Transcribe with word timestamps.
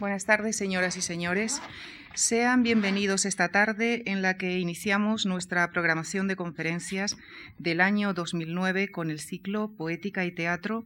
Buenas 0.00 0.24
tardes, 0.24 0.56
señoras 0.56 0.96
y 0.96 1.02
señores. 1.02 1.62
Sean 2.14 2.64
bienvenidos 2.64 3.24
esta 3.26 3.50
tarde 3.50 4.02
en 4.06 4.22
la 4.22 4.36
que 4.36 4.58
iniciamos 4.58 5.24
nuestra 5.24 5.70
programación 5.70 6.26
de 6.26 6.34
conferencias 6.34 7.16
del 7.58 7.80
año 7.80 8.12
2009 8.12 8.90
con 8.90 9.08
el 9.08 9.20
ciclo 9.20 9.70
Poética 9.76 10.24
y 10.24 10.32
Teatro, 10.32 10.84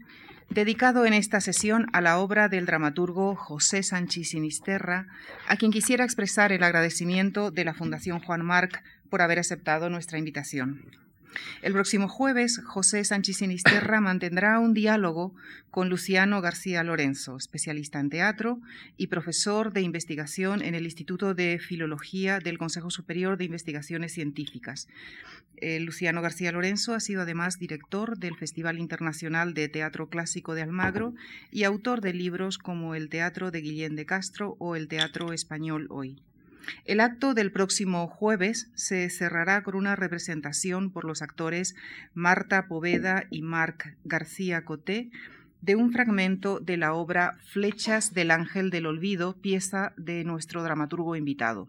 dedicado 0.50 1.06
en 1.06 1.14
esta 1.14 1.40
sesión 1.40 1.86
a 1.94 2.02
la 2.02 2.18
obra 2.18 2.50
del 2.50 2.66
dramaturgo 2.66 3.34
José 3.34 3.82
Sánchez 3.82 4.28
Sinisterra, 4.28 5.06
a 5.48 5.56
quien 5.56 5.72
quisiera 5.72 6.04
expresar 6.04 6.52
el 6.52 6.62
agradecimiento 6.62 7.50
de 7.50 7.64
la 7.64 7.72
Fundación 7.72 8.20
Juan 8.20 8.44
Marc 8.44 8.84
por 9.08 9.22
haber 9.22 9.38
aceptado 9.38 9.88
nuestra 9.88 10.18
invitación. 10.18 11.07
El 11.62 11.72
próximo 11.72 12.08
jueves, 12.08 12.60
José 12.64 13.04
Sánchez 13.04 13.38
Sinisterra 13.38 14.00
mantendrá 14.00 14.58
un 14.58 14.74
diálogo 14.74 15.34
con 15.70 15.88
Luciano 15.88 16.40
García 16.40 16.82
Lorenzo, 16.82 17.36
especialista 17.36 18.00
en 18.00 18.10
teatro 18.10 18.60
y 18.96 19.08
profesor 19.08 19.72
de 19.72 19.82
investigación 19.82 20.62
en 20.62 20.74
el 20.74 20.84
Instituto 20.84 21.34
de 21.34 21.58
Filología 21.58 22.38
del 22.38 22.58
Consejo 22.58 22.90
Superior 22.90 23.36
de 23.36 23.44
Investigaciones 23.44 24.12
Científicas. 24.12 24.88
Eh, 25.56 25.80
Luciano 25.80 26.22
García 26.22 26.52
Lorenzo 26.52 26.94
ha 26.94 27.00
sido 27.00 27.22
además 27.22 27.58
director 27.58 28.16
del 28.16 28.36
Festival 28.36 28.78
Internacional 28.78 29.54
de 29.54 29.68
Teatro 29.68 30.08
Clásico 30.08 30.54
de 30.54 30.62
Almagro 30.62 31.14
y 31.50 31.64
autor 31.64 32.00
de 32.00 32.14
libros 32.14 32.58
como 32.58 32.94
El 32.94 33.08
Teatro 33.08 33.50
de 33.50 33.60
Guillén 33.60 33.96
de 33.96 34.06
Castro 34.06 34.56
o 34.58 34.76
El 34.76 34.88
Teatro 34.88 35.32
Español 35.32 35.86
Hoy. 35.90 36.22
El 36.84 37.00
acto 37.00 37.34
del 37.34 37.52
próximo 37.52 38.06
jueves 38.08 38.70
se 38.74 39.08
cerrará 39.10 39.62
con 39.62 39.74
una 39.74 39.96
representación 39.96 40.90
por 40.90 41.04
los 41.04 41.22
actores 41.22 41.74
Marta 42.14 42.66
Poveda 42.66 43.24
y 43.30 43.42
Marc 43.42 43.96
García 44.04 44.64
Coté 44.64 45.10
de 45.60 45.76
un 45.76 45.92
fragmento 45.92 46.60
de 46.60 46.76
la 46.76 46.94
obra 46.94 47.36
Flechas 47.44 48.14
del 48.14 48.30
Ángel 48.30 48.70
del 48.70 48.86
Olvido, 48.86 49.36
pieza 49.36 49.92
de 49.96 50.24
nuestro 50.24 50.62
dramaturgo 50.62 51.16
invitado. 51.16 51.68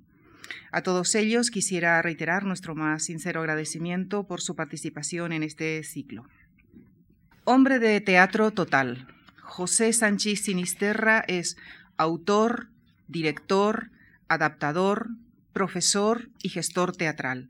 A 0.71 0.81
todos 0.81 1.15
ellos 1.15 1.51
quisiera 1.51 2.01
reiterar 2.01 2.43
nuestro 2.43 2.75
más 2.75 3.03
sincero 3.03 3.41
agradecimiento 3.41 4.25
por 4.25 4.41
su 4.41 4.55
participación 4.55 5.31
en 5.31 5.43
este 5.43 5.83
ciclo. 5.83 6.25
Hombre 7.43 7.79
de 7.79 7.99
teatro 8.01 8.51
total. 8.51 9.07
José 9.41 9.91
Sánchez 9.93 10.41
Sinisterra 10.41 11.23
es 11.27 11.57
autor, 11.97 12.67
director, 13.07 13.89
adaptador, 14.29 15.09
profesor 15.51 16.29
y 16.41 16.49
gestor 16.49 16.95
teatral. 16.95 17.49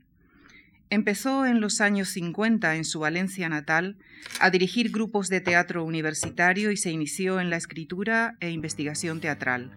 Empezó 0.92 1.46
en 1.46 1.60
los 1.60 1.80
años 1.80 2.08
50 2.08 2.74
en 2.74 2.84
su 2.84 2.98
Valencia 2.98 3.48
natal 3.48 3.96
a 4.40 4.50
dirigir 4.50 4.90
grupos 4.90 5.28
de 5.28 5.40
teatro 5.40 5.84
universitario 5.84 6.72
y 6.72 6.76
se 6.76 6.90
inició 6.90 7.40
en 7.40 7.48
la 7.48 7.56
escritura 7.56 8.36
e 8.40 8.50
investigación 8.50 9.20
teatral. 9.20 9.70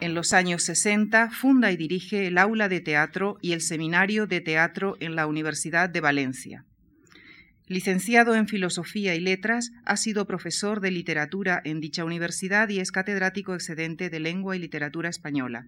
En 0.00 0.14
los 0.14 0.32
años 0.32 0.62
60 0.62 1.30
funda 1.30 1.72
y 1.72 1.76
dirige 1.76 2.28
el 2.28 2.38
Aula 2.38 2.68
de 2.68 2.80
Teatro 2.80 3.38
y 3.40 3.52
el 3.52 3.62
Seminario 3.62 4.28
de 4.28 4.40
Teatro 4.40 4.96
en 5.00 5.16
la 5.16 5.26
Universidad 5.26 5.88
de 5.88 6.00
Valencia. 6.00 6.64
Licenciado 7.66 8.34
en 8.34 8.46
Filosofía 8.46 9.14
y 9.14 9.20
Letras, 9.20 9.72
ha 9.84 9.96
sido 9.96 10.26
profesor 10.26 10.80
de 10.80 10.90
literatura 10.90 11.60
en 11.64 11.80
dicha 11.80 12.04
universidad 12.04 12.68
y 12.68 12.78
es 12.78 12.92
catedrático 12.92 13.54
excedente 13.54 14.10
de 14.10 14.20
Lengua 14.20 14.54
y 14.54 14.58
Literatura 14.58 15.08
Española. 15.08 15.66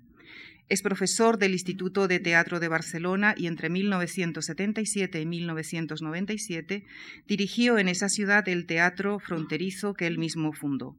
Es 0.68 0.82
profesor 0.82 1.38
del 1.38 1.52
Instituto 1.52 2.08
de 2.08 2.18
Teatro 2.18 2.58
de 2.58 2.66
Barcelona 2.66 3.34
y 3.36 3.46
entre 3.46 3.70
1977 3.70 5.20
y 5.20 5.26
1997 5.26 6.84
dirigió 7.28 7.78
en 7.78 7.88
esa 7.88 8.08
ciudad 8.08 8.48
el 8.48 8.66
teatro 8.66 9.20
fronterizo 9.20 9.94
que 9.94 10.08
él 10.08 10.18
mismo 10.18 10.52
fundó. 10.52 10.96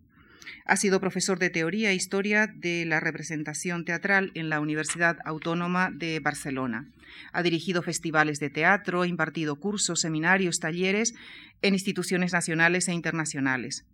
Ha 0.65 0.77
sido 0.77 1.01
profesor 1.01 1.37
de 1.37 1.49
Teoría 1.49 1.91
e 1.91 1.95
Historia 1.95 2.47
de 2.47 2.85
la 2.85 3.01
Representación 3.01 3.83
Teatral 3.83 4.31
en 4.35 4.47
la 4.47 4.61
Universidad 4.61 5.17
Autónoma 5.25 5.91
de 5.91 6.21
Barcelona. 6.21 6.87
Ha 7.33 7.43
dirigido 7.43 7.81
festivales 7.81 8.39
de 8.39 8.49
teatro, 8.49 9.03
impartido 9.03 9.57
cursos, 9.57 9.99
seminarios, 9.99 10.59
talleres 10.59 11.13
en 11.61 11.73
instituciones 11.73 12.31
nacionales 12.31 12.87
e 12.87 12.93
internacionales. 12.93 13.85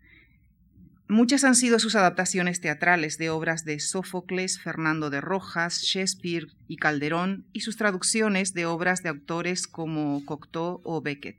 Muchas 1.13 1.43
han 1.43 1.53
sido 1.53 1.77
sus 1.77 1.95
adaptaciones 1.95 2.59
teatrales 2.59 3.19
de 3.19 3.29
obras 3.29 3.65
de 3.65 3.79
Sófocles, 3.79 4.59
Fernando 4.59 5.11
de 5.11 5.21
Rojas, 5.21 5.83
Shakespeare 5.83 6.47
y 6.67 6.77
Calderón 6.77 7.45
y 7.53 7.59
sus 7.59 7.77
traducciones 7.77 8.55
de 8.55 8.65
obras 8.65 9.03
de 9.03 9.09
autores 9.09 9.67
como 9.67 10.25
Cocteau 10.25 10.81
o 10.83 11.03
Beckett. 11.03 11.37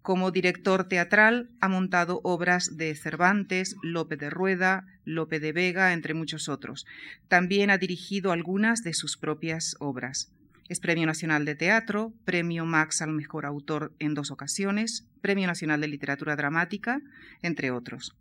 Como 0.00 0.30
director 0.30 0.88
teatral 0.88 1.50
ha 1.60 1.68
montado 1.68 2.22
obras 2.24 2.78
de 2.78 2.94
Cervantes, 2.94 3.76
Lope 3.82 4.16
de 4.16 4.30
Rueda, 4.30 4.86
Lope 5.04 5.38
de 5.38 5.52
Vega, 5.52 5.92
entre 5.92 6.14
muchos 6.14 6.48
otros. 6.48 6.86
También 7.28 7.68
ha 7.68 7.76
dirigido 7.76 8.32
algunas 8.32 8.84
de 8.84 8.94
sus 8.94 9.18
propias 9.18 9.76
obras. 9.80 10.32
Es 10.70 10.80
Premio 10.80 11.04
Nacional 11.04 11.44
de 11.44 11.56
Teatro, 11.56 12.14
Premio 12.24 12.64
Max 12.64 13.02
al 13.02 13.10
Mejor 13.10 13.44
Autor 13.44 13.92
en 13.98 14.14
dos 14.14 14.30
ocasiones, 14.30 15.06
Premio 15.20 15.46
Nacional 15.46 15.82
de 15.82 15.88
Literatura 15.88 16.36
Dramática, 16.36 17.02
entre 17.42 17.70
otros. 17.70 18.16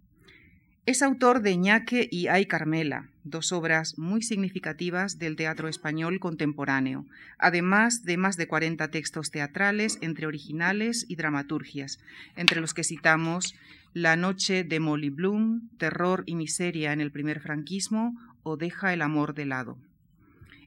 Es 0.88 1.02
autor 1.02 1.42
de 1.42 1.58
Ñaque 1.58 2.08
y 2.09 2.28
Ay 2.28 2.46
Carmela, 2.46 3.09
dos 3.25 3.52
obras 3.52 4.00
muy 4.00 4.22
significativas 4.22 5.20
del 5.20 5.36
teatro 5.36 5.68
español 5.68 6.22
contemporáneo, 6.22 7.06
además 7.38 8.06
de 8.06 8.16
más 8.16 8.38
de 8.38 8.48
40 8.48 8.90
textos 8.90 9.30
teatrales 9.30 9.97
entre 10.00 10.28
originales 10.28 11.06
y 11.09 11.18
dramaturgias, 11.18 12.00
entre 12.38 12.62
los 12.62 12.74
que 12.74 12.86
citamos 12.86 13.53
La 13.92 14.16
noche 14.16 14.64
de 14.64 14.80
Molly 14.80 15.09
Bloom, 15.09 15.68
Terror 15.78 16.24
y 16.26 16.36
miseria 16.36 16.94
en 16.94 17.02
el 17.02 17.12
primer 17.12 17.42
franquismo 17.42 18.18
o 18.44 18.56
Deja 18.56 18.94
el 18.94 19.02
amor 19.02 19.34
de 19.34 19.46
lado. 19.46 19.78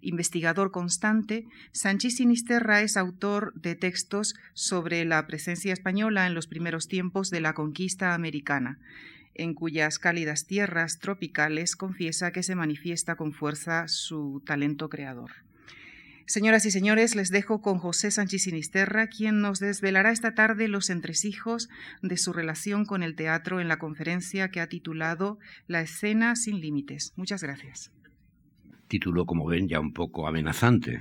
Investigador 0.03 0.71
constante, 0.71 1.47
Sánchez 1.73 2.17
Sinisterra 2.17 2.83
es 2.83 2.99
autor 2.99 3.55
de 3.55 3.75
textos 3.75 4.35
sobre 4.53 5.07
la 5.07 5.27
presencia 5.27 5.73
española 5.73 6.27
en 6.27 6.35
los 6.35 6.47
primeros 6.47 6.89
tiempos 6.89 7.31
de 7.31 7.41
la 7.41 7.55
conquista 7.55 8.13
americana 8.13 8.79
en 9.41 9.55
cuyas 9.55 9.99
cálidas 9.99 10.47
tierras 10.47 10.99
tropicales 10.99 11.75
confiesa 11.75 12.31
que 12.31 12.43
se 12.43 12.55
manifiesta 12.55 13.17
con 13.17 13.33
fuerza 13.33 13.89
su 13.89 14.43
talento 14.45 14.89
creador. 14.91 15.31
Señoras 16.27 16.65
y 16.67 16.71
señores, 16.71 17.17
les 17.17 17.31
dejo 17.31 17.61
con 17.61 17.79
José 17.79 18.11
Sánchez 18.11 18.43
Sinisterra, 18.43 19.09
quien 19.09 19.41
nos 19.41 19.59
desvelará 19.59 20.13
esta 20.13 20.35
tarde 20.35 20.69
los 20.69 20.91
entresijos 20.91 21.69
de 22.03 22.17
su 22.19 22.33
relación 22.33 22.85
con 22.85 23.03
el 23.03 23.17
teatro 23.17 23.61
en 23.61 23.67
la 23.67 23.79
conferencia 23.79 24.51
que 24.51 24.61
ha 24.61 24.69
titulado 24.69 25.39
La 25.67 25.81
escena 25.81 26.37
sin 26.37 26.61
límites. 26.61 27.15
Muchas 27.17 27.43
gracias. 27.43 27.91
Título, 28.89 29.25
como 29.25 29.47
ven, 29.47 29.69
ya 29.69 29.81
un 29.81 29.93
poco 29.93 30.29
amenazante. 30.29 31.01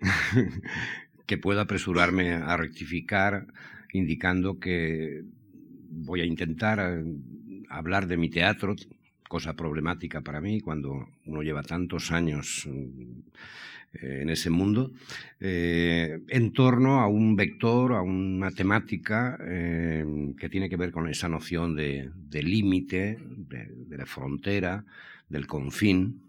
que 1.26 1.38
puedo 1.38 1.60
apresurarme 1.60 2.34
a 2.34 2.56
rectificar 2.56 3.46
indicando 3.92 4.58
que 4.58 5.22
voy 5.88 6.20
a 6.20 6.24
intentar 6.24 6.78
eh, 6.80 7.04
hablar 7.68 8.06
de 8.06 8.16
mi 8.16 8.28
teatro, 8.28 8.76
cosa 9.28 9.54
problemática 9.54 10.20
para 10.20 10.40
mí 10.40 10.60
cuando 10.60 11.08
uno 11.26 11.42
lleva 11.42 11.62
tantos 11.62 12.12
años 12.12 12.66
eh, 12.66 14.20
en 14.22 14.30
ese 14.30 14.50
mundo, 14.50 14.92
eh, 15.40 16.20
en 16.28 16.52
torno 16.52 17.00
a 17.00 17.08
un 17.08 17.36
vector, 17.36 17.92
a 17.94 18.02
una 18.02 18.50
temática 18.50 19.38
que 19.38 20.48
tiene 20.50 20.68
que 20.68 20.76
ver 20.76 20.92
con 20.92 21.08
esa 21.08 21.28
noción 21.28 21.74
de, 21.74 22.10
límite, 22.30 23.18
de, 23.20 23.96
la 23.96 24.06
frontera, 24.06 24.84
del 25.28 25.46
confín, 25.46 26.22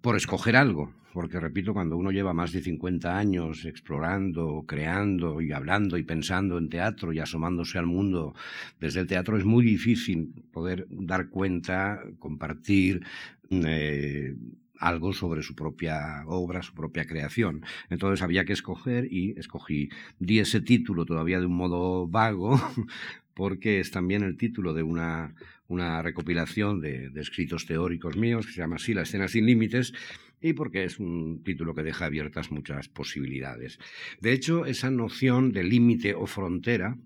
por 0.00 0.16
escoger 0.16 0.56
algo 0.56 0.92
porque 1.12 1.40
repito, 1.40 1.72
cuando 1.72 1.96
uno 1.96 2.12
lleva 2.12 2.32
más 2.32 2.52
de 2.52 2.62
50 2.62 3.18
años 3.18 3.64
explorando, 3.64 4.64
creando 4.66 5.40
y 5.40 5.52
hablando 5.52 5.98
y 5.98 6.04
pensando 6.04 6.58
en 6.58 6.68
teatro 6.68 7.12
y 7.12 7.18
asomándose 7.18 7.78
al 7.78 7.86
mundo 7.86 8.34
desde 8.78 9.00
el 9.00 9.06
teatro, 9.06 9.36
es 9.36 9.44
muy 9.44 9.64
difícil 9.64 10.32
poder 10.52 10.86
dar 10.90 11.28
cuenta, 11.28 12.02
compartir. 12.18 13.04
Eh, 13.50 14.36
algo 14.78 15.12
sobre 15.12 15.42
su 15.42 15.54
propia 15.54 16.22
obra, 16.26 16.62
su 16.62 16.72
propia 16.72 17.04
creación. 17.04 17.62
Entonces 17.90 18.22
había 18.22 18.46
que 18.46 18.54
escoger 18.54 19.12
y 19.12 19.38
escogí. 19.38 19.90
Di 20.18 20.38
ese 20.38 20.62
título 20.62 21.04
todavía 21.04 21.38
de 21.38 21.44
un 21.44 21.54
modo 21.54 22.08
vago, 22.08 22.58
porque 23.34 23.80
es 23.80 23.90
también 23.90 24.22
el 24.22 24.38
título 24.38 24.72
de 24.72 24.82
una, 24.82 25.34
una 25.70 26.02
recopilación 26.02 26.80
de, 26.80 27.10
escritos 27.14 27.64
teóricos 27.64 28.16
míos 28.16 28.46
que 28.46 28.52
se 28.52 28.60
llama 28.60 28.76
así 28.76 28.92
La 28.92 29.02
escena 29.02 29.28
sin 29.28 29.46
límites 29.46 29.92
y 30.40 30.52
porque 30.52 30.84
es 30.84 30.98
un 30.98 31.42
título 31.44 31.74
que 31.74 31.82
deja 31.82 32.06
abiertas 32.06 32.50
muchas 32.50 32.88
posibilidades. 32.88 33.78
De 34.20 34.32
hecho, 34.32 34.66
esa 34.66 34.90
noción 34.90 35.52
de 35.52 35.62
límite 35.62 36.14
o 36.14 36.26
frontera 36.26 36.96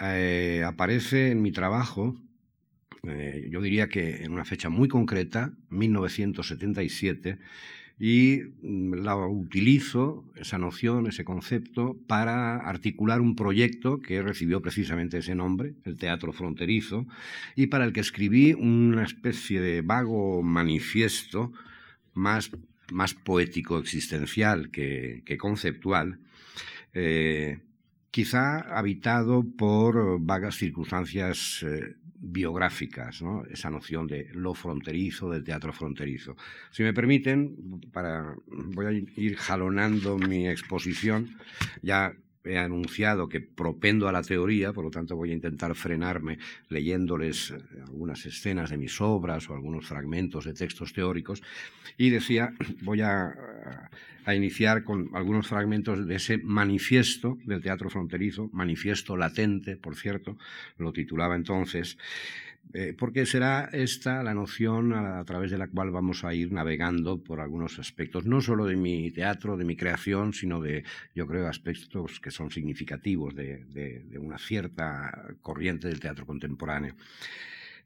eh, 0.00 0.62
aparece 0.66 1.30
en 1.30 1.40
mi 1.40 1.52
trabajo, 1.52 2.16
eh, 3.04 3.48
yo 3.50 3.60
diría 3.60 3.88
que 3.88 4.24
en 4.24 4.32
una 4.32 4.44
fecha 4.44 4.70
muy 4.70 4.88
concreta, 4.88 5.52
1977, 5.68 7.38
y 8.00 8.44
mm, 8.62 8.94
la 8.94 9.14
utilizo, 9.14 10.24
esa 10.34 10.56
noción, 10.56 11.06
ese 11.06 11.22
concepto, 11.22 11.98
para 12.06 12.56
articular 12.56 13.20
un 13.20 13.36
proyecto 13.36 14.00
que 14.00 14.22
recibió 14.22 14.62
precisamente 14.62 15.18
ese 15.18 15.34
nombre, 15.34 15.74
el 15.84 15.98
Teatro 15.98 16.32
Fronterizo, 16.32 17.06
y 17.54 17.66
para 17.66 17.84
el 17.84 17.92
que 17.92 18.00
escribí 18.00 18.54
una 18.54 19.04
especie 19.04 19.60
de 19.60 19.82
vago 19.82 20.42
manifiesto 20.42 21.52
más, 22.14 22.50
más 22.90 23.12
poético 23.12 23.78
existencial 23.78 24.70
que, 24.70 25.22
conceptual, 25.38 26.20
eh, 26.94 27.58
quizá 28.10 28.60
habitado 28.76 29.44
por 29.56 30.20
vagas 30.20 30.56
circunstancias 30.56 31.62
eh, 31.62 31.96
biográficas, 32.20 33.22
esa 33.50 33.70
noción 33.70 34.06
de 34.06 34.28
lo 34.32 34.54
fronterizo, 34.54 35.30
del 35.30 35.44
teatro 35.44 35.72
fronterizo. 35.72 36.36
Si 36.70 36.82
me 36.82 36.92
permiten, 36.92 37.80
para, 37.92 38.34
voy 38.46 38.86
a 38.86 38.92
ir 38.92 39.36
jalonando 39.36 40.18
mi 40.18 40.48
exposición, 40.48 41.36
ya 41.82 42.12
he 42.44 42.58
anunciado 42.58 43.28
que 43.28 43.40
propendo 43.40 44.08
a 44.08 44.12
la 44.12 44.22
teoría, 44.22 44.72
por 44.72 44.84
lo 44.84 44.90
tanto 44.90 45.16
voy 45.16 45.30
a 45.30 45.34
intentar 45.34 45.74
frenarme 45.74 46.38
leyéndoles 46.68 47.50
eh, 47.50 47.62
algunas 47.86 48.24
escenas 48.26 48.70
de 48.70 48.78
mis 48.78 49.00
obras 49.00 49.48
o 49.50 49.54
algunos 49.54 49.86
fragmentos 49.86 50.44
de 50.44 50.54
textos 50.54 50.92
teóricos, 50.92 51.42
y 51.96 52.10
decía, 52.10 52.54
voy 52.82 53.02
a, 53.02 53.34
a 54.24 54.34
iniciar 54.34 54.84
con 54.84 55.10
algunos 55.14 55.48
fragmentos 55.48 56.06
de 56.06 56.14
ese 56.14 56.38
manifiesto 56.38 57.38
del 57.44 57.62
teatro 57.62 57.90
fronterizo, 57.90 58.48
manifiesto 58.52 59.16
latente, 59.16 59.76
por 59.76 59.96
cierto, 59.96 60.38
lo 60.78 60.92
titulaba 60.92 61.36
entonces, 61.36 61.98
eh, 62.72 62.94
porque 62.96 63.26
será 63.26 63.68
esta 63.72 64.22
la 64.22 64.32
noción 64.32 64.92
a, 64.92 65.24
través 65.24 65.50
de 65.50 65.58
la 65.58 65.68
cual 65.68 65.90
vamos 65.90 66.24
a 66.24 66.34
ir 66.34 66.52
navegando 66.52 67.22
por 67.22 67.40
algunos 67.40 67.78
aspectos, 67.78 68.26
no 68.26 68.40
solo 68.40 68.66
de 68.66 68.76
mi 68.76 69.10
teatro, 69.10 69.56
de 69.56 69.64
mi 69.64 69.76
creación, 69.76 70.32
sino 70.32 70.60
de, 70.60 70.84
yo 71.14 71.26
creo, 71.26 71.48
aspectos 71.48 72.20
que 72.20 72.30
son 72.30 72.50
significativos 72.50 73.34
de, 73.34 73.64
de 73.64 74.18
una 74.18 74.38
cierta 74.38 75.34
corriente 75.40 75.88
del 75.88 76.00
teatro 76.00 76.26
contemporáneo. 76.26 76.94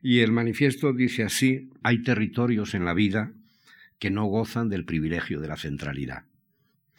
Y 0.02 0.20
el 0.20 0.32
manifiesto 0.32 0.92
dice 0.92 1.22
así, 1.22 1.70
hay 1.82 2.02
territorios 2.02 2.74
en 2.74 2.84
la 2.84 2.92
vida 2.92 3.32
que 3.98 4.10
no 4.10 4.26
gozan 4.26 4.68
del 4.68 4.84
privilegio 4.84 5.40
de 5.40 5.48
la 5.48 5.56
centralidad. 5.56 6.24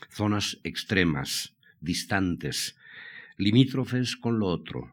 Zonas 0.09 0.59
extremas, 0.63 1.55
distantes, 1.81 2.75
limítrofes 3.37 4.15
con 4.15 4.39
lo 4.39 4.47
otro, 4.47 4.91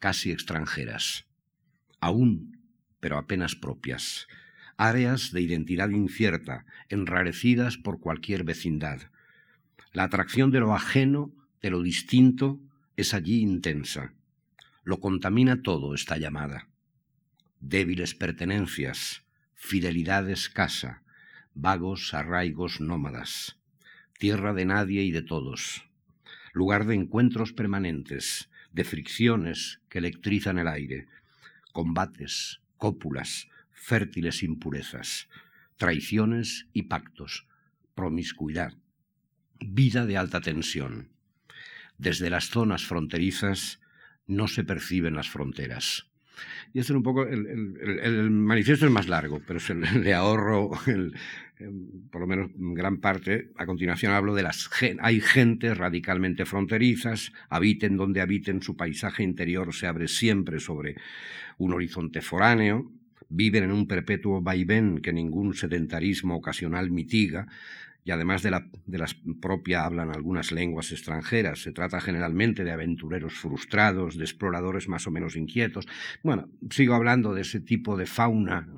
casi 0.00 0.32
extranjeras, 0.32 1.26
aún, 2.04 2.58
pero 3.00 3.16
apenas 3.16 3.56
propias, 3.56 4.28
áreas 4.76 5.32
de 5.32 5.40
identidad 5.40 5.88
incierta, 5.88 6.66
enrarecidas 6.90 7.78
por 7.78 7.98
cualquier 7.98 8.44
vecindad. 8.44 9.10
La 9.92 10.04
atracción 10.04 10.50
de 10.50 10.60
lo 10.60 10.74
ajeno, 10.74 11.32
de 11.62 11.70
lo 11.70 11.82
distinto, 11.82 12.60
es 12.96 13.14
allí 13.14 13.40
intensa. 13.40 14.12
Lo 14.84 15.00
contamina 15.00 15.62
todo 15.62 15.94
esta 15.94 16.18
llamada. 16.18 16.68
Débiles 17.60 18.14
pertenencias, 18.14 19.22
fidelidad 19.54 20.28
escasa, 20.28 21.02
vagos 21.54 22.12
arraigos 22.12 22.82
nómadas, 22.82 23.56
tierra 24.18 24.52
de 24.52 24.66
nadie 24.66 25.02
y 25.04 25.10
de 25.10 25.22
todos, 25.22 25.86
lugar 26.52 26.84
de 26.84 26.96
encuentros 26.96 27.54
permanentes, 27.54 28.50
de 28.72 28.84
fricciones 28.84 29.80
que 29.88 29.98
electrizan 29.98 30.58
el 30.58 30.68
aire, 30.68 31.06
combates, 31.74 32.60
cópulas, 32.78 33.48
fértiles 33.72 34.44
impurezas, 34.44 35.28
traiciones 35.76 36.68
y 36.72 36.84
pactos, 36.84 37.48
promiscuidad, 37.96 38.74
vida 39.58 40.06
de 40.06 40.16
alta 40.16 40.40
tensión. 40.40 41.10
Desde 41.98 42.30
las 42.30 42.48
zonas 42.48 42.84
fronterizas 42.84 43.80
no 44.28 44.46
se 44.46 44.62
perciben 44.62 45.16
las 45.16 45.28
fronteras. 45.28 46.06
Y 46.72 46.80
es 46.80 46.90
un 46.90 47.02
poco, 47.02 47.26
el, 47.26 48.30
manifiesto 48.30 48.86
es 48.86 48.92
más 48.92 49.08
largo, 49.08 49.40
pero 49.46 49.60
se 49.60 49.74
le, 49.74 50.14
ahorro 50.14 50.70
por 52.10 52.20
lo 52.20 52.26
menos 52.26 52.50
gran 52.54 52.98
parte. 52.98 53.52
A 53.56 53.66
continuación 53.66 54.12
hablo 54.12 54.34
de 54.34 54.42
las... 54.42 54.68
Hay 55.00 55.20
gentes 55.20 55.76
radicalmente 55.76 56.44
fronterizas, 56.44 57.32
habiten 57.48 57.96
donde 57.96 58.20
habiten, 58.20 58.62
su 58.62 58.76
paisaje 58.76 59.22
interior 59.22 59.72
se 59.74 59.86
abre 59.86 60.08
siempre 60.08 60.60
sobre 60.60 60.96
un 61.58 61.72
horizonte 61.72 62.20
foráneo, 62.20 62.90
viven 63.28 63.64
en 63.64 63.72
un 63.72 63.86
perpetuo 63.86 64.42
vaivén 64.42 64.98
que 64.98 65.12
ningún 65.12 65.54
sedentarismo 65.54 66.36
ocasional 66.36 66.90
mitiga, 66.90 67.46
y 68.04 68.10
además 68.10 68.42
de 68.42 68.50
la, 68.50 68.68
de 68.84 69.04
propia 69.40 69.84
hablan 69.84 70.10
algunas 70.10 70.52
lenguas 70.52 70.92
extranjeras. 70.92 71.62
Se 71.62 71.72
trata 71.72 72.00
generalmente 72.00 72.62
de 72.62 72.70
aventureros 72.70 73.32
frustrados, 73.32 74.18
de 74.18 74.24
exploradores 74.24 74.88
más 74.88 75.06
o 75.06 75.10
menos 75.10 75.36
inquietos. 75.36 75.86
Bueno, 76.22 76.50
sigo 76.70 76.94
hablando 76.94 77.32
de 77.32 77.40
ese 77.40 77.60
tipo 77.60 77.96
de 77.96 78.06
fauna 78.06 78.68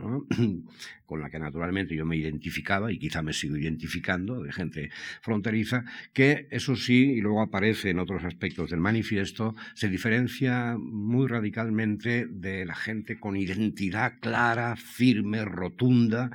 con 1.06 1.20
la 1.20 1.31
que 1.31 1.38
naturalmente 1.38 1.96
yo 1.96 2.05
me 2.05 2.17
identificaba 2.17 2.93
y 2.93 2.99
quizá 2.99 3.23
me 3.23 3.32
sigo 3.32 3.56
identificando, 3.56 4.43
de 4.43 4.52
gente 4.52 4.90
fronteriza, 5.23 5.84
que 6.12 6.49
eso 6.50 6.76
sí, 6.76 7.12
y 7.12 7.20
luego 7.20 7.43
aparece 7.43 7.90
en 7.90 7.99
otros 7.99 8.25
aspectos 8.25 8.70
del 8.70 8.81
manifiesto, 8.81 9.55
se 9.75 9.88
diferencia 9.88 10.76
muy 10.78 11.26
radicalmente 11.28 12.26
de 12.26 12.64
la 12.64 12.75
gente 12.75 13.19
con 13.19 13.37
identidad 13.37 14.14
clara, 14.20 14.76
firme, 14.76 15.44
rotunda, 15.44 16.31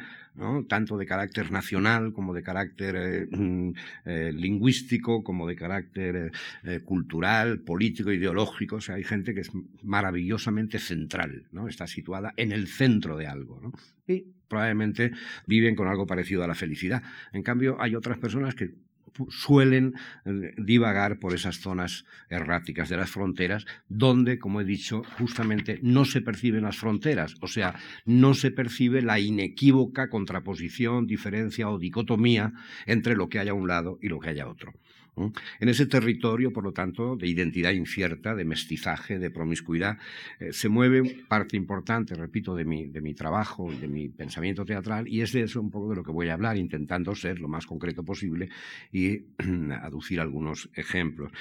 tanto 0.67 0.97
de 0.97 1.05
carácter 1.05 1.51
nacional 1.51 2.13
como 2.13 2.33
de 2.33 2.41
carácter 2.41 2.95
eh, 2.95 3.27
mm, 3.29 3.71
eh, 4.05 4.31
lingüístico, 4.33 5.23
como 5.23 5.47
de 5.47 5.55
carácter 5.55 6.31
eh, 6.63 6.79
cultural, 6.79 7.59
político, 7.59 8.11
ideológico. 8.11 8.77
O 8.77 8.81
sea, 8.81 8.95
hay 8.95 9.03
gente 9.03 9.33
que 9.33 9.41
es 9.41 9.51
maravillosamente 9.83 10.79
central, 10.79 11.47
¿no? 11.51 11.67
está 11.67 11.87
situada 11.87 12.33
en 12.37 12.51
el 12.51 12.67
centro 12.67 13.17
de 13.17 13.27
algo. 13.27 13.73
Y 14.07 14.25
probablemente 14.47 15.11
viven 15.47 15.75
con 15.75 15.87
algo 15.87 16.05
parecido 16.05 16.43
a 16.43 16.47
la 16.47 16.55
felicidad. 16.55 17.03
En 17.33 17.43
cambio, 17.43 17.77
hay 17.79 17.95
otras 17.95 18.17
personas 18.17 18.55
que 18.55 18.71
suelen 19.29 19.93
eh, 20.25 20.53
divagar 20.57 21.19
por 21.19 21.33
esas 21.33 21.59
zonas 21.59 22.05
erráticas 22.29 22.89
de 22.89 22.97
las 22.97 23.09
fronteras, 23.09 23.65
donde, 23.87 24.39
como 24.39 24.61
he 24.61 24.65
dicho, 24.65 25.03
justamente 25.17 25.79
no 25.81 26.05
se 26.05 26.21
perciben 26.21 26.63
las 26.63 26.77
fronteras, 26.77 27.35
o 27.41 27.47
sea, 27.47 27.75
no 28.05 28.33
se 28.33 28.51
percibe 28.51 29.01
la 29.01 29.19
inequívoca 29.19 30.09
contraposición, 30.09 31.07
diferencia 31.07 31.69
o 31.69 31.79
dicotomía 31.79 32.53
entre 32.85 33.15
lo 33.15 33.29
que 33.29 33.39
hay 33.39 33.49
a 33.49 33.53
un 33.53 33.67
lado 33.67 33.97
y 34.01 34.09
lo 34.09 34.19
que 34.19 34.29
hay 34.29 34.39
a 34.39 34.47
otro. 34.47 34.73
En 35.15 35.67
ese 35.67 35.85
territorio, 35.87 36.53
por 36.53 36.63
lo 36.63 36.71
tanto, 36.71 37.17
de 37.17 37.27
identidad 37.27 37.71
incierta, 37.71 38.33
de 38.33 38.45
mestizaje, 38.45 39.19
de 39.19 39.29
promiscuidad, 39.29 39.97
eh, 40.39 40.53
se 40.53 40.69
mueve 40.69 41.25
parte 41.27 41.57
importante, 41.57 42.15
repito, 42.15 42.55
de 42.55 42.63
mi, 42.63 42.87
de 42.87 43.01
mi 43.01 43.13
trabajo, 43.13 43.71
de 43.71 43.87
mi 43.87 44.07
pensamiento 44.07 44.63
teatral, 44.63 45.07
y 45.07 45.21
es 45.21 45.33
de 45.33 45.41
eso 45.41 45.59
un 45.59 45.69
poco 45.69 45.89
de 45.89 45.97
lo 45.97 46.03
que 46.03 46.11
voy 46.11 46.29
a 46.29 46.33
hablar, 46.33 46.57
intentando 46.57 47.13
ser 47.13 47.39
lo 47.39 47.49
más 47.49 47.65
concreto 47.65 48.03
posible 48.03 48.49
y 48.91 49.25
aducir 49.81 50.21
algunos 50.21 50.69
ejemplos. 50.75 51.31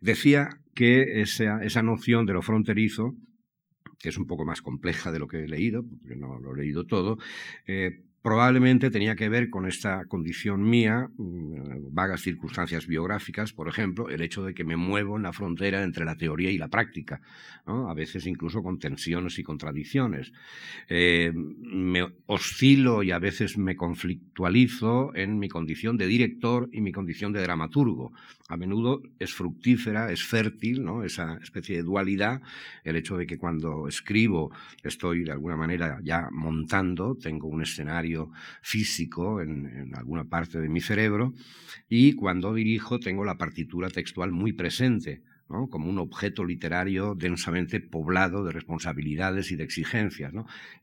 Decía 0.00 0.60
que 0.74 1.20
esa, 1.20 1.82
noción 1.82 2.24
de 2.24 2.32
lo 2.32 2.42
fronterizo, 2.42 3.14
que 3.98 4.08
es 4.08 4.16
un 4.16 4.26
poco 4.26 4.44
más 4.44 4.62
compleja 4.62 5.12
de 5.12 5.18
lo 5.18 5.28
que 5.28 5.44
he 5.44 5.48
leído, 5.48 5.84
porque 5.84 6.16
no 6.16 6.38
lo 6.38 6.54
he 6.54 6.58
leído 6.58 6.86
todo, 6.86 7.18
eh, 7.66 8.04
probablemente 8.22 8.90
tenía 8.90 9.14
que 9.14 9.28
ver 9.28 9.48
con 9.48 9.66
esta 9.66 10.04
condición 10.06 10.68
mía, 10.68 11.08
mm, 11.16 11.94
vagas 11.94 12.22
circunstancias 12.22 12.86
biográficas, 12.86 13.52
por 13.52 13.68
ejemplo, 13.68 14.08
el 14.08 14.22
hecho 14.22 14.44
de 14.44 14.54
que 14.54 14.64
me 14.64 14.76
muevo 14.76 15.16
en 15.16 15.22
la 15.22 15.32
frontera 15.32 15.82
entre 15.82 16.04
la 16.04 16.16
teoría 16.16 16.50
y 16.50 16.58
la 16.58 16.68
práctica, 16.68 17.20
a 17.66 17.94
veces 17.94 18.26
incluso 18.26 18.62
con 18.62 18.78
tensiones 18.78 19.38
y 19.38 19.42
contradicciones. 19.42 20.32
Eh, 20.88 21.32
me 21.34 22.06
oscilo 22.26 23.02
y 23.02 23.10
a 23.10 23.18
veces 23.18 23.58
me 23.58 23.76
conflictualizo 23.76 25.14
en 25.14 25.38
mi 25.38 25.48
condición 25.48 25.96
de 25.96 26.06
director 26.06 26.68
y 26.72 26.80
mi 26.80 26.92
condición 26.92 27.32
de 27.32 27.42
dramaturgo. 27.42 28.12
A 28.48 28.56
menudo 28.56 29.02
es 29.18 29.34
fructífera, 29.34 30.10
es 30.10 30.24
fértil, 30.24 30.82
¿no? 30.82 31.04
esa 31.04 31.38
especie 31.42 31.76
de 31.76 31.82
dualidad, 31.82 32.40
el 32.84 32.96
hecho 32.96 33.18
de 33.18 33.26
que 33.26 33.36
cuando 33.36 33.86
escribo 33.86 34.50
estoy 34.82 35.24
de 35.24 35.32
alguna 35.32 35.56
manera 35.56 35.98
ya 36.02 36.28
montando, 36.32 37.14
tengo 37.14 37.48
un 37.48 37.62
escenario 37.62 38.07
físico 38.62 39.40
en, 39.40 39.92
alguna 39.94 40.24
parte 40.24 40.60
de 40.60 40.68
mi 40.68 40.80
cerebro 40.80 41.34
y 41.88 42.14
cuando 42.14 42.54
dirijo 42.54 42.98
tengo 43.00 43.24
la 43.24 43.38
partitura 43.38 43.90
textual 43.90 44.32
muy 44.32 44.52
presente. 44.52 45.22
como 45.48 45.88
un 45.88 45.98
objeto 45.98 46.44
literario 46.44 47.14
densamente 47.14 47.80
poblado 47.80 48.44
de 48.44 48.52
responsabilidades 48.52 49.50
y 49.50 49.56
de 49.56 49.64
exigencias. 49.64 50.30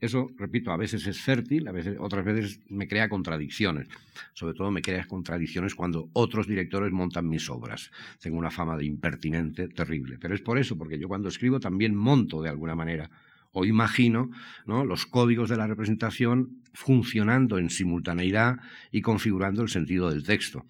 Eso, 0.02 0.32
repito, 0.40 0.72
a 0.72 0.78
veces 0.78 1.06
es 1.06 1.22
fértil, 1.22 1.68
a 1.68 1.72
veces, 1.72 1.98
otras 2.00 2.26
veces 2.26 2.62
me 2.68 2.88
crea 2.88 3.08
contradicciones. 3.08 3.88
Sobre 4.34 4.56
todo 4.56 4.72
me 4.72 4.82
crea 4.82 5.06
contradicciones 5.06 5.76
cuando 5.76 6.10
otros 6.14 6.48
directores 6.48 6.92
montan 6.92 7.30
mis 7.30 7.48
obras. 7.48 7.92
Tengo 8.20 8.40
una 8.40 8.50
fama 8.50 8.76
de 8.76 8.86
impertinente 8.86 9.68
terrible. 9.68 10.18
Pero 10.20 10.34
es 10.34 10.42
por 10.42 10.58
eso, 10.58 10.76
porque 10.76 10.98
yo 10.98 11.08
cuando 11.08 11.30
escribo 11.30 11.60
también 11.60 11.96
monto 11.96 12.42
de 12.42 12.50
alguna 12.50 12.74
manera 12.74 13.12
o 13.56 13.66
imagino 13.66 14.30
los 14.68 15.06
códigos 15.06 15.50
de 15.50 15.58
la 15.58 15.66
representación 15.66 16.62
funcionando 16.74 17.58
en 17.58 17.70
simultaneidad 17.70 18.58
y 18.92 19.02
configurando 19.02 19.64
el 19.64 19.70
sentido 19.70 20.12
del 20.12 20.24
texto 20.24 20.66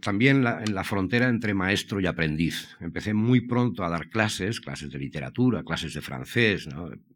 también 0.00 0.46
en 0.46 0.74
la 0.74 0.84
frontera 0.84 1.28
entre 1.28 1.54
maestro 1.54 2.00
y 2.00 2.06
aprendiz. 2.06 2.76
Empecé 2.80 3.12
muy 3.12 3.42
pronto 3.42 3.84
a 3.84 3.90
dar 3.90 4.08
clases, 4.08 4.60
clases 4.60 4.90
de 4.90 4.98
literatura, 4.98 5.62
clases 5.62 5.94
de 5.94 6.00
francés, 6.00 6.68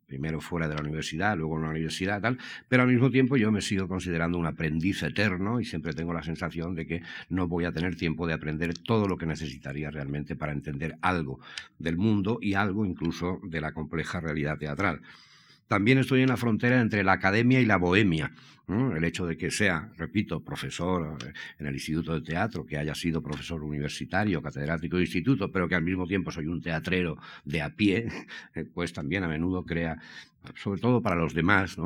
primero 0.07 0.40
fuera 0.40 0.69
de 0.69 0.75
la 0.75 0.83
universidad, 0.83 1.37
luego 1.37 1.57
en 1.57 1.62
la 1.62 1.71
universidad, 1.71 2.21
tal, 2.21 2.38
pero 2.69 2.83
al 2.83 2.88
mismo 2.88 3.11
tiempo 3.11 3.37
yo 3.37 3.50
me 3.50 3.61
sigo 3.61 3.88
considerando 3.88 4.38
un 4.38 4.47
aprendiz 4.47 5.02
eterno 5.02 5.61
y 5.61 5.64
siempre 5.64 5.95
tengo 5.95 6.12
la 6.12 6.23
sensación 6.23 6.75
de 6.75 6.87
que 6.87 7.02
no 7.28 7.49
voy 7.49 7.64
a 7.64 7.73
tener 7.73 7.97
tiempo 7.97 8.26
de 8.26 8.35
aprender 8.35 8.75
todo 8.78 9.09
lo 9.09 9.19
que 9.19 9.26
necesitaría 9.26 9.90
realmente 9.90 10.37
para 10.37 10.52
entender 10.52 10.97
algo 11.02 11.40
del 11.78 11.97
mundo 11.97 12.38
y 12.40 12.55
algo 12.55 12.87
incluso 12.87 13.40
de 13.43 13.61
la 13.61 13.73
compleja 13.73 14.21
realidad 14.21 14.59
teatral. 14.59 15.00
También 15.68 15.99
estoy 15.99 16.23
en 16.23 16.28
la 16.28 16.37
frontera 16.37 16.80
entre 16.80 17.02
la 17.02 17.12
academia 17.12 17.61
y 17.61 17.66
la 17.66 17.76
bohemia. 17.76 18.32
El 18.68 19.04
hecho 19.04 19.26
de 19.26 19.37
que 19.37 19.52
sea, 19.52 19.92
repito, 19.96 20.42
profesor 20.42 21.16
eh, 21.25 21.32
en 21.61 21.66
el 21.68 21.75
Instituto 21.75 22.14
de 22.14 22.20
Teatro, 22.20 22.66
que 22.66 22.76
haya 22.76 22.96
sido 22.96 23.23
profesor 23.23 23.62
universitario, 23.62 24.42
catedrático 24.42 24.96
de 24.96 25.04
instituto, 25.04 25.52
pero 25.52 25.68
que 25.68 25.76
al 25.76 25.85
mismo 25.85 26.04
tiempo 26.04 26.32
soy 26.32 26.49
un 26.49 26.61
teatrero 26.61 27.16
de 27.44 27.62
a 27.62 27.76
pie, 27.76 28.08
eh, 28.56 28.64
pues 28.64 28.92
también 28.92 29.23
a 29.23 29.28
menudo 29.28 29.64
crea, 29.64 29.96
sobre 30.56 30.80
todo 30.80 31.00
para 31.00 31.14
los 31.14 31.32
demás, 31.32 31.76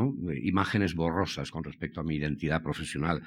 imágenes 0.43 0.95
borrosas 0.95 1.51
con 1.51 1.65
respecto 1.65 2.01
a 2.01 2.05
mi 2.05 2.17
identidad 2.17 2.63
profesional 2.63 3.23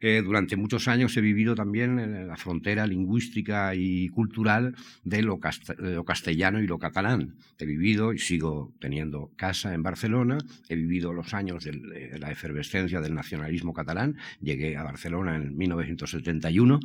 durante 0.00 0.56
muchos 0.56 0.88
años 0.88 1.16
he 1.16 1.20
vivido 1.20 1.54
también 1.54 1.98
en 1.98 2.28
la 2.28 2.36
frontera 2.36 2.86
lingüística 2.86 3.74
y 3.74 4.08
cultural 4.08 4.74
de 5.04 5.22
lo, 5.22 5.38
castellano 5.38 6.60
y 6.60 6.66
lo 6.66 6.78
catalán. 6.78 7.34
He 7.58 7.66
vivido 7.66 8.12
y 8.12 8.18
sigo 8.18 8.72
teniendo 8.78 9.30
casa 9.36 9.74
en 9.74 9.82
Barcelona, 9.82 10.38
he 10.68 10.76
vivido 10.76 11.12
los 11.12 11.34
años 11.34 11.64
de 11.64 12.18
la 12.18 12.30
efervescencia 12.30 13.00
del 13.00 13.14
nacionalismo 13.14 13.72
catalán, 13.72 14.16
llegué 14.40 14.76
a 14.76 14.82
Barcelona 14.82 15.36
en 15.36 15.56
1971 15.56 16.80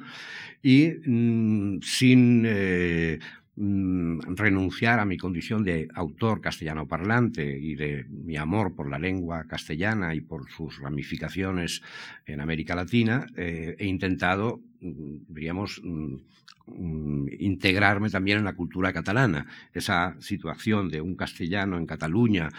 y 0.64 0.90
mm, 1.06 1.82
sin... 1.82 2.44
Eh, 2.46 3.20
Mm, 3.64 4.22
renunciar 4.38 5.00
a 5.00 5.06
mi 5.06 5.20
condición 5.20 5.64
de 5.64 5.88
autor 5.94 6.42
castellano 6.42 6.88
parlante 6.88 7.60
y 7.60 7.76
de 7.76 8.08
mi 8.10 8.36
amor 8.36 8.74
por 8.74 8.90
la 8.90 8.98
lengua 8.98 9.44
castellana 9.44 10.16
y 10.16 10.22
por 10.22 10.50
sus 10.50 10.80
ramificaciones 10.80 11.84
en 12.26 12.42
América 12.42 12.74
Latina, 12.74 13.28
eh, 13.38 13.76
he 13.78 13.86
intentado, 13.86 14.62
mm, 14.80 15.26
diríamos, 15.28 15.80
mm, 15.84 17.28
integrarme 17.38 18.10
también 18.10 18.40
en 18.40 18.46
la 18.46 18.56
cultura 18.56 18.92
catalana. 18.94 19.46
Esa 19.72 20.16
situación 20.20 20.90
de 20.90 21.00
un 21.02 21.16
castellano 21.16 21.78
en 21.78 21.86
Cataluña 21.86 22.50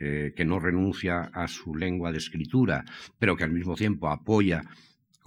eh, 0.00 0.32
que 0.34 0.44
no 0.44 0.58
renuncia 0.58 1.30
a 1.32 1.46
su 1.46 1.76
lengua 1.76 2.10
de 2.10 2.18
escritura, 2.18 2.84
pero 3.16 3.36
que 3.36 3.44
al 3.44 3.52
mismo 3.52 3.76
tiempo 3.76 4.08
apoya 4.08 4.64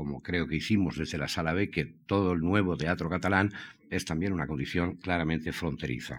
como 0.02 0.20
creo 0.24 0.48
que 0.48 0.56
hicimos 0.56 0.98
desde 0.98 1.20
la 1.20 1.28
Sala 1.28 1.54
B, 1.54 1.70
que 1.70 1.86
todo 2.08 2.34
el 2.34 2.40
nuevo 2.40 2.76
teatro 2.76 3.08
catalán 3.08 3.52
es 3.88 4.04
también 4.04 4.34
una 4.34 4.48
condición 4.48 4.96
claramente 4.96 5.54
fronteriza. 5.54 6.18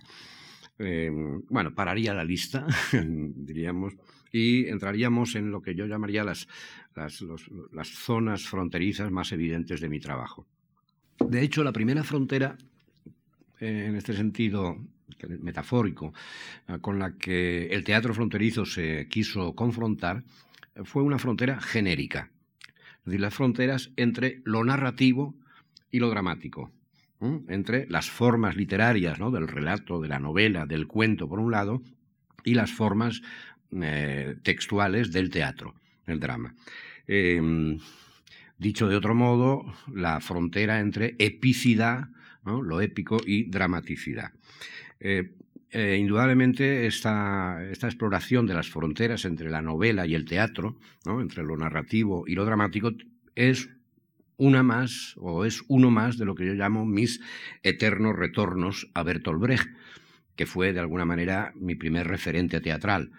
Em, 0.78 1.42
bueno, 1.50 1.74
pararía 1.74 2.14
la 2.14 2.22
lista, 2.22 2.64
diríamos, 3.02 3.94
y 4.30 4.68
entraríamos 4.68 5.34
en 5.34 5.50
lo 5.50 5.60
que 5.60 5.74
yo 5.74 5.86
llamaría 5.86 6.22
las, 6.22 6.46
las, 6.94 7.88
zonas 7.88 8.44
fronterizas 8.44 9.10
más 9.10 9.32
evidentes 9.32 9.80
de 9.80 9.88
mi 9.88 9.98
trabajo. 9.98 10.46
De 11.18 11.42
hecho, 11.42 11.64
la 11.64 11.72
primera 11.72 12.04
frontera, 12.04 12.56
eh, 13.58 13.86
en 13.88 13.96
este 13.96 14.14
sentido 14.14 14.78
metafórico, 15.40 16.12
eh, 16.68 16.78
con 16.80 17.00
la 17.00 17.16
que 17.16 17.66
el 17.66 17.82
teatro 17.82 18.14
fronterizo 18.14 18.64
se 18.64 19.08
quiso 19.08 19.56
confrontar, 19.56 20.22
fue 20.84 21.02
una 21.02 21.18
frontera 21.18 21.60
genérica, 21.60 22.30
es 23.02 23.06
decir, 23.06 23.21
las 23.21 23.35
fronteras 23.35 23.90
entre 23.97 24.40
lo 24.44 24.64
narrativo 24.64 25.35
y 25.90 25.99
lo 25.99 26.09
dramático 26.09 26.73
entre 27.49 27.87
las 27.88 28.11
formas 28.11 28.56
literarias 28.56 29.18
¿no? 29.18 29.30
del 29.30 29.49
relato, 29.49 30.00
de 30.00 30.09
la 30.09 30.18
novela, 30.18 30.66
del 30.66 30.87
cuento, 30.87 31.28
por 31.28 31.38
un 31.38 31.50
lado, 31.50 31.82
y 32.44 32.54
las 32.54 32.73
formas 32.73 33.23
eh, 33.71 34.37
textuales 34.42 35.12
del 35.12 35.30
teatro, 35.30 35.75
el 36.06 36.18
drama. 36.18 36.54
Em, 37.06 37.78
dicho 38.59 38.88
de 38.88 38.97
otro 38.97 39.14
modo, 39.14 39.64
la 39.92 40.21
frontera 40.21 40.80
entre 40.80 41.14
epicidad, 41.18 42.09
lo 42.44 42.80
épico, 42.80 43.18
y 43.25 43.44
dramaticidad. 43.44 44.32
Eh, 44.99 45.32
eh, 45.72 45.96
indudablemente 45.98 46.86
esta, 46.86 47.66
exploración 47.70 48.46
de 48.46 48.52
las 48.52 48.68
fronteras 48.68 49.24
entre 49.24 49.48
la 49.48 49.62
novela 49.62 50.06
y 50.06 50.14
el 50.14 50.26
teatro, 50.26 50.76
entre 51.06 51.42
lo 51.42 51.56
narrativo 51.56 52.24
y 52.26 52.34
lo 52.34 52.44
dramático, 52.44 52.92
es 53.34 53.70
una 54.36 54.62
más, 54.62 55.14
o 55.16 55.46
es 55.46 55.64
uno 55.68 55.90
más 55.90 56.18
de 56.18 56.26
lo 56.26 56.34
que 56.34 56.44
yo 56.44 56.52
llamo 56.52 56.84
mis 56.84 57.20
eternos 57.62 58.14
retornos 58.14 58.90
a 58.92 59.02
Bertolt 59.02 59.40
Brecht, 59.40 59.68
que 60.36 60.44
fue 60.44 60.74
de 60.74 60.80
alguna 60.80 61.06
manera 61.06 61.52
mi 61.56 61.74
primer 61.74 62.06
referente 62.06 62.60
teatral, 62.60 63.10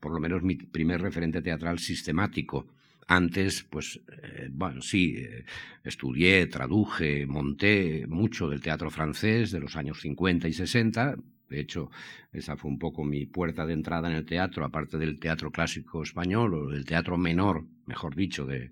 por 0.00 0.12
lo 0.12 0.18
menos 0.18 0.42
mi 0.42 0.56
primer 0.56 1.00
referente 1.00 1.42
teatral 1.42 1.78
sistemático. 1.78 2.66
Antes, 3.06 3.62
pues, 3.62 4.00
eh, 4.22 4.48
bueno, 4.50 4.82
sí, 4.82 5.14
eh, 5.16 5.44
estudié, 5.84 6.46
traduje, 6.46 7.24
monté 7.26 8.04
mucho 8.08 8.48
del 8.48 8.60
teatro 8.60 8.90
francés 8.90 9.52
de 9.52 9.60
los 9.60 9.76
años 9.76 10.00
50 10.00 10.48
y 10.48 10.52
60. 10.52 11.16
De 11.50 11.60
hecho, 11.60 11.90
esa 12.32 12.56
fue 12.56 12.70
un 12.70 12.78
poco 12.78 13.04
mi 13.04 13.26
puerta 13.26 13.66
de 13.66 13.74
entrada 13.74 14.08
en 14.08 14.16
el 14.16 14.24
teatro, 14.24 14.64
aparte 14.64 14.96
del 14.96 15.18
teatro 15.18 15.50
clásico 15.50 16.02
español 16.02 16.54
o 16.54 16.70
del 16.70 16.84
teatro 16.84 17.18
menor, 17.18 17.64
mejor 17.86 18.14
dicho, 18.14 18.46
de, 18.46 18.70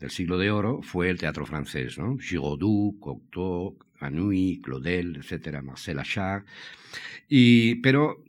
del 0.00 0.10
siglo 0.10 0.38
de 0.38 0.50
oro 0.50 0.80
fue 0.82 1.10
el 1.10 1.18
teatro 1.18 1.44
francés, 1.44 1.98
¿no? 1.98 2.16
Giraudoux, 2.18 2.98
Cocteau, 2.98 3.78
Anouilh, 4.00 4.62
Claudel, 4.62 5.16
etcétera, 5.16 5.60
Marcel 5.62 5.98
Achard. 5.98 6.44
Y, 7.28 7.76
pero 7.76 8.24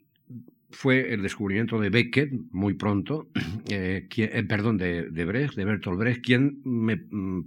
fue 0.70 1.12
el 1.12 1.22
descubrimiento 1.22 1.80
de 1.80 1.90
Beckett 1.90 2.32
muy 2.50 2.74
pronto, 2.74 3.28
eh, 3.70 4.06
eh, 4.16 4.42
perdón, 4.44 4.78
de, 4.78 5.24
Brecht, 5.24 5.54
de 5.54 5.64
Bertolt 5.64 5.98
Brecht, 5.98 6.24
quien 6.24 6.60
me, 6.64 6.96
mm, 6.96 7.44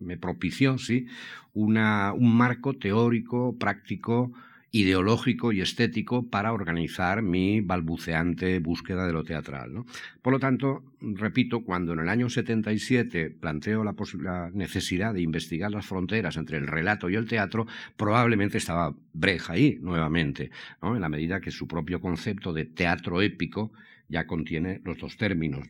me, 0.00 0.16
propició 0.18 0.78
¿sí? 0.78 1.06
Una, 1.52 2.12
un 2.12 2.36
marco 2.36 2.74
teórico, 2.74 3.56
práctico, 3.58 4.32
ideológico 4.72 5.52
y 5.52 5.60
estético 5.60 6.28
para 6.28 6.52
organizar 6.52 7.22
mi 7.22 7.60
balbuceante 7.60 8.60
búsqueda 8.60 9.06
de 9.06 9.12
lo 9.12 9.24
teatral. 9.24 9.84
Por 10.22 10.32
lo 10.32 10.38
tanto, 10.38 10.84
repito, 11.00 11.64
cuando 11.64 11.92
en 11.92 12.00
el 12.00 12.08
año 12.08 12.30
77 12.30 13.30
planteo 13.30 13.82
la, 13.82 14.50
necesidad 14.52 15.14
de 15.14 15.22
investigar 15.22 15.70
las 15.70 15.86
fronteras 15.86 16.36
entre 16.36 16.58
el 16.58 16.66
relato 16.66 17.10
y 17.10 17.16
el 17.16 17.26
teatro, 17.26 17.66
probablemente 17.96 18.58
estaba 18.58 18.94
Breja 19.12 19.54
ahí 19.54 19.78
nuevamente, 19.80 20.50
en 20.82 21.00
la 21.00 21.08
medida 21.08 21.40
que 21.40 21.50
su 21.50 21.66
propio 21.66 22.00
concepto 22.00 22.52
de 22.52 22.64
teatro 22.64 23.22
épico 23.22 23.72
ya 24.08 24.26
contiene 24.26 24.80
los 24.84 24.98
dos 24.98 25.16
términos, 25.16 25.68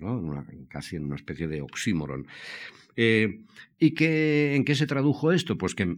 casi 0.68 0.96
en 0.96 1.04
una 1.04 1.16
especie 1.16 1.46
de 1.48 1.62
oxímoron. 1.62 2.26
Eh, 2.96 3.40
¿Y 3.78 3.92
qué, 3.92 4.54
en 4.56 4.64
qué 4.64 4.74
se 4.74 4.86
tradujo 4.86 5.32
esto? 5.32 5.56
Pues 5.56 5.74
que 5.74 5.96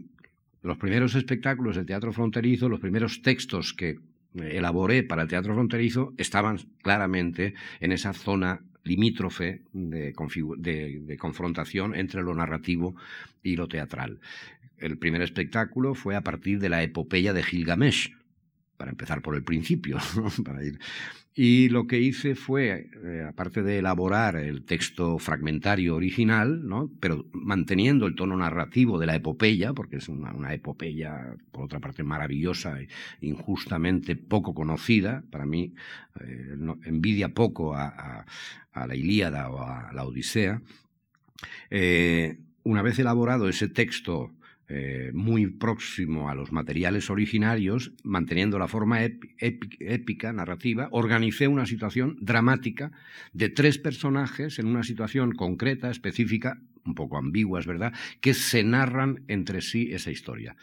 los 0.63 0.79
primeros 0.79 1.15
espectáculos 1.15 1.77
del 1.77 1.87
teatro 1.87 2.13
fronterizo, 2.13 2.69
los 2.69 2.81
primeros 2.81 3.23
textos 3.23 3.73
que 3.75 3.99
elaboré 4.35 5.03
para 5.03 5.23
el 5.23 5.29
teatro 5.29 5.55
fronterizo 5.55 6.15
estaban 6.17 6.59
claramente 6.83 7.55
en 7.81 7.93
esa 7.93 8.13
zona 8.13 8.63
limítrofe 8.85 9.63
de, 9.73 11.17
confrontación 11.19 11.95
entre 11.95 12.23
lo 12.23 12.35
narrativo 12.35 12.97
y 13.43 13.57
lo 13.57 13.69
teatral. 13.69 14.21
El 14.79 14.99
primer 14.99 15.23
espectáculo 15.23 15.95
fue 15.95 16.17
a 16.17 16.23
partir 16.23 16.59
de 16.59 16.69
la 16.69 16.83
epopeya 16.83 17.33
de 17.33 17.43
Gilgamesh, 17.43 18.13
para 18.83 18.91
empezar 18.91 19.23
por 19.23 19.37
el 19.37 19.45
principio, 19.45 19.97
para 20.45 20.65
ir 20.65 20.81
y 21.35 21.71
lo 21.71 21.87
que 21.87 21.99
hice 21.99 22.35
fue, 22.35 22.91
eh, 23.05 23.25
aparte 23.27 23.63
de 23.63 23.79
elaborar 23.79 24.37
el 24.37 24.65
texto 24.65 25.19
fragmentario 25.19 25.97
original, 25.97 26.67
¿no? 26.69 26.91
pero 27.01 27.25
manteniendo 27.33 28.07
el 28.07 28.15
tono 28.15 28.37
narrativo 28.37 28.99
de 28.99 29.07
la 29.07 29.15
epopeya, 29.15 29.73
porque 29.73 29.97
es 29.97 30.09
una, 30.11 30.53
epopeya, 30.53 31.35
por 31.51 31.65
otra 31.65 31.81
parte, 31.81 32.03
maravillosa 32.03 32.81
e 32.81 32.89
injustamente 33.23 34.15
poco 34.15 34.53
conocida, 34.53 35.25
para 35.31 35.47
mí 35.47 35.73
eh, 36.21 36.55
envidia 36.85 37.31
poco 37.31 37.75
a, 37.75 38.27
la 38.75 38.95
Ilíada 38.97 39.49
o 39.49 39.63
a 39.63 39.91
la 39.95 40.05
Odisea, 40.05 40.61
eh, 41.71 42.41
una 42.63 42.83
vez 42.83 42.99
elaborado 42.99 43.49
ese 43.49 43.69
texto 43.69 44.33
eh, 44.75 45.11
muy 45.13 45.49
próximo 45.49 46.31
a 46.31 46.35
los 46.35 46.51
materiales 46.51 47.11
originarios, 47.11 47.93
manteniendo 48.05 48.59
la 48.59 48.69
forma 48.69 49.05
épica, 49.05 50.33
narrativa, 50.33 50.89
organicé 50.93 51.47
una 51.47 51.67
situación 51.67 52.17
dramática 52.23 52.91
de 53.35 53.51
tres 53.51 53.77
personajes 53.77 54.59
en 54.59 54.69
una 54.69 54.83
situación 54.83 55.33
concreta, 55.33 55.91
específica, 55.91 56.59
un 56.87 56.95
poco 56.95 57.19
ambigua, 57.19 57.61
es 57.61 57.67
verdad, 57.67 57.93
que 58.23 58.33
se 58.33 58.65
narran 58.65 59.25
entre 59.29 59.61
sí 59.61 59.91
esa 59.93 60.11
historia. 60.11 60.57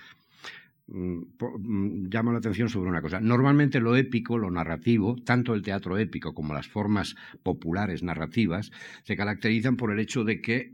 mm, 0.88 1.22
mm, 1.60 2.10
llamo 2.10 2.32
la 2.32 2.40
atención 2.40 2.68
sobre 2.68 2.90
una 2.90 3.04
cosa. 3.04 3.22
Normalmente 3.22 3.80
lo 3.80 3.96
épico, 3.96 4.40
lo 4.40 4.50
narrativo, 4.50 5.18
tanto 5.24 5.54
el 5.54 5.62
teatro 5.62 6.00
épico 6.00 6.34
como 6.34 6.56
las 6.56 6.68
formas 6.68 7.16
populares 7.44 8.02
narrativas, 8.02 8.72
se 9.04 9.16
caracterizan 9.16 9.78
por 9.78 9.92
el 9.92 10.00
hecho 10.00 10.24
de 10.24 10.42
que 10.42 10.74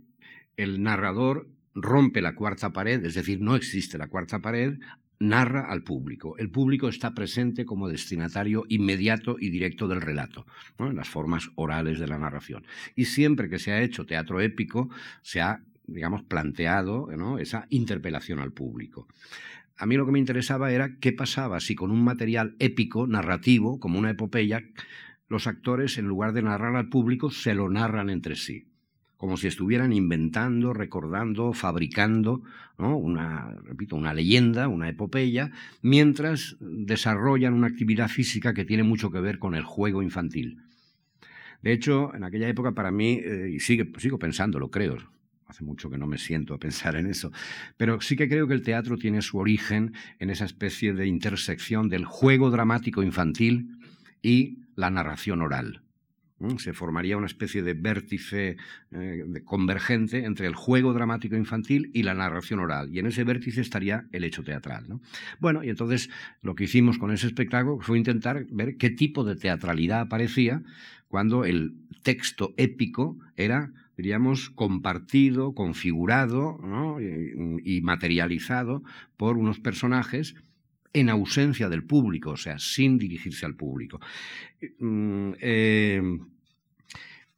el 0.55 0.81
narrador 0.81 1.49
rompe 1.75 2.21
la 2.21 2.35
cuarta 2.35 2.71
pared, 2.71 3.03
es 3.05 3.13
decir, 3.13 3.41
no 3.41 3.55
existe 3.55 3.97
la 3.97 4.07
cuarta 4.07 4.39
pared, 4.39 4.79
narra 5.19 5.69
al 5.69 5.83
público. 5.83 6.37
El 6.37 6.49
público 6.49 6.87
está 6.87 7.13
presente 7.13 7.65
como 7.65 7.89
destinatario 7.89 8.63
inmediato 8.69 9.37
y 9.39 9.49
directo 9.49 9.87
del 9.87 10.01
relato, 10.01 10.45
en 10.79 10.95
las 10.95 11.09
formas 11.09 11.51
orales 11.55 11.99
de 11.99 12.07
la 12.07 12.17
narración. 12.17 12.65
Y 12.95 13.05
siempre 13.05 13.49
que 13.49 13.59
se 13.59 13.71
ha 13.71 13.81
hecho 13.81 14.05
teatro 14.05 14.41
épico, 14.41 14.89
se 15.21 15.41
ha, 15.41 15.63
digamos, 15.85 16.23
planteado 16.23 17.09
esa 17.39 17.67
interpelación 17.69 18.39
al 18.39 18.53
público. 18.53 19.07
A 19.77 19.85
mí 19.85 19.97
lo 19.97 20.05
que 20.05 20.13
me 20.13 20.19
interesaba 20.19 20.71
era 20.71 20.97
qué 20.99 21.11
pasaba 21.11 21.59
si 21.59 21.75
con 21.75 21.91
un 21.91 22.03
material 22.03 22.55
épico, 22.59 23.07
narrativo, 23.07 23.79
como 23.79 23.99
una 23.99 24.11
epopeya, 24.11 24.63
los 25.27 25.47
actores, 25.47 25.97
en 25.97 26.05
lugar 26.05 26.31
de 26.33 26.43
narrar 26.43 26.75
al 26.75 26.87
público, 26.87 27.31
se 27.31 27.55
lo 27.55 27.69
narran 27.69 28.09
entre 28.09 28.35
sí 28.35 28.67
como 29.17 29.37
si 29.37 29.47
estuvieran 29.47 29.93
inventando, 29.93 30.73
recordando, 30.73 31.53
fabricando 31.53 32.43
una, 32.77 33.55
repito, 33.63 33.95
una 33.95 34.13
leyenda, 34.13 34.67
una 34.67 34.89
epopeya, 34.89 35.51
mientras 35.81 36.57
desarrollan 36.59 37.53
una 37.53 37.67
actividad 37.67 38.09
física 38.09 38.53
que 38.53 38.65
tiene 38.65 38.83
mucho 38.83 39.11
que 39.11 39.21
ver 39.21 39.39
con 39.39 39.55
el 39.55 39.63
juego 39.63 40.01
infantil. 40.01 40.61
De 41.61 41.71
hecho, 41.71 42.13
en 42.13 42.23
aquella 42.23 42.49
época 42.49 42.73
para 42.73 42.91
mí, 42.91 43.19
eh, 43.23 43.51
y 43.55 43.59
sigo 43.59 44.19
pensándolo, 44.19 44.69
creo, 44.69 44.97
hace 45.47 45.63
mucho 45.63 45.89
que 45.89 45.97
no 45.97 46.07
me 46.07 46.17
siento 46.17 46.53
a 46.53 46.59
pensar 46.59 46.95
en 46.95 47.07
eso, 47.07 47.31
pero 47.77 48.01
sí 48.01 48.15
que 48.15 48.27
creo 48.27 48.47
que 48.47 48.53
el 48.53 48.61
teatro 48.61 48.97
tiene 48.97 49.21
su 49.21 49.37
origen 49.37 49.93
en 50.19 50.29
esa 50.29 50.45
especie 50.45 50.93
de 50.93 51.07
intersección 51.07 51.89
del 51.89 52.05
juego 52.05 52.51
dramático 52.51 53.03
infantil 53.03 53.79
y 54.21 54.59
la 54.75 54.89
narración 54.89 55.41
oral. 55.41 55.84
Se 56.57 56.73
formaría 56.73 57.17
una 57.17 57.27
especie 57.27 57.63
de 57.63 57.73
vértice 57.73 58.57
eh, 58.91 59.23
convergente 59.45 60.25
entre 60.25 60.47
el 60.47 60.55
juego 60.55 60.93
dramático 60.93 61.35
infantil 61.35 61.91
y 61.93 62.03
la 62.03 62.13
narración 62.13 62.59
oral. 62.59 62.93
Y 62.93 62.99
en 62.99 63.07
ese 63.07 63.23
vértice 63.23 63.61
estaría 63.61 64.05
el 64.11 64.23
hecho 64.23 64.43
teatral. 64.43 64.85
Bueno, 65.39 65.63
y 65.63 65.69
entonces 65.69 66.09
lo 66.41 66.55
que 66.55 66.65
hicimos 66.65 66.97
con 66.97 67.11
ese 67.11 67.27
espectáculo 67.27 67.79
fue 67.79 67.97
intentar 67.97 68.45
ver 68.51 68.77
qué 68.77 68.89
tipo 68.89 69.23
de 69.23 69.35
teatralidad 69.35 70.01
aparecía 70.01 70.61
cuando 71.07 71.45
el 71.45 71.75
texto 72.03 72.53
épico 72.57 73.17
era 73.37 73.71
diríamos, 73.97 74.49
compartido, 74.49 75.53
configurado 75.53 76.59
y, 77.63 77.81
materializado 77.81 78.83
por 79.17 79.37
unos 79.37 79.59
personajes 79.59 80.35
en 80.95 81.09
ausencia 81.09 81.67
del 81.67 81.83
público, 81.83 82.31
o 82.31 82.37
sea, 82.37 82.57
sin 82.57 82.97
dirigirse 82.97 83.45
al 83.45 83.55
público. 83.55 83.99
Mm, 84.79 85.33
eh, 85.41 86.01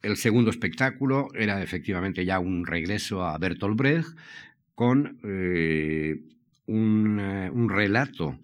el 0.00 0.16
segundo 0.16 0.50
espectáculo 0.50 1.28
era 1.34 1.60
efectivamente 1.60 2.24
ya 2.24 2.38
un 2.38 2.64
regreso 2.64 3.24
a 3.24 3.36
Bertolt 3.36 3.76
Brecht 3.76 4.16
con 4.76 5.18
eh, 5.24 6.20
un, 6.66 7.18
eh, 7.20 7.50
un, 7.50 7.68
relato 7.68 8.38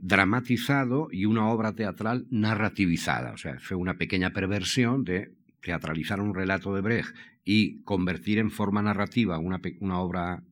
dramatizado 0.00 1.08
y 1.10 1.24
una 1.24 1.48
obra 1.48 1.72
teatral 1.72 2.26
narrativizada. 2.30 3.32
O 3.32 3.36
sea, 3.36 3.58
fue 3.58 3.76
una 3.76 3.94
pequeña 3.94 4.30
perversión 4.30 5.02
de 5.02 5.32
teatralizar 5.60 6.20
un 6.20 6.34
relato 6.34 6.72
de 6.72 6.82
Brecht 6.82 7.16
y 7.44 7.82
convertir 7.82 8.38
en 8.38 8.52
forma 8.52 8.80
narrativa 8.80 9.38
una 9.38 9.98
obra 9.98 10.44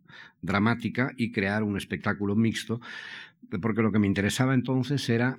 dramática 0.43 1.13
y 1.17 1.31
crear 1.31 1.63
un 1.63 1.77
espectáculo 1.77 2.35
mixto 2.35 2.81
porque 3.61 3.83
lo 3.83 3.93
que 3.93 3.99
me 3.99 4.07
interesaba 4.07 4.55
entonces 4.55 5.09
era 5.09 5.39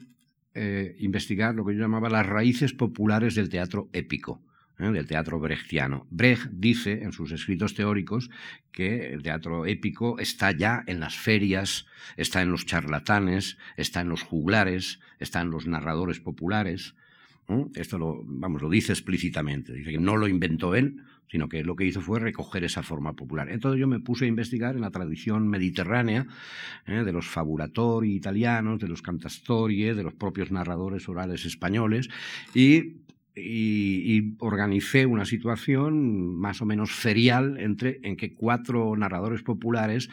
eh, 0.54 0.96
investigar 1.00 1.56
lo 1.56 1.66
que 1.66 1.74
yo 1.74 1.82
llamaba 1.82 2.10
las 2.10 2.26
raíces 2.26 2.74
populares 2.74 3.36
del 3.36 3.50
teatro 3.50 3.90
épico, 3.94 4.42
¿eh? 4.80 4.92
del 4.92 5.08
teatro 5.08 5.40
brechtiano. 5.40 6.08
Brecht 6.10 6.50
dice 6.52 7.04
en 7.04 7.14
sus 7.14 7.32
escritos 7.32 7.74
teóricos 7.74 8.30
que 8.72 9.14
el 9.14 9.24
teatro 9.24 9.66
épico 9.66 10.20
está 10.20 10.52
ya 10.52 10.84
en 10.88 11.00
las 11.00 11.16
ferias, 11.16 11.88
está 12.18 12.42
en 12.42 12.52
los 12.52 12.66
charlatanes, 12.66 13.58
está 13.78 14.02
en 14.02 14.10
los 14.10 14.24
juglares, 14.24 15.00
está 15.20 15.42
en 15.42 15.52
los 15.52 15.68
narradores 15.68 16.20
populares. 16.20 16.96
Esto 17.76 17.98
lo, 17.98 18.24
vamos, 18.24 18.62
lo 18.62 18.70
dice 18.70 18.94
explícitamente, 18.94 19.74
dice 19.74 19.92
que 19.92 19.98
no 19.98 20.16
lo 20.16 20.28
inventó 20.28 20.74
él, 20.74 21.02
sino 21.30 21.50
que 21.50 21.64
lo 21.64 21.76
que 21.76 21.86
hizo 21.86 22.02
fue 22.02 22.20
recoger 22.20 22.64
esa 22.64 22.84
forma 22.84 23.14
popular. 23.14 23.50
Entonces 23.50 23.80
yo 23.80 23.88
me 23.88 24.00
puse 24.00 24.26
a 24.26 24.28
investigar 24.28 24.76
en 24.76 24.82
la 24.82 24.92
tradición 24.92 25.48
mediterránea 25.48 26.28
¿eh? 26.86 27.04
de 27.04 27.12
los 27.12 27.28
fabulatori 27.28 28.16
italianos, 28.16 28.80
de 28.80 28.88
los 28.88 29.02
cantastorie, 29.02 29.94
de 29.94 30.04
los 30.04 30.14
propios 30.14 30.52
narradores 30.52 31.08
orales 31.10 31.46
españoles 31.46 32.10
y 32.54 33.02
y, 33.36 34.36
organicé 34.40 35.06
una 35.06 35.26
situación 35.26 36.36
más 36.36 36.62
o 36.62 36.66
menos 36.66 36.92
ferial 36.92 37.58
entre, 37.60 38.00
en 38.04 38.18
que 38.18 38.34
cuatro 38.34 38.96
narradores 38.98 39.42
populares 39.42 40.10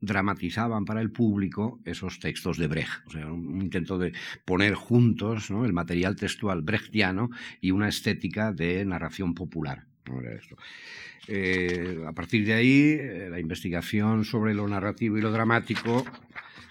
dramatizaban 0.00 0.84
para 0.84 1.00
el 1.00 1.10
público 1.10 1.80
esos 1.84 2.18
textos 2.18 2.56
de 2.58 2.66
Brecht. 2.66 3.06
O 3.06 3.10
sea, 3.10 3.26
un 3.30 3.60
intento 3.60 3.98
de 3.98 4.12
poner 4.44 4.74
juntos 4.74 5.50
el 5.50 5.72
material 5.72 6.16
textual 6.16 6.62
brechtiano 6.62 7.30
y 7.60 7.70
una 7.70 7.88
estética 7.88 8.52
de 8.52 8.84
narración 8.84 9.34
popular. 9.34 9.86
Eh, 11.28 12.02
a 12.06 12.12
partir 12.12 12.44
de 12.46 12.54
ahí, 12.54 12.96
eh, 12.98 13.28
la 13.30 13.38
investigación 13.38 14.24
sobre 14.24 14.54
lo 14.54 14.66
narrativo 14.66 15.18
y 15.18 15.20
lo 15.20 15.30
dramático 15.30 16.04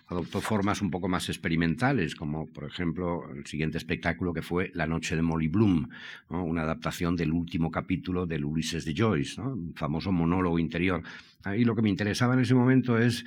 adoptó 0.09 0.41
formas 0.41 0.81
un 0.81 0.89
poco 0.89 1.07
más 1.07 1.29
experimentales, 1.29 2.15
como 2.15 2.47
por 2.47 2.65
ejemplo 2.65 3.31
el 3.35 3.45
siguiente 3.45 3.77
espectáculo 3.77 4.33
que 4.33 4.41
fue 4.41 4.71
La 4.73 4.87
Noche 4.87 5.15
de 5.15 5.21
Molly 5.21 5.47
Bloom, 5.47 5.87
una 6.29 6.63
adaptación 6.63 7.15
del 7.15 7.31
último 7.31 7.69
capítulo 7.69 8.25
del 8.25 8.43
Ulises 8.43 8.85
de 8.85 8.95
Joyce, 8.97 9.39
un 9.39 9.73
famoso 9.75 10.11
monólogo 10.11 10.57
interior. 10.57 11.03
Ahí 11.43 11.63
lo 11.63 11.75
que 11.75 11.83
me 11.83 11.89
interesaba 11.89 12.33
en 12.33 12.39
ese 12.39 12.55
momento 12.55 12.97
es 12.97 13.23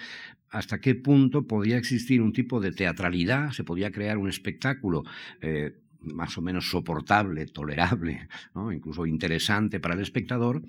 hasta 0.50 0.80
qué 0.80 0.96
punto 0.96 1.46
podía 1.46 1.78
existir 1.78 2.20
un 2.20 2.32
tipo 2.32 2.60
de 2.60 2.72
teatralidad, 2.72 3.52
se 3.52 3.64
podía 3.64 3.92
crear 3.92 4.18
un 4.18 4.28
espectáculo 4.28 5.04
eh, 5.40 5.76
más 6.00 6.36
o 6.36 6.42
menos 6.42 6.68
soportable, 6.68 7.46
tolerable, 7.46 8.28
incluso 8.72 9.06
interesante 9.06 9.78
para 9.78 9.94
el 9.94 10.00
espectador, 10.00 10.62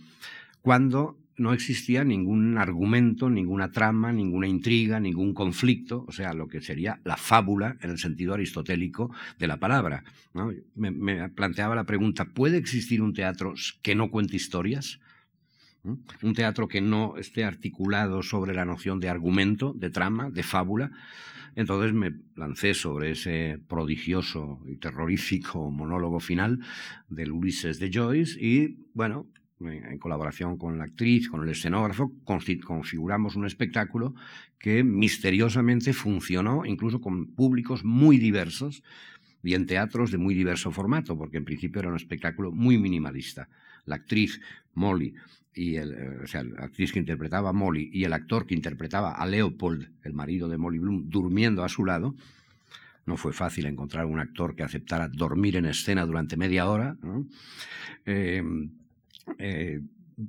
cuando 0.61 1.17
no 1.35 1.53
existía 1.53 2.03
ningún 2.03 2.57
argumento, 2.57 3.29
ninguna 3.29 3.71
trama, 3.71 4.11
ninguna 4.11 4.47
intriga, 4.47 4.99
ningún 4.99 5.33
conflicto, 5.33 6.05
o 6.07 6.11
sea, 6.11 6.33
lo 6.33 6.47
que 6.47 6.61
sería 6.61 6.99
la 7.03 7.17
fábula 7.17 7.77
en 7.81 7.89
el 7.89 7.97
sentido 7.97 8.33
aristotélico 8.33 9.11
de 9.39 9.47
la 9.47 9.57
palabra. 9.57 10.03
Me, 10.75 11.29
planteaba 11.29 11.75
la 11.75 11.85
pregunta, 11.85 12.25
¿puede 12.25 12.57
existir 12.57 13.01
un 13.01 13.13
teatro 13.13 13.53
que 13.81 13.95
no 13.95 14.11
cuente 14.11 14.35
historias? 14.35 14.99
Un 15.83 16.33
teatro 16.33 16.67
que 16.67 16.81
no 16.81 17.17
esté 17.17 17.43
articulado 17.43 18.23
sobre 18.23 18.53
la 18.53 18.63
noción 18.63 18.99
de 18.99 19.09
argumento, 19.09 19.73
de 19.73 19.89
trama, 19.89 20.29
de 20.29 20.43
fábula. 20.43 20.91
Entonces 21.55 21.93
me 21.93 22.13
lancé 22.35 22.73
sobre 22.73 23.11
ese 23.11 23.59
prodigioso 23.67 24.59
y 24.65 24.77
terrorífico 24.77 25.69
monólogo 25.69 26.19
final 26.19 26.59
del 27.09 27.31
Ulises 27.31 27.79
de 27.79 27.91
Joyce 27.93 28.39
y, 28.43 28.77
bueno, 28.93 29.27
en 29.67 29.97
colaboración 29.99 30.57
con 30.57 30.77
la 30.77 30.85
actriz, 30.85 31.29
con 31.29 31.43
el 31.43 31.49
escenógrafo, 31.49 32.11
configuramos 32.23 33.35
un 33.35 33.45
espectáculo 33.45 34.13
que 34.59 34.83
misteriosamente 34.83 35.93
funcionó 35.93 36.65
incluso 36.65 37.01
con 37.01 37.27
públicos 37.27 37.83
muy 37.83 38.17
diversos 38.17 38.83
y 39.43 39.55
en 39.55 39.65
teatros 39.65 40.11
de 40.11 40.17
muy 40.17 40.33
diverso 40.33 40.71
formato, 40.71 41.17
porque 41.17 41.37
en 41.37 41.45
principio 41.45 41.81
era 41.81 41.89
un 41.89 41.97
espectáculo 41.97 42.51
muy 42.51 42.77
minimalista. 42.77 43.49
La 43.85 43.95
actriz 43.95 44.39
Molly 44.73 45.13
y 45.53 45.75
el, 45.75 45.91
eh, 45.91 46.19
o 46.23 46.27
sea, 46.27 46.43
la 46.43 46.63
actriz 46.63 46.93
que 46.93 46.99
interpretaba 46.99 47.53
Molly 47.53 47.89
y 47.93 48.05
el 48.05 48.13
actor 48.13 48.45
que 48.47 48.55
interpretaba 48.55 49.11
a 49.11 49.25
Leopold, 49.25 49.89
el 50.03 50.13
marido 50.13 50.47
de 50.47 50.57
Molly 50.57 50.79
Bloom, 50.79 51.09
durmiendo 51.09 51.63
a 51.63 51.69
su 51.69 51.85
lado. 51.85 52.15
No 53.05 53.17
fue 53.17 53.33
fácil 53.33 53.65
encontrar 53.65 54.05
un 54.05 54.19
actor 54.19 54.55
que 54.55 54.63
aceptara 54.63 55.09
dormir 55.09 55.57
en 55.57 55.65
escena 55.65 56.05
durante 56.05 56.37
media 56.37 56.69
hora. 56.69 56.95
Eh, 58.05 58.41
eh, 59.37 59.81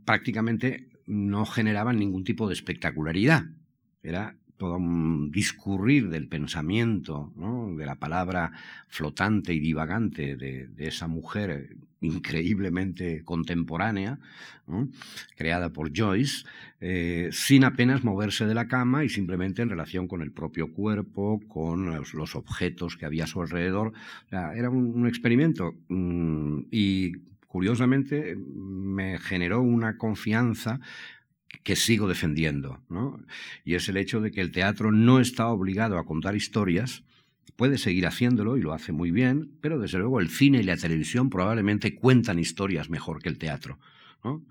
prácticamente 0.04 0.88
no 1.06 1.44
generaban 1.44 1.98
ningún 1.98 2.24
tipo 2.24 2.48
de 2.48 2.54
espectacularidad. 2.54 3.44
Era 4.02 4.36
todo 4.56 4.76
un 4.76 5.30
discurrir 5.30 6.08
del 6.08 6.28
pensamiento, 6.28 7.32
de 7.76 7.86
la 7.86 7.96
palabra 7.96 8.52
flotante 8.88 9.52
y 9.52 9.58
divagante 9.58 10.36
de, 10.36 10.68
esa 10.78 11.08
mujer 11.08 11.76
increíblemente 12.00 13.24
contemporánea, 13.24 14.18
creada 15.36 15.70
por 15.70 15.90
Joyce, 15.96 16.44
eh, 16.80 17.30
sin 17.32 17.64
apenas 17.64 18.04
moverse 18.04 18.46
de 18.46 18.54
la 18.54 18.68
cama 18.68 19.04
y 19.04 19.08
simplemente 19.08 19.62
en 19.62 19.70
relación 19.70 20.06
con 20.06 20.22
el 20.22 20.30
propio 20.30 20.72
cuerpo, 20.72 21.40
con 21.48 21.86
los, 21.94 22.36
objetos 22.36 22.96
que 22.96 23.06
había 23.06 23.24
a 23.24 23.26
su 23.26 23.40
alrededor. 23.40 23.92
era 24.30 24.70
un, 24.70 25.06
experimento 25.08 25.74
mm, 25.88 26.60
y 26.70 27.12
curiosamente 27.54 28.34
me 28.36 29.16
generó 29.20 29.62
una 29.62 29.96
confianza 29.96 30.80
que 31.62 31.76
sigo 31.76 32.08
defendiendo, 32.08 32.82
¿no? 32.88 33.20
y 33.64 33.76
es 33.76 33.88
el 33.88 33.96
hecho 33.96 34.20
de 34.20 34.32
que 34.32 34.40
el 34.40 34.50
teatro 34.50 34.90
no 34.90 35.20
está 35.20 35.46
obligado 35.46 35.96
a 35.96 36.04
contar 36.04 36.34
historias, 36.34 37.04
puede 37.54 37.78
seguir 37.78 38.08
haciéndolo 38.08 38.56
y 38.56 38.60
lo 38.60 38.72
hace 38.72 38.90
muy 38.90 39.12
bien, 39.12 39.52
pero 39.60 39.78
desde 39.78 39.98
luego 39.98 40.18
el 40.18 40.30
cine 40.30 40.58
y 40.58 40.62
la 40.64 40.76
televisión 40.76 41.30
probablemente 41.30 41.94
cuentan 41.94 42.40
historias 42.40 42.90
mejor 42.90 43.22
que 43.22 43.28
el 43.28 43.38
teatro. 43.38 43.78
¿no? 44.24 44.44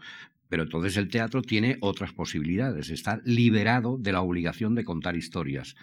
Pero 0.47 0.63
entonces 0.63 0.95
el 0.95 1.09
teatro 1.09 1.41
tiene 1.41 1.79
otras 1.81 2.13
posibilidades, 2.13 2.89
está 2.89 3.19
liberado 3.25 3.97
de 3.97 4.13
la 4.13 4.21
obligación 4.21 4.75
de 4.75 4.85
contar 4.85 5.17
historias 5.17 5.75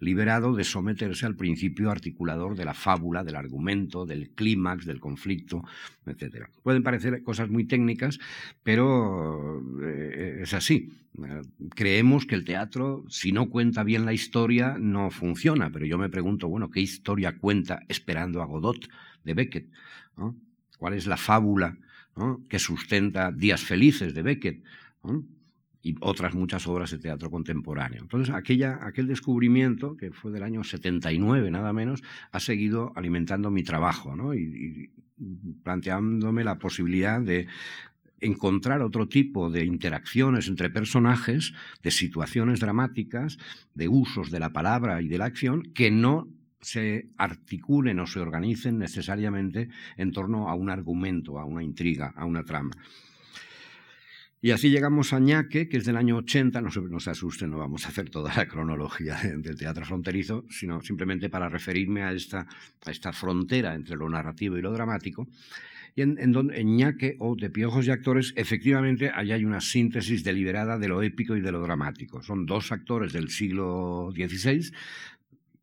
liberado 0.00 0.54
de 0.54 0.64
someterse 0.64 1.26
al 1.26 1.36
principio 1.36 1.90
articulador 1.90 2.56
de 2.56 2.64
la 2.64 2.74
fábula, 2.74 3.24
del 3.24 3.36
argumento, 3.36 4.06
del 4.06 4.30
clímax, 4.30 4.86
del 4.86 5.00
conflicto, 5.00 5.62
etc. 6.06 6.46
Pueden 6.62 6.82
parecer 6.82 7.22
cosas 7.22 7.48
muy 7.48 7.64
técnicas, 7.64 8.18
pero 8.62 9.62
eh, 9.82 10.40
es 10.42 10.54
así. 10.54 10.90
Creemos 11.74 12.26
que 12.26 12.34
el 12.34 12.44
teatro, 12.44 13.04
si 13.08 13.32
no 13.32 13.48
cuenta 13.48 13.82
bien 13.82 14.04
la 14.04 14.12
historia, 14.12 14.76
no 14.78 15.10
funciona, 15.10 15.70
pero 15.70 15.86
yo 15.86 15.98
me 15.98 16.10
pregunto, 16.10 16.48
bueno, 16.48 16.70
¿qué 16.70 16.80
historia 16.80 17.38
cuenta 17.38 17.80
esperando 17.88 18.42
a 18.42 18.46
Godot 18.46 18.88
de 19.24 19.34
Beckett? 19.34 19.70
¿Cuál 20.78 20.94
es 20.94 21.06
la 21.06 21.16
fábula 21.16 21.78
que 22.48 22.58
sustenta 22.58 23.32
Días 23.32 23.62
Felices 23.62 24.14
de 24.14 24.22
Beckett? 24.22 24.62
Y 25.86 25.94
otras 26.00 26.34
muchas 26.34 26.66
obras 26.66 26.90
de 26.90 26.98
teatro 26.98 27.30
contemporáneo. 27.30 28.02
Entonces, 28.02 28.34
aquella, 28.34 28.80
aquel 28.82 29.06
descubrimiento, 29.06 29.96
que 29.96 30.10
fue 30.10 30.32
del 30.32 30.42
año 30.42 30.64
79 30.64 31.48
nada 31.52 31.72
menos, 31.72 32.02
ha 32.32 32.40
seguido 32.40 32.92
alimentando 32.96 33.52
mi 33.52 33.62
trabajo 33.62 34.16
¿no? 34.16 34.34
y, 34.34 34.90
planteándome 35.62 36.42
la 36.42 36.58
posibilidad 36.58 37.20
de 37.20 37.46
encontrar 38.18 38.82
otro 38.82 39.06
tipo 39.06 39.48
de 39.48 39.64
interacciones 39.64 40.48
entre 40.48 40.70
personajes, 40.70 41.54
de 41.84 41.92
situaciones 41.92 42.58
dramáticas, 42.58 43.38
de 43.74 43.86
usos 43.86 44.32
de 44.32 44.40
la 44.40 44.52
palabra 44.52 45.00
y 45.02 45.06
de 45.06 45.18
la 45.18 45.26
acción 45.26 45.62
que 45.72 45.92
no 45.92 46.28
se 46.60 47.10
articulen 47.16 48.00
o 48.00 48.08
se 48.08 48.18
organicen 48.18 48.78
necesariamente 48.78 49.68
en 49.96 50.10
torno 50.10 50.48
a 50.48 50.54
un 50.54 50.68
argumento, 50.68 51.38
a 51.38 51.44
una 51.44 51.62
intriga, 51.62 52.12
a 52.16 52.24
una 52.24 52.42
trama. 52.42 52.72
Y 54.46 54.52
así 54.52 54.70
llegamos 54.70 55.12
a 55.12 55.18
Ñaque, 55.18 55.68
que 55.68 55.76
es 55.76 55.84
del 55.84 55.96
año 55.96 56.18
80, 56.18 56.60
no 56.60 56.70
no 56.88 57.00
se 57.00 57.10
asusten, 57.10 57.50
no 57.50 57.58
vamos 57.58 57.84
a 57.84 57.88
hacer 57.88 58.10
toda 58.10 58.32
la 58.32 58.46
cronología 58.46 59.18
del 59.36 59.56
teatro 59.56 59.84
fronterizo, 59.84 60.44
sino 60.48 60.80
simplemente 60.82 61.28
para 61.28 61.48
referirme 61.48 62.04
a 62.04 62.12
esta, 62.12 62.46
a 62.84 62.90
esta 62.92 63.12
frontera 63.12 63.74
entre 63.74 63.96
lo 63.96 64.08
narrativo 64.08 64.56
y 64.56 64.62
lo 64.62 64.70
dramático. 64.70 65.26
Y 65.96 66.02
en, 66.02 66.16
en, 66.20 66.76
Ñaque 66.76 67.16
o 67.18 67.34
de 67.34 67.50
Piojos 67.50 67.88
y 67.88 67.90
Actores, 67.90 68.34
efectivamente, 68.36 69.10
allá 69.12 69.34
hay 69.34 69.44
una 69.44 69.60
síntesis 69.60 70.22
deliberada 70.22 70.78
de 70.78 70.86
lo 70.86 71.02
épico 71.02 71.36
y 71.36 71.40
de 71.40 71.50
lo 71.50 71.60
dramático. 71.60 72.22
Son 72.22 72.46
dos 72.46 72.70
actores 72.70 73.12
del 73.12 73.30
siglo 73.30 74.12
XVI 74.14 74.70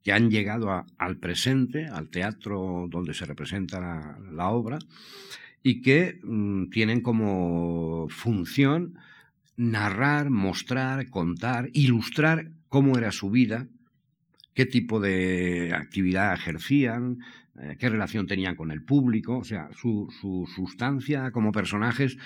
que 0.03 0.11
han 0.11 0.29
llegado 0.29 0.85
al 0.97 1.17
presente, 1.19 1.85
al 1.85 2.09
teatro 2.09 2.87
donde 2.89 3.13
se 3.13 3.23
representa 3.23 3.79
la, 3.79 4.19
la 4.33 4.49
obra, 4.49 4.77
y 5.63 5.82
que 5.82 6.19
mm, 6.21 6.69
tienen 6.69 7.02
como 7.02 8.08
función 8.10 8.99
narrar, 9.56 10.30
mostrar, 10.30 11.10
contar, 11.10 11.69
ilustrar 11.73 12.52
cómo 12.67 12.97
era 12.97 13.12
su 13.12 13.32
vida, 13.32 13.67
qué 14.54 14.65
tipo 14.65 14.99
de 14.99 15.73
actividad 15.73 16.34
ejercían, 16.34 17.19
eh, 17.60 17.78
qué 17.80 17.89
relación 17.89 18.28
tenían 18.28 18.56
con 18.56 18.71
el 18.71 18.84
público, 18.84 19.38
o 19.38 19.43
sea, 19.43 19.69
su, 19.73 20.12
sustancia 20.54 21.32
como 21.32 21.52
personajes 21.52 22.17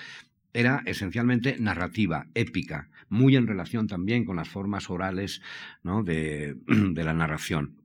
era 0.52 0.82
esencialmente 0.86 1.56
narrativa, 1.60 2.26
épica, 2.34 2.88
muy 3.08 3.36
en 3.36 3.46
relación 3.46 3.86
también 3.86 4.24
con 4.24 4.36
las 4.36 4.48
formas 4.48 4.90
orales 4.90 5.42
de 5.84 7.04
la 7.04 7.14
narración. 7.14 7.77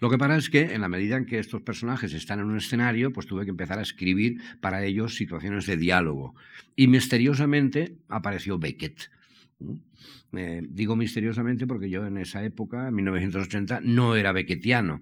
Lo 0.00 0.10
que 0.10 0.18
pasa 0.18 0.36
es 0.36 0.48
que 0.48 0.74
en 0.74 0.80
la 0.80 0.88
medida 0.88 1.16
en 1.16 1.26
que 1.26 1.38
estos 1.38 1.62
personajes 1.62 2.12
están 2.14 2.40
en 2.40 2.46
un 2.46 2.56
escenario, 2.56 3.12
pues 3.12 3.26
tuve 3.26 3.44
que 3.44 3.50
empezar 3.50 3.78
a 3.78 3.82
escribir 3.82 4.40
para 4.60 4.84
ellos 4.84 5.16
situaciones 5.16 5.66
de 5.66 5.76
diálogo. 5.76 6.34
Y 6.76 6.86
misteriosamente 6.86 7.96
apareció 8.08 8.58
Beckett. 8.58 9.10
Eh, 10.32 10.62
digo 10.68 10.94
misteriosamente 10.94 11.66
porque 11.66 11.90
yo 11.90 12.06
en 12.06 12.18
esa 12.18 12.44
época, 12.44 12.88
en 12.88 12.94
1980, 12.94 13.80
no 13.82 14.14
era 14.14 14.32
beckettiano 14.32 15.00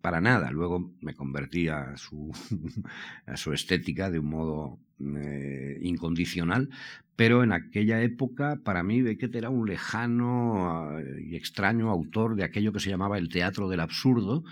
para 0.00 0.20
nada. 0.20 0.50
Luego 0.52 0.92
me 1.00 1.14
convertí 1.14 1.68
a 1.68 1.96
su, 1.96 2.32
a 3.26 3.36
su 3.36 3.52
estética 3.52 4.10
de 4.10 4.20
un 4.20 4.26
modo 4.26 4.78
eh, 4.98 5.78
incondicional, 5.82 6.70
pero 7.16 7.42
en 7.42 7.52
aquella 7.52 8.02
época 8.02 8.60
para 8.64 8.82
mí 8.82 9.02
Beckett 9.02 9.34
era 9.34 9.50
un 9.50 9.66
lejano 9.66 10.98
eh, 10.98 11.22
y 11.22 11.36
extraño 11.36 11.90
autor 11.90 12.36
de 12.36 12.44
aquello 12.44 12.72
que 12.72 12.80
se 12.80 12.90
llamaba 12.90 13.18
el 13.18 13.28
teatro 13.28 13.68
del 13.68 13.80
absurdo, 13.80 14.44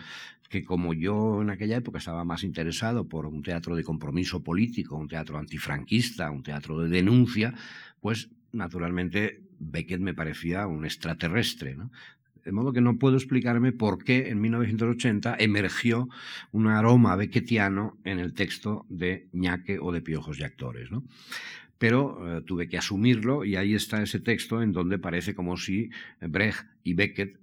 que 0.50 0.62
como 0.62 0.94
yo 0.94 1.42
en 1.42 1.50
aquella 1.50 1.76
época 1.76 1.98
estaba 1.98 2.24
más 2.24 2.44
interesado 2.44 3.09
por 3.09 3.26
un 3.26 3.42
teatro 3.42 3.74
de 3.74 3.85
compromiso 3.85 4.42
político, 4.42 4.96
un 4.96 5.09
teatro 5.09 5.38
antifranquista, 5.38 6.30
un 6.30 6.42
teatro 6.42 6.78
de 6.80 6.88
denuncia, 6.88 7.54
pues 8.00 8.30
naturalmente 8.52 9.42
Beckett 9.59 10.00
me 10.00 10.14
parecía 10.14 10.66
un 10.66 10.85
extraterrestre. 10.85 11.74
¿no? 11.74 11.90
De 12.44 12.52
modo 12.52 12.72
que 12.72 12.80
no 12.80 12.98
puedo 12.98 13.16
explicarme 13.16 13.72
por 13.72 14.04
qué 14.04 14.28
en 14.28 14.40
1980 14.40 15.37
emergió 15.38 16.09
un 16.52 16.68
aroma 16.68 17.16
beckettiano 17.16 17.98
en 18.04 18.18
el 18.18 18.35
texto 18.35 18.85
de 18.88 19.28
Ñaque 19.33 19.78
o 19.80 19.92
de 19.92 20.02
Piojos 20.02 20.38
y 20.38 20.44
Actores. 20.44 20.90
¿no? 20.90 21.04
Pero 21.78 22.38
eh, 22.38 22.42
tuve 22.42 22.68
que 22.68 22.78
asumirlo 22.78 23.44
y 23.44 23.57
ahí 23.57 23.74
está 23.74 24.02
ese 24.02 24.20
texto 24.20 24.62
en 24.62 24.72
donde 24.72 24.98
parece 24.98 25.35
como 25.35 25.57
si 25.57 25.90
Brecht 26.20 26.66
y 26.83 26.94
Beckett 26.94 27.40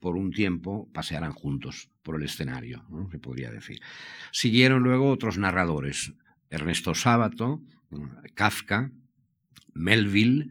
por 0.00 0.16
un 0.16 0.30
tiempo 0.30 0.88
pasearan 0.92 1.32
juntos 1.32 1.90
por 2.02 2.16
el 2.16 2.22
escenario, 2.22 2.84
¿no? 2.88 3.10
se 3.10 3.18
podría 3.18 3.50
decir. 3.50 3.80
Siguieron 4.32 4.82
luego 4.82 5.10
otros 5.10 5.38
narradores, 5.38 6.12
Ernesto 6.50 6.94
Sábato, 6.94 7.60
Kafka, 8.34 8.92
Melville, 9.74 10.50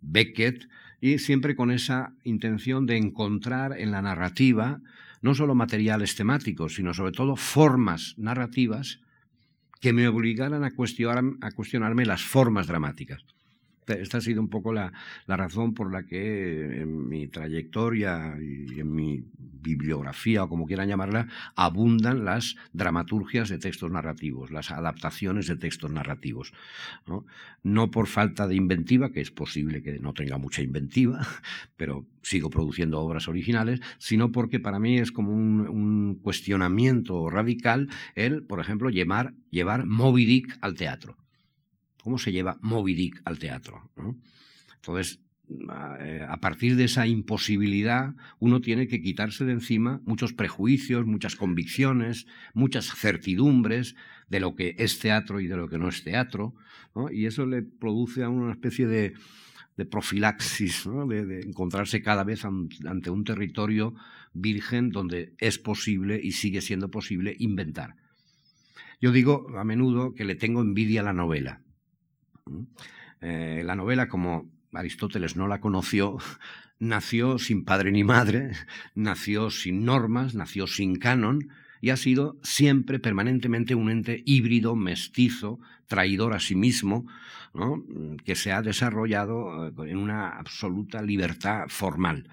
Beckett, 0.00 0.68
y 1.04 1.18
siempre 1.18 1.54
con 1.54 1.70
esa 1.70 2.14
intención 2.24 2.86
de 2.86 2.96
encontrar 2.96 3.78
en 3.78 3.90
la 3.90 4.00
narrativa 4.00 4.80
no 5.20 5.34
solo 5.34 5.54
materiales 5.54 6.16
temáticos, 6.16 6.76
sino 6.76 6.94
sobre 6.94 7.12
todo 7.12 7.36
formas 7.36 8.14
narrativas 8.16 9.00
que 9.82 9.92
me 9.92 10.08
obligaran 10.08 10.64
a, 10.64 10.68
a 10.68 11.50
cuestionarme 11.50 12.06
las 12.06 12.22
formas 12.22 12.66
dramáticas. 12.68 13.22
Esta 13.86 14.18
ha 14.18 14.20
sido 14.20 14.40
un 14.40 14.48
poco 14.48 14.72
la, 14.72 14.92
razón 15.26 15.74
por 15.74 15.92
la 15.92 16.04
que 16.04 16.82
en 16.82 17.08
mi 17.08 17.28
trayectoria 17.28 18.36
y 18.40 18.80
en 18.80 18.94
mi 18.94 19.24
bibliografía, 19.64 20.44
o 20.44 20.48
como 20.48 20.66
quieran 20.66 20.88
llamarla, 20.88 21.26
abundan 21.56 22.24
las 22.24 22.54
dramaturgias 22.72 23.48
de 23.48 23.58
textos 23.58 23.90
narrativos, 23.90 24.50
las 24.50 24.70
adaptaciones 24.70 25.46
de 25.46 25.56
textos 25.56 25.90
narrativos. 25.90 26.52
No, 27.62 27.90
por 27.90 28.06
falta 28.06 28.46
de 28.46 28.54
inventiva, 28.54 29.10
que 29.10 29.20
es 29.20 29.30
posible 29.30 29.82
que 29.82 29.98
no 29.98 30.12
tenga 30.12 30.38
mucha 30.38 30.62
inventiva, 30.62 31.26
pero 31.76 32.06
sigo 32.22 32.50
produciendo 32.50 33.00
obras 33.00 33.26
originales, 33.26 33.80
sino 33.98 34.32
porque 34.32 34.60
para 34.60 34.78
mí 34.78 34.98
es 34.98 35.10
como 35.10 35.32
un, 35.32 36.20
cuestionamiento 36.22 37.28
radical 37.28 37.88
el, 38.14 38.44
por 38.44 38.60
ejemplo, 38.60 38.88
llevar, 38.90 39.34
llevar 39.50 39.86
Moby 39.86 40.24
Dick 40.24 40.58
al 40.60 40.74
teatro 40.74 41.16
cómo 42.04 42.18
se 42.18 42.32
lleva 42.32 42.58
Moby 42.60 42.94
Dick 42.94 43.22
al 43.24 43.38
teatro. 43.38 43.90
Entonces, 44.76 45.20
eh, 46.00 46.24
a 46.28 46.36
partir 46.38 46.76
de 46.76 46.84
esa 46.84 47.06
imposibilidad, 47.06 48.14
uno 48.40 48.60
tiene 48.60 48.88
que 48.88 49.00
quitarse 49.00 49.46
de 49.46 49.52
encima 49.52 50.02
muchos 50.04 50.34
prejuicios, 50.34 51.06
muchas 51.06 51.34
convicciones, 51.34 52.26
muchas 52.52 52.94
certidumbres 52.94 53.96
de 54.28 54.40
lo 54.40 54.54
que 54.54 54.76
es 54.78 54.98
teatro 54.98 55.40
y 55.40 55.46
de 55.46 55.56
lo 55.56 55.66
que 55.66 55.78
no 55.78 55.88
es 55.88 56.04
teatro, 56.04 56.54
y 57.10 57.24
eso 57.24 57.46
le 57.46 57.62
produce 57.62 58.22
a 58.22 58.28
una 58.28 58.52
especie 58.52 58.86
de, 58.86 59.14
profilaxis, 59.90 60.84
de, 61.08 61.40
encontrarse 61.40 62.02
cada 62.02 62.22
vez 62.22 62.44
ante 62.44 63.08
un 63.08 63.24
territorio 63.24 63.94
virgen 64.34 64.90
donde 64.90 65.34
es 65.38 65.58
posible 65.58 66.20
y 66.22 66.32
sigue 66.32 66.60
siendo 66.60 66.90
posible 66.90 67.34
inventar. 67.38 67.96
Yo 69.00 69.10
digo 69.10 69.46
a 69.58 69.64
menudo 69.64 70.12
que 70.12 70.24
le 70.24 70.34
tengo 70.34 70.60
envidia 70.60 71.00
a 71.00 71.04
la 71.04 71.12
novela. 71.12 71.63
Eh, 73.20 73.62
la 73.64 73.74
novela, 73.74 74.08
como 74.08 74.50
Aristóteles 74.72 75.36
no 75.36 75.48
la 75.48 75.60
conoció, 75.60 76.18
nació 76.78 77.38
sin 77.38 77.64
padre 77.64 77.90
ni 77.90 78.04
madre, 78.04 78.52
nació 78.94 79.50
sin 79.50 79.84
normas, 79.84 80.34
nació 80.34 80.66
sin 80.66 80.96
canon 80.96 81.48
y 81.80 81.90
ha 81.90 81.96
sido 81.96 82.38
siempre, 82.42 82.98
permanentemente, 82.98 83.74
un 83.74 83.90
ente 83.90 84.22
híbrido, 84.24 84.74
mestizo, 84.74 85.60
traidor 85.86 86.32
a 86.32 86.40
sí 86.40 86.54
mismo, 86.54 87.06
que 88.24 88.34
se 88.34 88.52
ha 88.52 88.62
desarrollado 88.62 89.68
eh, 89.68 89.72
en 89.90 89.96
una 89.96 90.30
absoluta 90.30 91.02
libertad 91.02 91.66
formal. 91.68 92.28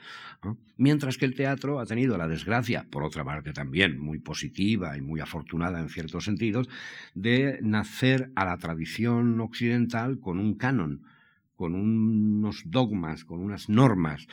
Mientras 0.78 1.18
que 1.18 1.26
el 1.26 1.36
teatro 1.36 1.80
ha 1.80 1.86
tenido 1.86 2.18
la 2.18 2.28
desgracia, 2.28 2.88
por 2.90 3.04
otra 3.04 3.24
parte 3.24 3.54
también 3.54 4.00
muy 4.00 4.18
positiva 4.18 4.98
y 4.98 5.02
muy 5.02 5.20
afortunada 5.20 5.80
en 5.80 5.90
ciertos 5.90 6.26
sentidos, 6.26 6.68
de 7.14 7.60
nacer 7.62 8.32
a 8.36 8.46
la 8.46 8.58
tradición 8.58 9.40
occidental 9.40 10.20
con 10.20 10.40
un 10.40 10.56
canon, 10.56 11.04
con 11.56 11.76
unos 11.76 12.64
dogmas, 12.66 13.24
con 13.24 13.40
unas 13.40 13.70
normas, 13.70 14.28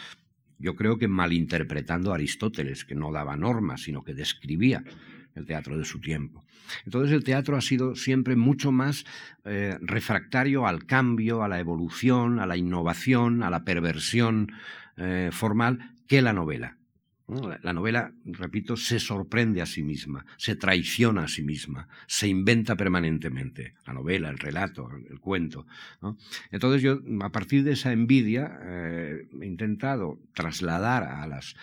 yo 0.58 0.74
creo 0.74 0.98
que 0.98 1.06
malinterpretando 1.06 2.10
a 2.10 2.14
Aristóteles, 2.14 2.86
que 2.86 2.94
no 2.94 3.12
daba 3.12 3.36
normas, 3.36 3.82
sino 3.82 4.02
que 4.02 4.14
describía 4.14 4.82
el 5.38 5.46
teatro 5.46 5.78
de 5.78 5.84
su 5.84 6.00
tiempo. 6.00 6.44
Entonces 6.84 7.12
el 7.12 7.24
teatro 7.24 7.56
ha 7.56 7.60
sido 7.60 7.94
siempre 7.94 8.36
mucho 8.36 8.72
más 8.72 9.04
eh, 9.44 9.78
refractario 9.80 10.66
al 10.66 10.84
cambio, 10.84 11.42
a 11.42 11.48
la 11.48 11.60
evolución, 11.60 12.40
a 12.40 12.46
la 12.46 12.56
innovación, 12.56 13.42
a 13.42 13.50
la 13.50 13.64
perversión 13.64 14.52
eh, 14.96 15.30
formal 15.32 15.94
que 16.06 16.20
la 16.22 16.32
novela. 16.32 16.78
La 17.62 17.74
novela, 17.74 18.10
repito, 18.24 18.74
se 18.78 18.98
sorprende 18.98 19.60
a 19.60 19.66
sí 19.66 19.82
misma, 19.82 20.24
se 20.38 20.56
traiciona 20.56 21.24
a 21.24 21.28
sí 21.28 21.42
misma, 21.42 21.86
se 22.06 22.26
inventa 22.26 22.74
permanentemente. 22.74 23.74
La 23.86 23.92
novela, 23.92 24.30
el 24.30 24.38
relato, 24.38 24.88
el 25.10 25.20
cuento. 25.20 25.66
Entonces 26.50 26.80
yo, 26.80 27.00
a 27.20 27.28
partir 27.30 27.64
de 27.64 27.72
esa 27.72 27.92
envidia, 27.92 28.58
eh, 28.62 29.28
he 29.42 29.44
intentado 29.44 30.18
trasladar 30.32 31.02
a 31.02 31.26
las 31.26 31.54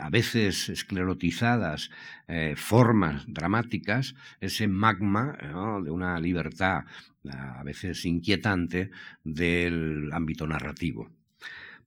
a 0.00 0.08
veces 0.10 0.68
esclerotizadas 0.68 1.90
eh, 2.26 2.54
formas 2.56 3.24
dramáticas, 3.26 4.14
ese 4.40 4.66
magma 4.66 5.36
de 5.82 5.90
una 5.90 6.18
libertad 6.20 6.84
a 7.30 7.62
veces 7.62 8.04
inquietante 8.04 8.90
del 9.24 10.10
ámbito 10.12 10.46
narrativo. 10.46 11.10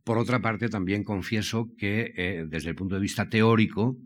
Por 0.03 0.17
otra 0.17 0.39
parte, 0.39 0.69
también 0.69 1.03
confieso 1.03 1.69
que 1.77 2.13
eh, 2.15 2.45
desde 2.47 2.69
el 2.69 2.75
punto 2.75 2.95
de 2.95 3.01
vista 3.01 3.29
teórico, 3.29 3.97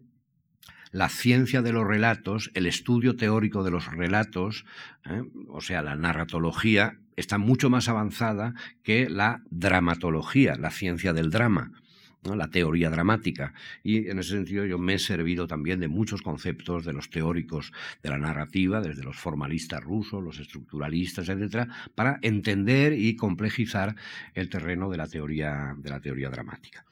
la 0.91 1.09
ciencia 1.09 1.61
de 1.61 1.71
los 1.71 1.87
relatos, 1.87 2.51
el 2.53 2.65
estudio 2.65 3.15
teórico 3.15 3.63
de 3.63 3.71
los 3.71 3.85
relatos, 3.85 4.65
eh, 5.05 5.21
o 5.47 5.61
sea, 5.61 5.81
la 5.81 5.95
narratología, 5.95 6.97
está 7.15 7.37
mucho 7.37 7.69
más 7.69 7.87
avanzada 7.87 8.55
que 8.83 9.09
la 9.09 9.43
dramatología, 9.51 10.55
la 10.55 10.71
ciencia 10.71 11.13
del 11.13 11.29
drama 11.29 11.71
la 12.23 12.49
teoría 12.49 12.89
dramática. 12.89 13.53
Y 13.83 14.09
en 14.09 14.19
ese 14.19 14.31
sentido 14.31 14.65
yo 14.65 14.77
me 14.77 14.95
he 14.95 14.99
servido 14.99 15.47
también 15.47 15.79
de 15.79 15.87
muchos 15.87 16.21
conceptos 16.21 16.85
de 16.85 16.93
los 16.93 17.09
teóricos 17.09 17.71
de 18.03 18.09
la 18.09 18.17
narrativa, 18.17 18.81
desde 18.81 19.03
los 19.03 19.17
formalistas 19.17 19.83
rusos, 19.83 20.23
los 20.23 20.39
estructuralistas, 20.39 21.29
etcétera, 21.29 21.67
para 21.95 22.19
entender 22.21 22.93
y 22.93 23.15
complejizar 23.15 23.95
el 24.33 24.49
terreno 24.49 24.89
de 24.89 24.97
la 24.97 25.07
teoría, 25.07 25.75
de 25.77 25.89
la 25.89 25.99
teoría 25.99 26.29
dramática. 26.29 26.85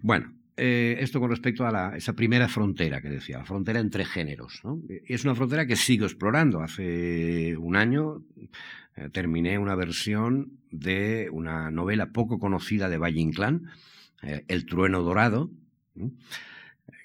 Bueno, 0.00 0.32
eh, 0.56 0.96
esto 1.00 1.18
con 1.18 1.30
respecto 1.30 1.66
a 1.66 1.96
esa 1.96 2.12
primera 2.12 2.48
frontera 2.48 3.00
que 3.00 3.08
decía, 3.08 3.38
la 3.38 3.44
frontera 3.44 3.80
entre 3.80 4.04
géneros. 4.04 4.62
Es 5.06 5.24
una 5.24 5.34
frontera 5.34 5.66
que 5.66 5.76
sigo 5.76 6.04
explorando. 6.04 6.60
Hace 6.60 7.56
un 7.56 7.74
año 7.74 8.22
eh, 8.96 9.08
terminé 9.10 9.58
una 9.58 9.74
versión 9.74 10.58
de 10.70 11.28
una 11.32 11.70
novela 11.70 12.12
poco 12.12 12.38
conocida 12.38 12.88
de 12.88 12.98
Valle 12.98 13.20
Inclán, 13.20 13.70
eh, 14.22 14.44
el 14.48 14.66
trueno 14.66 15.02
dorado, 15.02 15.50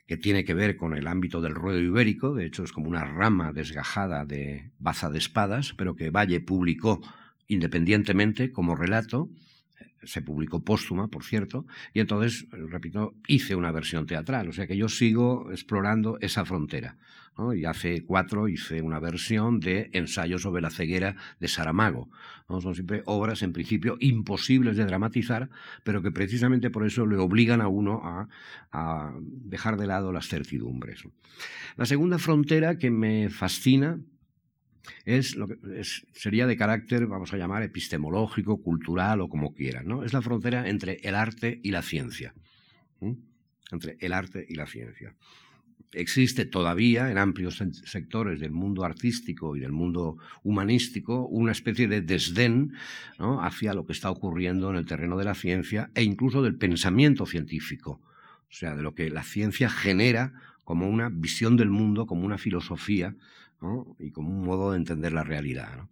que 0.07 0.17
tiene 0.17 0.45
que 0.45 0.53
ver 0.53 0.77
con 0.77 0.95
el 0.95 1.07
ámbito 1.07 1.41
del 1.41 1.53
ruedo 1.53 1.79
ibérico, 1.79 2.33
de 2.33 2.45
hecho 2.45 2.63
es 2.63 2.71
como 2.71 2.87
una 2.87 3.03
rama 3.03 3.51
desgajada 3.51 4.25
de 4.25 4.71
Baza 4.79 5.09
de 5.09 5.17
Espadas, 5.17 5.73
pero 5.73 5.95
que 5.95 6.09
Valle 6.09 6.39
publicó 6.39 7.01
independientemente 7.47 8.51
como 8.51 8.75
relato, 8.75 9.29
se 10.03 10.21
publicó 10.21 10.63
póstuma, 10.63 11.07
por 11.07 11.23
cierto, 11.23 11.65
y 11.93 11.99
entonces, 11.99 12.47
repito, 12.51 13.13
hice 13.27 13.55
una 13.55 13.71
versión 13.71 14.05
teatral, 14.05 14.49
o 14.49 14.53
sea 14.53 14.67
que 14.67 14.77
yo 14.77 14.89
sigo 14.89 15.51
explorando 15.51 16.17
esa 16.21 16.45
frontera. 16.45 16.97
Y 17.55 17.65
hace 17.65 18.03
cuatro 18.03 18.47
hice 18.47 18.81
una 18.81 18.99
versión 18.99 19.59
de 19.59 19.91
Ensayo 19.93 20.39
sobre 20.39 20.61
la 20.61 20.71
ceguera 20.71 21.15
de 21.39 21.47
Saramago. 21.47 22.09
Son 22.47 22.73
siempre 22.73 23.03
obras, 23.05 23.43
en 23.43 23.53
principio, 23.53 23.95
imposibles 23.99 24.75
de 24.75 24.85
dramatizar, 24.85 25.49
pero 25.83 26.01
que 26.01 26.11
precisamente 26.11 26.71
por 26.71 26.85
eso 26.85 27.05
le 27.05 27.17
obligan 27.17 27.61
a 27.61 27.67
uno 27.67 28.01
a, 28.03 29.13
dejar 29.21 29.77
de 29.77 29.85
lado 29.85 30.11
las 30.11 30.27
certidumbres. 30.27 31.03
La 31.75 31.85
segunda 31.85 32.17
frontera 32.17 32.79
que 32.79 32.89
me 32.89 33.29
fascina 33.29 33.99
es 35.05 35.35
lo 35.35 35.47
que 35.47 35.55
sería 36.13 36.47
de 36.47 36.57
carácter, 36.57 37.07
vamos 37.07 37.33
a 37.33 37.37
llamar, 37.37 37.63
epistemológico, 37.63 38.61
cultural 38.61 39.21
o 39.21 39.29
como 39.29 39.53
quieran. 39.53 39.87
¿no? 39.87 40.03
Es 40.03 40.13
la 40.13 40.21
frontera 40.21 40.67
entre 40.69 40.99
el 41.03 41.15
arte 41.15 41.59
y 41.63 41.71
la 41.71 41.81
ciencia. 41.81 42.33
Entre 43.71 43.97
el 43.99 44.13
arte 44.13 44.45
y 44.47 44.55
la 44.55 44.65
ciencia 44.65 45.15
existe 45.93 46.45
todavía 46.45 47.11
en 47.11 47.17
amplios 47.17 47.63
sectores 47.85 48.39
del 48.39 48.51
mundo 48.51 48.83
artístico 48.83 49.55
y 49.55 49.59
del 49.59 49.71
mundo 49.71 50.17
humanístico 50.43 51.25
una 51.27 51.51
especie 51.51 51.87
de 51.87 52.01
desdén 52.01 52.73
hacia 53.17 53.73
lo 53.73 53.85
que 53.85 53.93
está 53.93 54.11
ocurriendo 54.11 54.69
en 54.69 54.75
el 54.75 54.85
terreno 54.85 55.17
de 55.17 55.25
la 55.25 55.35
ciencia 55.35 55.89
e 55.95 56.03
incluso 56.03 56.41
del 56.41 56.55
pensamiento 56.55 57.25
científico, 57.25 58.01
o 58.49 58.53
sea, 58.53 58.75
de 58.75 58.81
lo 58.81 58.93
que 58.93 59.09
la 59.09 59.23
ciencia 59.23 59.69
genera 59.69 60.33
como 60.63 60.89
una 60.89 61.09
visión 61.09 61.55
del 61.55 61.69
mundo, 61.69 62.05
como 62.05 62.25
una 62.25 62.37
filosofía 62.37 63.15
y 63.99 64.11
como 64.11 64.29
un 64.29 64.43
modo 64.45 64.71
de 64.71 64.77
entender 64.77 65.13
la 65.13 65.23
realidad. 65.23 65.87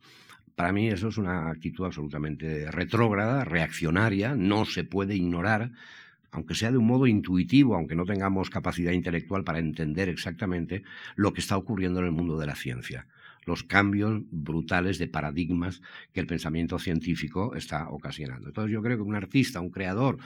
Para 0.55 0.71
mí 0.71 0.87
eso 0.87 1.09
es 1.09 1.17
una 1.17 1.49
actitud 1.49 1.85
absolutamente 1.85 2.71
retrógrada, 2.71 3.43
reaccionaria, 3.43 4.35
no 4.35 4.65
se 4.65 4.83
puede 4.83 5.15
ignorar 5.15 5.71
aunque 6.35 6.53
sea 6.53 6.69
de 6.69 6.77
un 6.77 6.85
modo 6.85 7.07
intuitivo, 7.07 7.75
aunque 7.75 7.95
no 7.95 8.03
tengamos 8.03 8.49
capacidad 8.49 8.91
intelectual 8.91 9.45
para 9.45 9.59
entender 9.59 10.09
exactamente 10.09 10.83
lo 11.15 11.31
que 11.31 11.39
está 11.39 11.55
ocurriendo 11.55 12.01
en 12.01 12.07
el 12.07 12.11
mundo 12.11 12.37
de 12.37 12.45
la 12.45 12.55
ciencia, 12.55 13.07
los 13.45 13.63
cambios 13.63 14.23
brutales 14.31 14.97
de 14.97 15.07
paradigmas 15.07 15.81
que 16.13 16.19
el 16.19 16.27
pensamiento 16.27 16.79
científico 16.79 17.55
está 17.55 17.89
ocasionando. 17.89 18.47
Entonces 18.47 18.71
yo 18.71 18.81
creo 18.81 18.97
que 18.97 19.03
un 19.03 19.15
artista, 19.15 19.59
un 19.59 19.69
creador, 19.69 20.17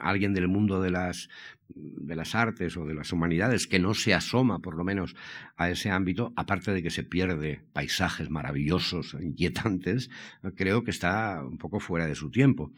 alguien 0.00 0.34
del 0.34 0.48
mundo 0.48 0.80
de 0.82 0.90
las, 0.90 1.28
de 1.68 2.16
las 2.16 2.34
artes 2.34 2.76
o 2.76 2.84
de 2.84 2.94
las 2.94 3.12
humanidades 3.12 3.66
que 3.66 3.78
no 3.78 3.94
se 3.94 4.14
asoma 4.14 4.58
por 4.58 4.76
lo 4.76 4.84
menos 4.84 5.14
a 5.56 5.70
ese 5.70 5.90
ámbito, 5.90 6.32
aparte 6.36 6.72
de 6.72 6.82
que 6.82 6.90
se 6.90 7.04
pierde 7.04 7.62
paisajes 7.72 8.30
maravillosos, 8.30 9.16
inquietantes, 9.20 10.10
creo 10.54 10.84
que 10.84 10.90
está 10.90 11.42
un 11.44 11.58
poco 11.58 11.80
fuera 11.80 12.06
de 12.06 12.14
su 12.14 12.30
tiempo. 12.30 12.72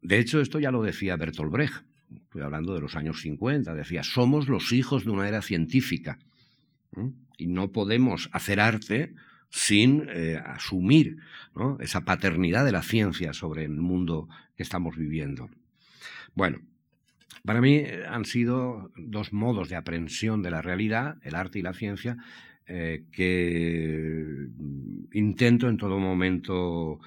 De 0.00 0.18
hecho, 0.18 0.40
esto 0.40 0.58
ya 0.58 0.70
lo 0.70 0.82
decía 0.82 1.16
Bertolt 1.16 1.52
Brecht 1.52 1.84
estoy 2.14 2.42
hablando 2.42 2.74
de 2.74 2.80
los 2.80 2.96
años 2.96 3.20
50, 3.22 3.74
decía, 3.74 4.02
somos 4.02 4.48
los 4.48 4.72
hijos 4.72 5.04
de 5.04 5.10
una 5.10 5.28
era 5.28 5.40
científica 5.40 6.18
y 7.38 7.46
no 7.46 7.72
podemos 7.72 8.28
hacer 8.32 8.60
arte 8.60 9.14
sin 9.52 10.08
eh, 10.08 10.40
asumir 10.44 11.18
esa 11.80 12.06
paternidad 12.06 12.64
de 12.64 12.72
la 12.72 12.82
ciencia 12.82 13.34
sobre 13.34 13.64
el 13.64 13.76
mundo 13.76 14.28
que 14.56 14.62
estamos 14.62 14.96
viviendo. 14.96 15.50
Bueno, 16.34 16.60
para 17.44 17.60
mí 17.60 17.74
eh, 17.76 18.04
han 18.08 18.24
sido 18.24 18.90
dos 18.96 19.34
modos 19.34 19.68
de 19.68 19.76
aprehensión 19.76 20.42
de 20.42 20.50
la 20.50 20.62
realidad, 20.62 21.18
el 21.22 21.34
arte 21.34 21.58
y 21.58 21.62
la 21.62 21.74
ciencia, 21.74 22.16
eh, 22.66 23.04
que 23.12 24.48
intento 25.12 25.68
en 25.68 25.76
todo 25.76 25.98
momento 25.98 26.98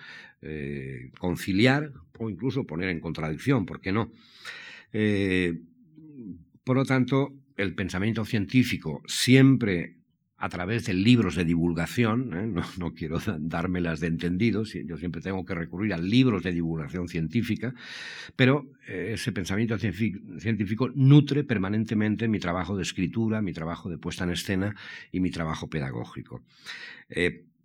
conciliar 1.18 1.92
o 2.20 2.30
incluso 2.30 2.68
poner 2.68 2.90
en 2.90 3.00
contradicción, 3.00 3.66
¿por 3.66 3.82
qué 3.82 3.92
no? 3.92 4.12
Por 6.64 6.76
lo 6.76 6.86
tanto, 6.86 7.34
el 7.58 7.74
pensamiento 7.74 8.24
científico 8.26 9.02
siempre 9.08 9.96
a 10.46 10.50
través 10.50 10.86
de 10.86 10.94
libros 10.94 11.36
de 11.36 11.44
divulgación, 11.44 12.34
¿eh? 12.34 12.64
no, 12.78 12.94
quiero 12.94 13.18
dármelas 13.40 14.00
de 14.00 14.08
entendidos, 14.08 14.74
yo 14.74 14.98
siempre 14.98 15.20
tengo 15.22 15.44
que 15.44 15.56
recurrir 15.56 15.94
a 15.94 15.98
libros 15.98 16.44
de 16.44 16.52
divulgación 16.52 17.08
científica, 17.08 17.74
pero 18.36 18.68
eh, 18.88 19.12
ese 19.14 19.32
pensamiento 19.32 19.76
científico 19.80 20.90
nutre 20.94 21.44
permanentemente 21.44 22.28
mi 22.28 22.38
trabajo 22.38 22.78
de 22.78 22.84
escritura, 22.84 23.42
mi 23.42 23.54
trabajo 23.54 23.90
de 23.90 23.98
puesta 23.98 24.24
en 24.24 24.32
escena 24.32 24.76
y 25.12 25.20
mi 25.20 25.32
trabajo 25.32 25.68
pedagógico 25.68 26.44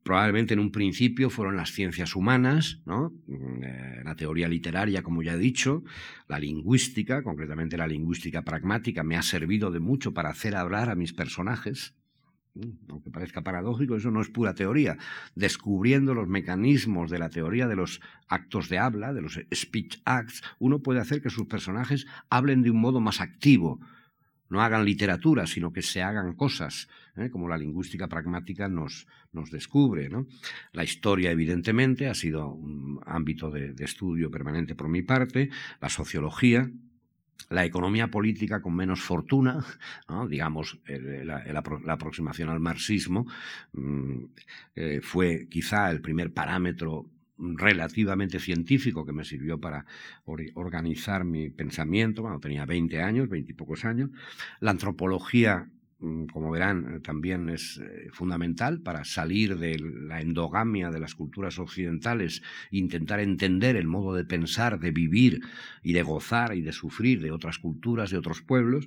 probablemente 0.03 0.55
en 0.55 0.61
un 0.61 0.73
principio 0.73 1.31
fueron 1.31 1.57
las 1.57 1.73
ciencias 1.73 2.17
humanas, 2.17 2.81
¿no? 2.87 3.13
Mm, 3.27 3.63
eh, 3.63 4.03
la 4.05 4.17
teoría 4.17 4.49
literaria, 4.49 5.03
como 5.03 5.23
ya 5.23 5.35
he 5.35 5.39
dicho, 5.39 5.85
la 6.29 6.39
lingüística, 6.39 7.23
concretamente 7.23 7.77
la 7.77 7.87
lingüística 7.87 8.43
pragmática, 8.43 9.03
me 9.03 9.17
ha 9.17 9.23
servido 9.23 9.71
de 9.71 9.81
mucho 9.81 10.15
para 10.15 10.31
hacer 10.31 10.57
hablar 10.57 10.89
a 10.91 10.95
mis 10.95 11.13
personajes. 11.13 11.95
Aunque 12.89 13.11
parezca 13.11 13.43
paradójico, 13.43 13.97
eso 13.97 14.11
no 14.11 14.21
es 14.21 14.29
pura 14.29 14.55
teoría. 14.55 14.99
Descubriendo 15.35 16.15
los 16.15 16.29
mecanismos 16.29 17.11
de 17.11 17.19
la 17.19 17.31
teoría 17.31 17.69
de 17.69 17.77
los 17.77 18.01
actos 18.29 18.69
de 18.69 18.79
habla, 18.79 19.13
de 19.13 19.23
los 19.23 19.41
speech 19.55 20.01
acts, 20.05 20.43
uno 20.59 20.81
puede 20.81 21.01
hacer 21.01 21.23
que 21.23 21.31
sus 21.31 21.47
personajes 21.47 22.07
hablen 22.29 22.63
de 22.63 22.71
un 22.71 22.81
modo 22.81 23.01
más 23.01 23.21
activo, 23.21 23.81
no 24.51 24.61
hagan 24.61 24.85
literatura, 24.85 25.47
sino 25.47 25.73
que 25.73 25.81
se 25.81 26.03
hagan 26.03 26.35
cosas, 26.35 26.89
¿eh? 27.17 27.31
como 27.31 27.49
la 27.49 27.57
lingüística 27.57 28.09
pragmática 28.09 28.69
nos 28.69 29.07
descubre. 29.53 30.11
La 30.73 30.83
historia, 30.83 31.31
evidentemente, 31.31 32.09
ha 32.09 32.15
sido 32.15 32.53
un 32.53 33.01
ámbito 33.07 33.51
de, 33.51 33.73
estudio 33.79 34.29
permanente 34.31 34.75
por 34.75 34.89
mi 34.89 35.03
parte, 35.03 35.51
la 35.81 35.89
sociología, 35.89 36.69
la 37.49 37.65
economía 37.65 38.09
política 38.09 38.61
con 38.61 38.75
menos 38.75 39.01
fortuna, 39.01 39.65
digamos, 40.29 40.81
la, 40.87 41.63
aproximación 41.89 42.49
al 42.49 42.61
marxismo, 42.61 43.27
mm, 43.73 44.25
eh, 44.75 45.01
fue 45.03 45.49
quizá 45.49 45.91
el 45.91 46.01
primer 46.01 46.33
parámetro 46.33 47.07
relativamente 47.39 48.39
científico 48.39 49.07
que 49.07 49.13
me 49.13 49.25
sirvió 49.25 49.59
para 49.59 49.87
organizar 50.55 51.25
mi 51.25 51.51
pensamiento 51.51 52.23
cuando 52.23 52.41
tenía 52.41 52.67
20 52.67 53.01
años, 53.01 53.29
20 53.29 53.53
y 53.53 53.55
pocos 53.55 53.85
años. 53.85 54.11
La 54.61 54.73
antropología 54.73 55.69
como 56.33 56.51
verán, 56.51 56.95
eh, 56.95 57.01
también 57.01 57.49
es 57.51 57.79
eh, 57.79 58.09
fundamental 58.13 58.81
para 58.81 59.05
salir 59.05 59.59
de 59.59 59.79
la 59.79 60.21
endogamia 60.21 60.91
de 60.91 61.01
las 61.01 61.15
culturas 61.15 61.59
occidentales 61.59 62.43
intentar 62.71 63.21
entender 63.21 63.77
el 63.77 63.87
modo 63.87 64.15
de 64.15 64.25
pensar, 64.25 64.81
de 64.81 64.93
vivir 64.93 65.41
y 65.83 65.93
de 65.93 66.03
gozar 66.03 66.55
y 66.55 66.63
de 66.63 66.73
sufrir 66.73 67.21
de 67.21 67.33
otras 67.33 67.59
culturas, 67.59 68.11
de 68.11 68.19
otros 68.19 68.41
pueblos, 68.41 68.87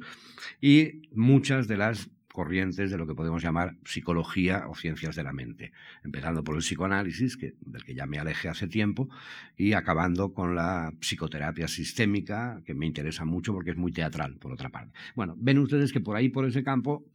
y 0.59 1.09
muchas 1.13 1.67
de 1.67 1.77
las 1.77 2.09
corrientes 2.33 2.91
de 2.91 2.97
lo 2.97 3.07
que 3.07 3.15
podemos 3.15 3.41
llamar 3.41 3.77
psicología 3.85 4.65
o 4.67 4.75
ciencias 4.75 5.15
de 5.15 5.23
la 5.23 5.31
mente, 5.31 5.71
empezando 6.03 6.43
por 6.43 6.55
el 6.55 6.61
psicoanálisis, 6.61 7.37
que, 7.37 7.53
del 7.61 7.83
que 7.83 7.93
ya 7.93 8.05
me 8.05 8.17
alejé 8.17 8.49
hace 8.49 8.67
tiempo, 8.67 9.07
y 9.55 9.73
acabando 9.73 10.33
con 10.33 10.55
la 10.55 10.91
psicoterapia 10.99 11.67
sistémica, 11.67 12.61
que 12.65 12.73
me 12.73 12.87
interesa 12.87 13.23
mucho 13.23 13.53
porque 13.53 13.71
es 13.71 13.77
muy 13.77 13.91
teatral, 13.91 14.35
por 14.37 14.51
otra 14.51 14.69
parte. 14.69 14.91
Bueno, 15.15 15.35
ven 15.37 15.59
ustedes 15.59 15.93
que 15.93 16.01
por 16.01 16.15
ahí, 16.15 16.29
por 16.29 16.45
ese 16.45 16.63
campo, 16.63 17.05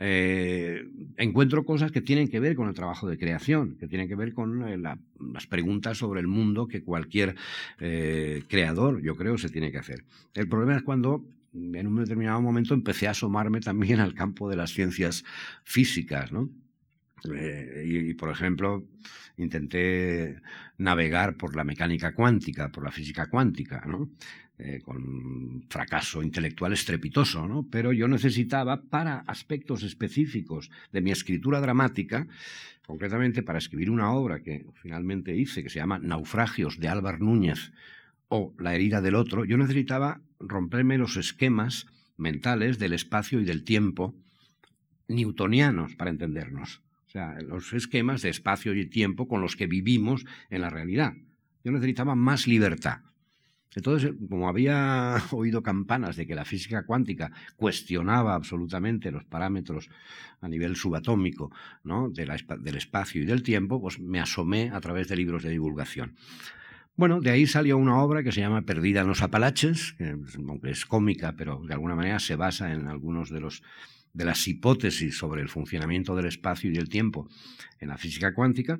eh, 0.00 0.88
encuentro 1.18 1.64
cosas 1.64 1.92
que 1.92 2.00
tienen 2.00 2.28
que 2.28 2.40
ver 2.40 2.56
con 2.56 2.68
el 2.68 2.74
trabajo 2.74 3.08
de 3.08 3.18
creación, 3.18 3.76
que 3.76 3.86
tienen 3.86 4.08
que 4.08 4.16
ver 4.16 4.32
con 4.32 4.66
eh, 4.66 4.78
las 4.78 5.46
preguntas 5.46 5.98
sobre 5.98 6.20
el 6.20 6.26
mundo 6.26 6.66
que 6.66 6.82
cualquier 6.82 7.36
eh, 7.78 8.42
creador, 8.48 9.02
yo 9.02 9.16
creo, 9.16 9.36
se 9.36 9.50
tiene 9.50 9.70
que 9.70 9.78
hacer. 9.78 10.04
El 10.34 10.48
problema 10.48 10.76
es 10.76 10.82
cuando 10.82 11.22
en 11.52 11.86
un 11.86 11.96
determinado 11.96 12.40
momento 12.40 12.74
empecé 12.74 13.08
a 13.08 13.12
asomarme 13.12 13.60
también 13.60 14.00
al 14.00 14.14
campo 14.14 14.48
de 14.48 14.56
las 14.56 14.72
ciencias 14.72 15.24
físicas, 15.64 16.32
¿no? 16.32 16.50
Eh, 17.32 17.84
y, 17.86 18.14
por 18.14 18.30
ejemplo, 18.30 18.84
intenté 19.36 20.40
navegar 20.78 21.36
por 21.36 21.54
la 21.54 21.64
mecánica 21.64 22.14
cuántica, 22.14 22.70
por 22.70 22.84
la 22.84 22.90
física 22.90 23.26
cuántica, 23.26 23.84
¿no? 23.86 24.10
Eh, 24.58 24.80
con 24.82 25.64
fracaso 25.68 26.22
intelectual 26.22 26.72
estrepitoso, 26.72 27.46
¿no? 27.46 27.66
Pero 27.70 27.92
yo 27.92 28.08
necesitaba, 28.08 28.82
para 28.82 29.20
aspectos 29.20 29.82
específicos 29.82 30.70
de 30.92 31.00
mi 31.00 31.10
escritura 31.10 31.60
dramática, 31.60 32.26
concretamente 32.86 33.42
para 33.42 33.58
escribir 33.58 33.90
una 33.90 34.12
obra 34.12 34.42
que 34.42 34.66
finalmente 34.74 35.36
hice, 35.36 35.62
que 35.62 35.70
se 35.70 35.78
llama 35.78 35.98
Naufragios 35.98 36.78
de 36.78 36.88
Álvar 36.88 37.20
Núñez, 37.20 37.72
o 38.28 38.54
La 38.58 38.74
herida 38.74 39.02
del 39.02 39.14
otro, 39.14 39.44
yo 39.44 39.58
necesitaba 39.58 40.22
romperme 40.42 40.98
los 40.98 41.16
esquemas 41.16 41.86
mentales 42.16 42.78
del 42.78 42.92
espacio 42.92 43.40
y 43.40 43.44
del 43.44 43.64
tiempo 43.64 44.14
newtonianos 45.08 45.94
para 45.96 46.10
entendernos. 46.10 46.82
O 47.06 47.10
sea, 47.10 47.36
los 47.40 47.72
esquemas 47.72 48.22
de 48.22 48.30
espacio 48.30 48.74
y 48.74 48.86
tiempo 48.86 49.28
con 49.28 49.40
los 49.40 49.56
que 49.56 49.66
vivimos 49.66 50.24
en 50.48 50.62
la 50.62 50.70
realidad. 50.70 51.12
Yo 51.64 51.72
necesitaba 51.72 52.14
más 52.14 52.46
libertad. 52.46 53.00
Entonces, 53.74 54.12
como 54.28 54.48
había 54.48 55.16
oído 55.32 55.62
campanas 55.62 56.16
de 56.16 56.26
que 56.26 56.34
la 56.34 56.44
física 56.44 56.84
cuántica 56.84 57.32
cuestionaba 57.56 58.34
absolutamente 58.34 59.10
los 59.10 59.24
parámetros 59.24 59.88
a 60.40 60.48
nivel 60.48 60.76
subatómico 60.76 61.50
¿no? 61.84 62.10
del 62.10 62.76
espacio 62.76 63.22
y 63.22 63.26
del 63.26 63.42
tiempo, 63.42 63.80
pues 63.80 63.98
me 63.98 64.20
asomé 64.20 64.70
a 64.70 64.80
través 64.80 65.08
de 65.08 65.16
libros 65.16 65.42
de 65.42 65.50
divulgación. 65.50 66.16
Bueno, 66.94 67.20
de 67.20 67.30
ahí 67.30 67.46
salió 67.46 67.78
una 67.78 68.02
obra 68.02 68.22
que 68.22 68.32
se 68.32 68.40
llama 68.40 68.62
Perdida 68.62 69.00
en 69.00 69.08
los 69.08 69.22
Apalaches, 69.22 69.94
que 69.96 70.14
aunque 70.36 70.70
es 70.70 70.84
cómica, 70.84 71.34
pero 71.36 71.62
de 71.66 71.72
alguna 71.72 71.94
manera 71.94 72.18
se 72.18 72.36
basa 72.36 72.72
en 72.72 72.86
algunos 72.86 73.30
de 73.30 73.40
los 73.40 73.62
de 74.12 74.24
las 74.24 74.46
hipótesis 74.46 75.16
sobre 75.16 75.42
el 75.42 75.48
funcionamiento 75.48 76.14
del 76.14 76.26
espacio 76.26 76.70
y 76.70 76.74
del 76.74 76.88
tiempo 76.88 77.28
en 77.80 77.88
la 77.88 77.98
física 77.98 78.34
cuántica 78.34 78.78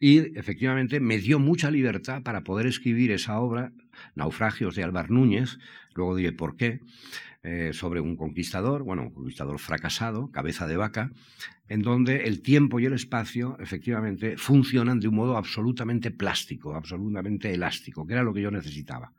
y 0.00 0.36
efectivamente 0.38 1.00
me 1.00 1.18
dio 1.18 1.38
mucha 1.38 1.70
libertad 1.70 2.22
para 2.22 2.42
poder 2.42 2.66
escribir 2.66 3.12
esa 3.12 3.38
obra, 3.38 3.72
Naufragios 4.14 4.74
de 4.74 4.82
Álvar 4.82 5.10
Núñez, 5.10 5.58
luego 5.94 6.16
diré 6.16 6.32
por 6.32 6.56
qué, 6.56 6.80
eh, 7.44 7.72
sobre 7.72 8.00
un 8.00 8.16
conquistador, 8.16 8.84
bueno, 8.84 9.02
un 9.02 9.10
conquistador 9.10 9.58
fracasado, 9.58 10.30
cabeza 10.30 10.66
de 10.68 10.76
vaca, 10.76 11.10
en 11.68 11.82
donde 11.82 12.24
el 12.24 12.40
tiempo 12.40 12.78
y 12.78 12.86
el 12.86 12.92
espacio 12.92 13.56
efectivamente 13.58 14.36
funcionan 14.36 15.00
de 15.00 15.08
un 15.08 15.16
modo 15.16 15.36
absolutamente 15.36 16.10
plástico, 16.10 16.74
absolutamente 16.74 17.52
elástico, 17.52 18.06
que 18.06 18.12
era 18.12 18.22
lo 18.22 18.32
que 18.32 18.42
yo 18.42 18.50
necesitaba. 18.50 19.12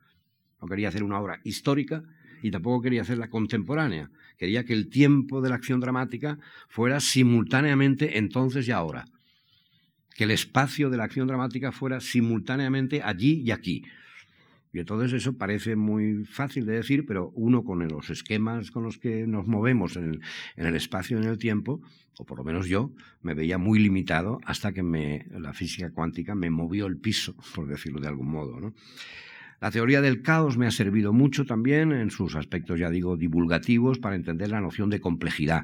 No 0.61 0.67
quería 0.67 0.87
hacer 0.87 1.03
una 1.03 1.19
obra 1.19 1.41
histórica 1.43 2.03
y 2.43 2.51
tampoco 2.51 2.81
quería 2.81 3.01
hacerla 3.01 3.29
contemporánea. 3.29 4.11
Quería 4.37 4.65
que 4.65 4.73
el 4.73 4.89
tiempo 4.89 5.41
de 5.41 5.49
la 5.49 5.55
acción 5.55 5.79
dramática 5.79 6.37
fuera 6.67 6.99
simultáneamente 6.99 8.17
entonces 8.17 8.67
y 8.67 8.71
ahora. 8.71 9.05
Que 10.13 10.25
el 10.25 10.31
espacio 10.31 10.89
de 10.89 10.97
la 10.97 11.05
acción 11.05 11.25
dramática 11.25 11.71
fuera 11.71 12.01
simultáneamente 12.01 13.01
allí 13.01 13.41
y 13.45 13.51
aquí. 13.51 13.83
Y 14.73 14.79
entonces 14.79 15.13
eso 15.13 15.37
parece 15.37 15.77
muy 15.77 16.25
fácil 16.25 16.65
de 16.65 16.73
decir, 16.73 17.05
pero 17.05 17.29
uno 17.35 17.63
con 17.63 17.87
los 17.87 18.09
esquemas 18.09 18.71
con 18.71 18.83
los 18.83 18.97
que 18.97 19.25
nos 19.25 19.47
movemos 19.47 19.95
en 19.95 20.19
el, 20.57 20.75
espacio 20.75 21.17
y 21.17 21.23
en 21.23 21.29
el 21.29 21.37
tiempo, 21.37 21.79
o 22.17 22.25
por 22.25 22.39
lo 22.39 22.43
menos 22.43 22.67
yo, 22.67 22.91
me 23.21 23.35
veía 23.35 23.57
muy 23.57 23.79
limitado 23.79 24.41
hasta 24.45 24.73
que 24.73 24.83
me, 24.83 25.27
la 25.29 25.53
física 25.53 25.91
cuántica 25.91 26.35
me 26.35 26.49
movió 26.49 26.87
el 26.87 26.97
piso, 26.97 27.35
por 27.55 27.67
decirlo 27.67 28.01
de 28.01 28.09
algún 28.09 28.29
modo. 28.29 28.73
La 29.63 29.71
teoría 29.71 30.01
del 30.01 30.21
caos 30.21 30.57
me 30.57 30.67
ha 30.67 30.71
servido 30.71 31.13
mucho 31.13 31.45
también 31.45 31.93
en 31.93 32.11
sus 32.11 32.35
aspectos, 32.35 32.77
ya 32.77 32.89
digo, 32.89 33.15
divulgativos 33.15 33.97
para 33.97 34.17
entender 34.17 34.49
la 34.49 34.59
noción 34.59 34.89
de 34.89 34.99
complejidad, 34.99 35.63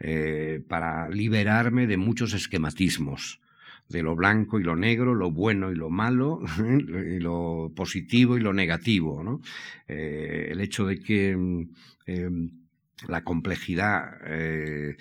eh, 0.00 0.64
para 0.66 1.08
liberarme 1.08 1.86
de 1.86 1.96
muchos 1.96 2.34
esquematismos 2.34 3.40
de 3.88 4.02
lo 4.02 4.16
blanco 4.16 4.58
y 4.58 4.64
lo 4.64 4.74
negro, 4.74 5.14
lo 5.14 5.30
bueno 5.30 5.70
y 5.70 5.76
lo 5.76 5.90
malo, 5.90 6.40
lo 6.58 7.72
positivo 7.72 8.36
y 8.36 8.40
lo 8.40 8.52
negativo. 8.52 9.22
¿no? 9.22 9.42
Eh, 9.86 10.48
el 10.50 10.60
hecho 10.60 10.84
de 10.84 10.98
que 10.98 11.36
mm, 11.36 11.70
em, 12.04 12.50
la 13.06 13.22
complejidad, 13.22 14.10
eh, 14.26 14.96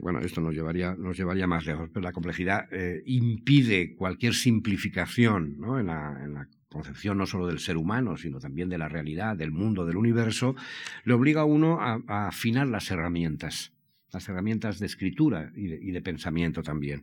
bueno, 0.00 0.20
esto 0.20 0.40
nos 0.40 0.54
llevaría, 0.54 0.94
nos 0.94 1.14
llevaría 1.14 1.46
más 1.46 1.66
lejos, 1.66 1.90
pero 1.92 2.04
la 2.04 2.12
complejidad 2.12 2.70
impide 3.04 3.94
cualquier 3.96 4.32
simplificación 4.32 5.58
¿no? 5.58 5.78
en, 5.78 5.88
la, 5.88 6.18
en 6.24 6.32
la 6.32 6.48
concepción 6.72 7.18
no 7.18 7.26
solo 7.26 7.46
del 7.46 7.58
ser 7.58 7.76
humano, 7.76 8.16
sino 8.16 8.40
también 8.40 8.68
de 8.68 8.78
la 8.78 8.88
realidad, 8.88 9.36
del 9.36 9.52
mundo, 9.52 9.86
del 9.86 9.96
universo, 9.96 10.56
le 11.04 11.14
obliga 11.14 11.42
a 11.42 11.44
uno 11.44 11.78
a 11.80 12.26
afinar 12.26 12.66
las 12.66 12.90
herramientas 12.90 13.72
las 14.12 14.28
herramientas 14.28 14.78
de 14.78 14.86
escritura 14.86 15.50
y 15.54 15.90
de, 15.90 16.02
pensamiento 16.02 16.62
también. 16.62 17.02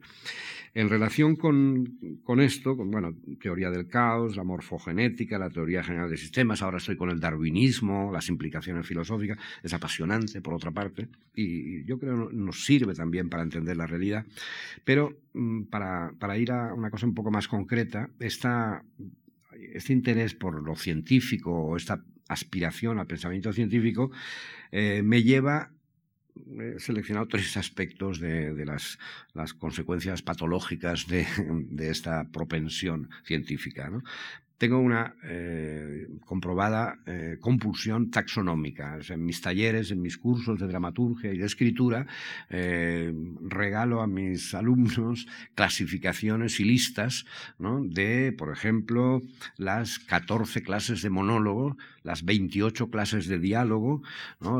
En 0.76 0.90
relación 0.90 1.36
con, 1.36 1.98
esto, 2.40 2.78
con 2.78 2.92
bueno, 2.92 3.16
teoría 3.42 3.72
del 3.72 3.88
caos, 3.88 4.36
la 4.36 4.44
morfogenética, 4.44 5.40
la 5.40 5.50
teoría 5.50 5.84
general 5.84 6.10
de 6.10 6.18
sistemas, 6.18 6.62
ahora 6.62 6.78
estoy 6.78 6.96
con 6.96 7.10
el 7.10 7.20
darwinismo, 7.20 8.12
las 8.14 8.30
implicaciones 8.30 8.86
filosóficas, 8.86 9.40
es 9.64 9.74
apasionante 9.74 10.42
por 10.42 10.54
otra 10.54 10.70
parte, 10.70 11.10
y 11.34 11.84
yo 11.86 11.98
creo 11.98 12.30
nos 12.32 12.66
sirve 12.66 12.94
también 12.94 13.30
para 13.30 13.42
entender 13.42 13.76
la 13.76 13.88
realidad, 13.88 14.26
pero 14.86 15.18
mm, 15.34 15.64
para, 15.64 16.38
ir 16.38 16.52
a 16.52 16.74
una 16.76 16.92
cosa 16.92 17.08
un 17.08 17.16
poco 17.16 17.32
más 17.32 17.48
concreta, 17.48 18.12
esta, 18.20 18.84
este 19.74 19.94
interés 19.94 20.34
por 20.34 20.62
lo 20.62 20.76
científico 20.76 21.52
o 21.52 21.78
esta 21.78 22.04
aspiración 22.28 23.00
al 23.00 23.08
pensamiento 23.08 23.52
científico 23.54 24.12
eh, 24.72 25.02
me 25.04 25.24
lleva 25.24 25.72
he 26.60 26.80
seleccionado 26.80 27.28
tres 27.28 27.58
aspectos 27.58 28.20
de, 28.20 28.66
las, 28.66 28.98
consecuencias 29.56 30.22
patológicas 30.22 31.08
de, 31.08 31.28
de 31.70 31.90
esta 31.90 32.30
propensión 32.32 33.10
científica. 33.26 33.90
¿no? 33.90 34.04
Tengo 34.60 34.78
una 34.78 35.16
eh, 35.24 36.08
comprobada 36.26 37.00
eh, 37.08 37.38
compulsión 37.40 38.12
taxonómica. 38.12 39.00
en 39.08 39.26
mis 39.26 39.40
talleres, 39.42 39.90
en 39.90 40.02
mis 40.02 40.18
cursos 40.18 40.60
de 40.60 40.68
dramaturgia 40.68 41.34
y 41.34 41.38
de 41.38 41.46
escritura, 41.46 42.06
eh, 42.50 43.14
regalo 43.42 44.02
a 44.02 44.08
mis 44.08 44.54
alumnos 44.62 45.28
clasificaciones 45.56 46.60
y 46.60 46.66
listas 46.66 47.26
de, 47.58 48.36
por 48.38 48.52
ejemplo, 48.52 49.22
las 49.56 49.98
14 49.98 50.62
clases 50.62 51.02
de 51.02 51.10
monólogo, 51.10 51.78
las 52.04 52.26
28 52.26 52.90
clases 52.90 53.28
de 53.28 53.40
diálogo, 53.40 54.04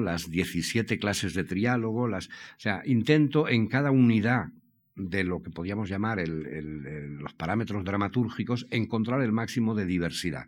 las 0.02 0.32
17 0.32 0.98
clases 0.98 1.34
de 1.34 1.44
triálogo. 1.44 2.08
Las, 2.08 2.28
o 2.28 2.60
sea, 2.60 2.82
intento 2.86 3.50
en 3.50 3.68
cada 3.68 3.92
unidad 3.92 4.48
de 4.96 5.24
lo 5.24 5.42
que 5.42 5.50
podríamos 5.50 5.90
llamar 5.90 6.22
los 6.28 7.34
parámetros 7.34 7.84
dramatúrgicos, 7.84 8.68
encontrar 8.70 9.22
el 9.22 9.32
máximo 9.32 9.76
de 9.76 9.86
diversidad. 9.86 10.48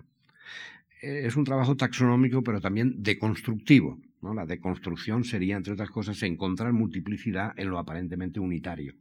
Eh, 1.02 1.24
es 1.26 1.36
un 1.36 1.44
trabajo 1.44 1.76
taxonómico, 1.76 2.44
pero 2.44 2.62
también 2.62 3.02
deconstructivo. 3.02 4.00
¿no? 4.22 4.34
La 4.34 4.46
deconstrucción 4.46 5.24
sería, 5.24 5.58
entre 5.58 5.74
otras 5.74 5.90
cosas, 5.90 6.22
encontrar 6.24 6.74
multiplicidad 6.74 7.54
en 7.58 7.70
lo 7.70 7.80
aparentemente 7.80 8.40
unitario, 8.40 8.94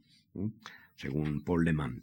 según 0.95 1.43
Paul 1.43 1.63
Leman. 1.63 2.01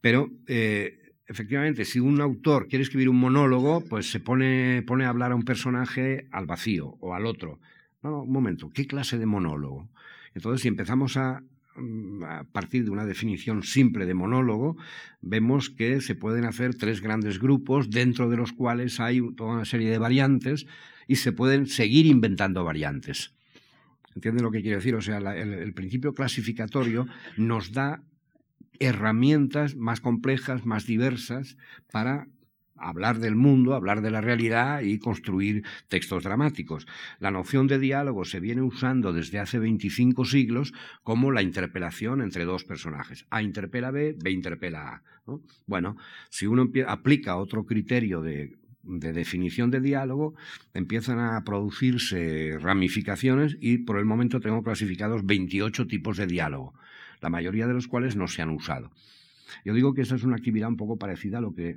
Pero, 0.00 0.30
eh, 0.46 1.12
efectivamente, 1.26 1.84
si 1.84 2.00
un 2.00 2.20
autor 2.20 2.66
quiere 2.68 2.82
escribir 2.82 3.08
un 3.08 3.20
monólogo, 3.20 3.84
pues 3.88 4.10
se 4.10 4.18
pone, 4.18 4.82
pone 4.86 5.04
a 5.04 5.10
hablar 5.10 5.32
a 5.32 5.36
un 5.36 5.44
personaje 5.44 6.26
al 6.32 6.46
vacío 6.46 6.96
o 7.00 7.14
al 7.14 7.26
otro. 7.26 7.60
No, 8.02 8.22
un 8.22 8.32
momento, 8.32 8.70
¿qué 8.70 8.86
clase 8.86 9.18
de 9.18 9.26
monólogo? 9.26 9.88
Entonces, 10.34 10.62
si 10.62 10.68
empezamos 10.68 11.16
a 11.16 11.42
a 12.26 12.44
partir 12.44 12.84
de 12.84 12.90
una 12.90 13.06
definición 13.06 13.62
simple 13.62 14.06
de 14.06 14.14
monólogo, 14.14 14.76
vemos 15.20 15.70
que 15.70 16.00
se 16.00 16.14
pueden 16.14 16.44
hacer 16.44 16.74
tres 16.74 17.00
grandes 17.00 17.38
grupos 17.38 17.90
dentro 17.90 18.28
de 18.28 18.36
los 18.36 18.52
cuales 18.52 19.00
hay 19.00 19.20
toda 19.36 19.54
una 19.54 19.64
serie 19.64 19.90
de 19.90 19.98
variantes 19.98 20.66
y 21.06 21.16
se 21.16 21.32
pueden 21.32 21.66
seguir 21.66 22.06
inventando 22.06 22.64
variantes. 22.64 23.32
¿Entienden 24.14 24.44
lo 24.44 24.50
que 24.50 24.62
quiero 24.62 24.78
decir? 24.78 24.94
O 24.94 25.00
sea, 25.00 25.18
el 25.18 25.72
principio 25.74 26.12
clasificatorio 26.12 27.06
nos 27.36 27.72
da 27.72 28.02
herramientas 28.80 29.76
más 29.76 30.00
complejas, 30.00 30.66
más 30.66 30.86
diversas 30.86 31.56
para 31.90 32.28
hablar 32.78 33.18
del 33.18 33.34
mundo, 33.36 33.74
hablar 33.74 34.02
de 34.02 34.10
la 34.10 34.20
realidad 34.20 34.80
y 34.80 34.98
construir 34.98 35.64
textos 35.88 36.24
dramáticos. 36.24 36.86
La 37.20 37.30
noción 37.30 37.66
de 37.66 37.78
diálogo 37.78 38.24
se 38.24 38.40
viene 38.40 38.62
usando 38.62 39.12
desde 39.12 39.38
hace 39.38 39.58
25 39.58 40.24
siglos 40.24 40.72
como 41.02 41.32
la 41.32 41.42
interpelación 41.42 42.22
entre 42.22 42.44
dos 42.44 42.64
personajes. 42.64 43.26
A 43.30 43.42
interpela 43.42 43.90
B, 43.90 44.16
B 44.18 44.30
interpela 44.30 44.88
A. 44.88 45.02
Bueno, 45.66 45.96
si 46.30 46.46
uno 46.46 46.70
aplica 46.86 47.36
otro 47.36 47.66
criterio 47.66 48.22
de, 48.22 48.56
de 48.82 49.12
definición 49.12 49.70
de 49.70 49.80
diálogo, 49.80 50.34
empiezan 50.74 51.18
a 51.18 51.42
producirse 51.44 52.56
ramificaciones 52.58 53.56
y 53.60 53.78
por 53.78 53.98
el 53.98 54.06
momento 54.06 54.40
tengo 54.40 54.62
clasificados 54.62 55.26
28 55.26 55.86
tipos 55.86 56.16
de 56.16 56.26
diálogo, 56.26 56.74
la 57.20 57.28
mayoría 57.28 57.66
de 57.66 57.74
los 57.74 57.86
cuales 57.86 58.16
no 58.16 58.28
se 58.28 58.42
han 58.42 58.50
usado. 58.50 58.90
Yo 59.64 59.74
digo 59.74 59.94
que 59.94 60.02
esta 60.02 60.14
es 60.14 60.24
una 60.24 60.36
actividad 60.36 60.68
un 60.68 60.76
poco 60.76 60.98
parecida 60.98 61.38
a 61.38 61.40
lo 61.40 61.54
que 61.54 61.76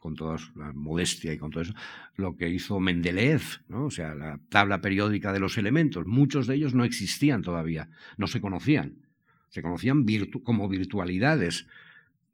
con 0.00 0.14
toda 0.14 0.36
la 0.54 0.72
modestia 0.72 1.32
y 1.32 1.38
con 1.38 1.50
todo 1.50 1.62
eso, 1.62 1.74
lo 2.16 2.36
que 2.36 2.48
hizo 2.48 2.80
Mendeleev, 2.80 3.42
o 3.70 3.90
sea, 3.90 4.14
la 4.14 4.38
tabla 4.48 4.80
periódica 4.80 5.32
de 5.32 5.40
los 5.40 5.58
elementos. 5.58 6.06
Muchos 6.06 6.46
de 6.46 6.54
ellos 6.54 6.74
no 6.74 6.84
existían 6.84 7.42
todavía, 7.42 7.90
no 8.16 8.26
se 8.26 8.40
conocían. 8.40 9.06
Se 9.50 9.62
conocían 9.62 10.04
como 10.44 10.68
virtualidades 10.68 11.66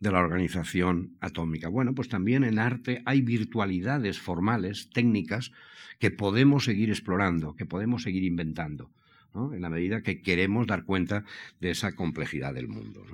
de 0.00 0.10
la 0.10 0.18
organización 0.18 1.16
atómica. 1.20 1.68
Bueno, 1.68 1.94
pues 1.94 2.08
también 2.08 2.44
en 2.44 2.58
arte 2.58 3.02
hay 3.06 3.22
virtualidades 3.22 4.18
formales, 4.18 4.90
técnicas, 4.90 5.52
que 5.98 6.10
podemos 6.10 6.64
seguir 6.64 6.90
explorando, 6.90 7.54
que 7.54 7.66
podemos 7.66 8.02
seguir 8.02 8.24
inventando, 8.24 8.90
en 9.34 9.62
la 9.62 9.70
medida 9.70 10.02
que 10.02 10.20
queremos 10.20 10.66
dar 10.66 10.84
cuenta 10.84 11.24
de 11.60 11.70
esa 11.70 11.94
complejidad 11.94 12.52
del 12.52 12.68
mundo. 12.68 13.04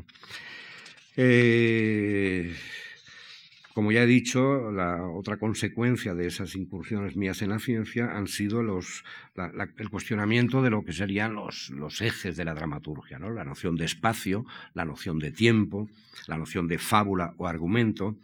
Eh, 1.16 2.54
como 3.80 3.92
ya 3.92 4.02
he 4.02 4.06
dicho, 4.06 4.70
la 4.70 5.08
otra 5.08 5.38
consecuencia 5.38 6.12
de 6.12 6.26
esas 6.26 6.54
incursiones 6.54 7.16
mías 7.16 7.40
en 7.40 7.48
la 7.48 7.58
ciencia 7.58 8.14
han 8.14 8.26
sido 8.26 8.60
el 8.60 9.88
cuestionamiento 9.88 10.60
de 10.60 10.68
lo 10.68 10.84
que 10.84 10.92
serían 10.92 11.32
los, 11.32 11.70
ejes 12.02 12.36
de 12.36 12.44
la 12.44 12.52
dramaturgia, 12.52 13.18
la 13.18 13.42
noción 13.42 13.76
de 13.76 13.86
espacio, 13.86 14.44
la 14.74 14.84
noción 14.84 15.18
de 15.18 15.32
tiempo, 15.32 15.88
la 16.26 16.36
noción 16.36 16.68
de 16.68 16.76
fábula 16.76 17.32
o 17.38 17.46
argumento, 17.46 18.18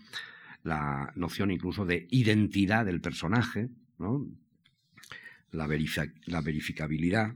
la 0.62 1.10
noción 1.16 1.50
incluso 1.50 1.86
de 1.86 2.06
identidad 2.10 2.84
del 2.84 3.00
personaje, 3.00 3.70
la, 5.52 5.66
la 6.26 6.40
verificabilidad. 6.42 7.34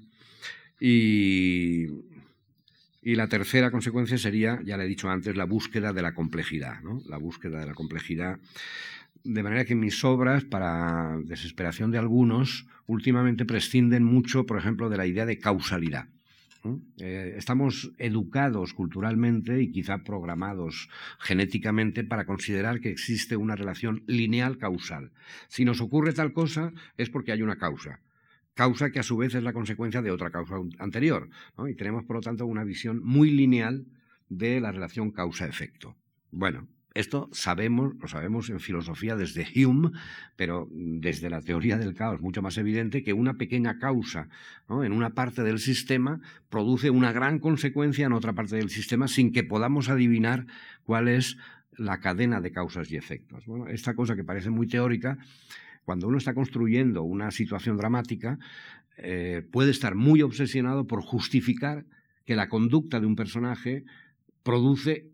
Y 0.78 1.86
y 3.02 3.14
la 3.14 3.28
tercera 3.28 3.70
consecuencia 3.70 4.18
sería, 4.18 4.60
ya 4.64 4.76
le 4.76 4.84
he 4.84 4.88
dicho 4.88 5.08
antes, 5.08 5.36
la 5.36 5.44
búsqueda 5.44 5.92
de 5.92 6.02
la 6.02 6.14
complejidad. 6.14 6.80
La 7.06 7.16
búsqueda 7.16 7.60
de 7.60 7.66
la 7.66 7.74
complejidad. 7.74 8.38
De 9.24 9.42
manera 9.42 9.64
que 9.64 9.74
mis 9.74 10.04
obras, 10.04 10.44
para 10.44 11.18
desesperación 11.24 11.90
de 11.90 11.98
algunos, 11.98 12.66
últimamente 12.86 13.44
prescinden 13.44 14.04
mucho, 14.04 14.44
por 14.44 14.58
ejemplo, 14.58 14.90
de 14.90 14.98
la 14.98 15.06
idea 15.06 15.24
de 15.24 15.38
causalidad. 15.38 16.08
Eh, 16.98 17.36
estamos 17.38 17.90
educados 17.96 18.74
culturalmente 18.74 19.62
y 19.62 19.72
quizá 19.72 20.04
programados 20.04 20.90
genéticamente 21.18 22.04
para 22.04 22.26
considerar 22.26 22.80
que 22.80 22.90
existe 22.90 23.34
una 23.36 23.56
relación 23.56 24.02
lineal 24.06 24.58
causal. 24.58 25.10
Si 25.48 25.64
nos 25.64 25.80
ocurre 25.80 26.12
tal 26.12 26.34
cosa 26.34 26.74
es 26.98 27.08
porque 27.08 27.32
hay 27.32 27.40
una 27.40 27.56
causa 27.56 28.00
causa 28.60 28.90
que 28.90 28.98
a 28.98 29.02
su 29.02 29.16
vez 29.16 29.34
es 29.34 29.42
la 29.42 29.54
consecuencia 29.54 30.02
de 30.02 30.10
otra 30.10 30.28
causa 30.30 30.56
anterior. 30.80 31.30
Y 31.66 31.74
tenemos, 31.76 32.04
por 32.04 32.16
lo 32.16 32.20
tanto, 32.20 32.44
una 32.44 32.62
visión 32.62 33.00
muy 33.02 33.30
lineal 33.30 33.86
de 34.28 34.60
la 34.60 34.70
relación 34.70 35.12
causa-efecto. 35.12 35.96
Bueno, 36.30 36.68
esto 36.92 37.30
sabemos, 37.32 37.94
lo 37.98 38.06
sabemos 38.06 38.50
en 38.50 38.60
filosofía 38.60 39.16
desde 39.16 39.46
Hume, 39.64 39.92
pero 40.36 40.68
desde 40.72 41.30
la 41.30 41.40
teoría 41.40 41.78
del 41.78 41.94
caos 41.94 42.20
mucho 42.20 42.42
más 42.42 42.58
evidente 42.58 43.02
que 43.02 43.14
una 43.14 43.38
pequeña 43.38 43.78
causa 43.78 44.28
en 44.68 44.92
una 44.92 45.14
parte 45.14 45.42
del 45.42 45.58
sistema 45.58 46.20
produce 46.50 46.90
una 46.90 47.12
gran 47.12 47.38
consecuencia 47.38 48.04
en 48.04 48.12
otra 48.12 48.34
parte 48.34 48.56
del 48.56 48.68
sistema 48.68 49.08
sin 49.08 49.32
que 49.32 49.42
podamos 49.42 49.88
adivinar 49.88 50.44
cuál 50.84 51.08
es 51.08 51.38
la 51.78 51.98
cadena 52.00 52.42
de 52.42 52.52
causas 52.52 52.90
y 52.90 52.96
efectos. 52.96 53.46
Bueno, 53.46 53.68
esta 53.68 53.94
cosa 53.94 54.16
que 54.16 54.24
parece 54.24 54.50
muy 54.50 54.66
teórica 54.66 55.16
cuando 55.90 56.06
uno 56.06 56.18
está 56.18 56.34
construyendo 56.34 57.02
una 57.02 57.32
situación 57.32 57.76
dramática, 57.76 58.38
eh, 58.96 59.42
puede 59.50 59.72
estar 59.72 59.96
muy 59.96 60.22
obsesionado 60.22 60.86
por 60.86 61.02
justificar 61.02 61.84
que 62.24 62.36
la 62.36 62.48
conducta 62.48 63.00
de 63.00 63.06
un 63.06 63.16
personaje 63.16 63.82
produce, 64.44 65.08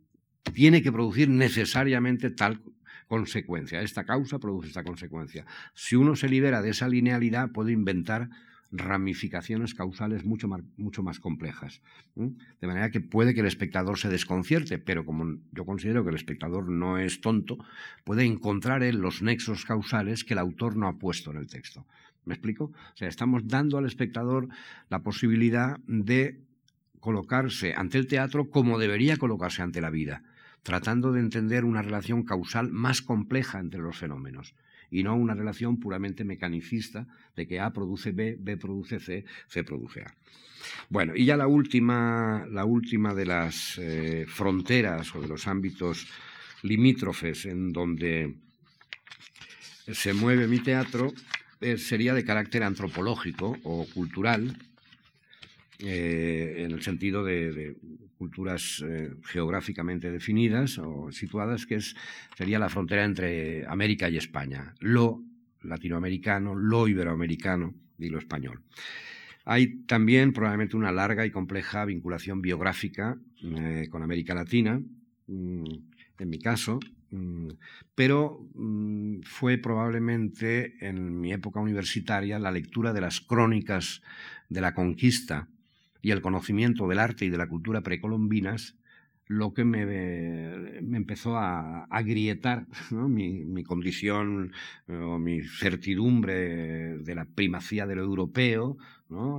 tiene 0.52 0.82
que 0.82 0.92
producir 0.92 1.30
necesariamente 1.30 2.28
tal 2.28 2.60
consecuencia. 3.08 3.80
Esta 3.80 4.04
causa 4.04 4.38
produce 4.38 4.68
esta 4.68 4.84
consecuencia. 4.84 5.46
Si 5.72 5.96
uno 5.96 6.14
se 6.14 6.28
libera 6.28 6.60
de 6.60 6.68
esa 6.68 6.88
linealidad, 6.88 7.52
puede 7.52 7.72
inventar 7.72 8.28
ramificaciones 8.70 9.74
causales 9.74 10.24
mucho 10.24 10.48
más, 10.48 10.62
mucho 10.76 11.02
más 11.02 11.20
complejas. 11.20 11.80
De 12.14 12.66
manera 12.66 12.90
que 12.90 13.00
puede 13.00 13.34
que 13.34 13.40
el 13.40 13.46
espectador 13.46 13.98
se 13.98 14.08
desconcierte, 14.08 14.78
pero 14.78 15.04
como 15.04 15.38
yo 15.52 15.64
considero 15.64 16.02
que 16.02 16.10
el 16.10 16.16
espectador 16.16 16.68
no 16.68 16.98
es 16.98 17.20
tonto, 17.20 17.58
puede 18.04 18.24
encontrar 18.24 18.82
en 18.82 19.00
los 19.00 19.22
nexos 19.22 19.64
causales 19.64 20.24
que 20.24 20.34
el 20.34 20.38
autor 20.38 20.76
no 20.76 20.88
ha 20.88 20.98
puesto 20.98 21.30
en 21.30 21.38
el 21.38 21.46
texto. 21.46 21.86
¿Me 22.24 22.34
explico? 22.34 22.64
O 22.64 22.96
sea, 22.96 23.08
estamos 23.08 23.46
dando 23.46 23.78
al 23.78 23.86
espectador 23.86 24.48
la 24.88 25.02
posibilidad 25.02 25.78
de 25.86 26.40
colocarse 26.98 27.72
ante 27.74 27.98
el 27.98 28.08
teatro 28.08 28.50
como 28.50 28.78
debería 28.78 29.16
colocarse 29.16 29.62
ante 29.62 29.80
la 29.80 29.90
vida, 29.90 30.22
tratando 30.64 31.12
de 31.12 31.20
entender 31.20 31.64
una 31.64 31.82
relación 31.82 32.24
causal 32.24 32.72
más 32.72 33.00
compleja 33.00 33.60
entre 33.60 33.80
los 33.80 33.96
fenómenos 33.96 34.54
y 34.90 35.02
no 35.02 35.16
una 35.16 35.34
relación 35.34 35.78
puramente 35.78 36.24
mecanicista 36.24 37.06
de 37.34 37.46
que 37.46 37.60
A 37.60 37.72
produce 37.72 38.12
B, 38.12 38.36
B 38.38 38.56
produce 38.56 39.00
C, 39.00 39.24
C 39.48 39.64
produce 39.64 40.02
A. 40.02 40.14
Bueno, 40.88 41.14
y 41.14 41.24
ya 41.24 41.36
la 41.36 41.46
última, 41.46 42.46
la 42.50 42.64
última 42.64 43.14
de 43.14 43.26
las 43.26 43.78
eh, 43.78 44.24
fronteras 44.28 45.14
o 45.14 45.20
de 45.20 45.28
los 45.28 45.46
ámbitos 45.46 46.06
limítrofes 46.62 47.46
en 47.46 47.72
donde 47.72 48.34
se 49.92 50.12
mueve 50.12 50.48
mi 50.48 50.58
teatro 50.58 51.12
eh, 51.60 51.78
sería 51.78 52.12
de 52.14 52.24
carácter 52.24 52.62
antropológico 52.62 53.56
o 53.62 53.86
cultural, 53.94 54.56
eh, 55.78 56.56
en 56.58 56.70
el 56.72 56.82
sentido 56.82 57.24
de, 57.24 57.76
culturas 58.16 58.82
eh, 58.86 59.10
geográficamente 59.24 60.10
definidas 60.10 60.78
o 60.78 61.10
situadas, 61.12 61.66
que 61.66 61.76
es, 61.76 61.94
sería 62.36 62.58
la 62.58 62.68
frontera 62.68 63.04
entre 63.04 63.66
América 63.66 64.08
y 64.08 64.16
España, 64.16 64.74
lo 64.80 65.22
latinoamericano, 65.62 66.54
lo 66.54 66.88
iberoamericano 66.88 67.74
y 67.98 68.08
lo 68.08 68.18
español. 68.18 68.62
Hay 69.44 69.84
también 69.84 70.32
probablemente 70.32 70.76
una 70.76 70.90
larga 70.90 71.24
y 71.24 71.30
compleja 71.30 71.84
vinculación 71.84 72.42
biográfica 72.42 73.16
eh, 73.42 73.86
con 73.90 74.02
América 74.02 74.34
Latina, 74.34 74.80
mm, 75.28 75.64
en 76.18 76.28
mi 76.28 76.38
caso, 76.38 76.80
mm, 77.10 77.50
pero 77.94 78.48
mm, 78.54 79.20
fue 79.22 79.58
probablemente 79.58 80.74
en 80.80 81.20
mi 81.20 81.32
época 81.32 81.60
universitaria 81.60 82.38
la 82.38 82.50
lectura 82.50 82.92
de 82.92 83.00
las 83.00 83.20
crónicas 83.20 84.02
de 84.48 84.60
la 84.60 84.74
conquista 84.74 85.48
y 86.02 86.10
el 86.10 86.22
conocimiento 86.22 86.86
del 86.88 86.98
arte 86.98 87.24
y 87.24 87.30
de 87.30 87.38
la 87.38 87.48
cultura 87.48 87.82
precolombinas 87.82 88.76
lo 89.28 89.52
que 89.54 89.64
me, 89.64 89.82
empezó 90.96 91.36
a 91.36 91.84
agrietar 91.84 92.66
mi, 92.90 93.64
condición 93.64 94.52
o 94.88 95.18
mi 95.18 95.42
certidumbre 95.42 96.98
de 96.98 97.14
la 97.14 97.24
primacía 97.24 97.86
de 97.86 97.96
lo 97.96 98.02
europeo 98.02 98.76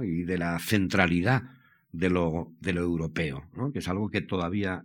y 0.03 0.24
de 0.24 0.38
la 0.38 0.60
centralidad 0.60 1.43
de 1.91 2.10
lo, 2.10 2.51
de 2.60 2.74
lo 2.74 2.82
europeo, 2.82 3.45
que 3.72 3.80
es 3.80 3.88
algo 3.88 4.10
que 4.10 4.22
todavía 4.22 4.84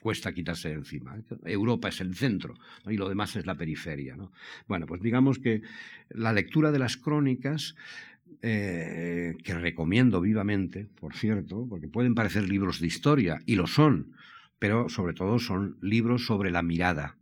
cuesta 0.00 0.32
quitarse 0.32 0.70
de 0.70 0.76
encima. 0.76 1.16
Europa 1.44 1.88
es 1.88 2.00
el 2.00 2.14
centro 2.14 2.54
y 2.86 2.96
lo 2.96 3.08
demás 3.08 3.36
es 3.36 3.46
la 3.46 3.56
periferia. 3.56 4.16
Bueno, 4.66 4.86
pues 4.86 5.02
digamos 5.02 5.38
que 5.38 5.62
la 6.08 6.32
lectura 6.32 6.72
de 6.72 6.78
las 6.78 6.96
crónicas 6.96 7.74
eh, 8.42 9.36
que 9.42 9.54
recomiendo 9.54 10.20
vivamente, 10.20 10.88
por 11.00 11.14
cierto, 11.14 11.66
porque 11.68 11.88
pueden 11.88 12.14
parecer 12.14 12.48
libros 12.48 12.80
de 12.80 12.86
historia, 12.86 13.40
y 13.46 13.56
lo 13.56 13.66
son, 13.66 14.12
pero 14.58 14.88
sobre 14.88 15.14
todo 15.14 15.38
son 15.38 15.76
libros 15.80 16.26
sobre 16.26 16.50
la 16.50 16.62
mirada, 16.62 17.16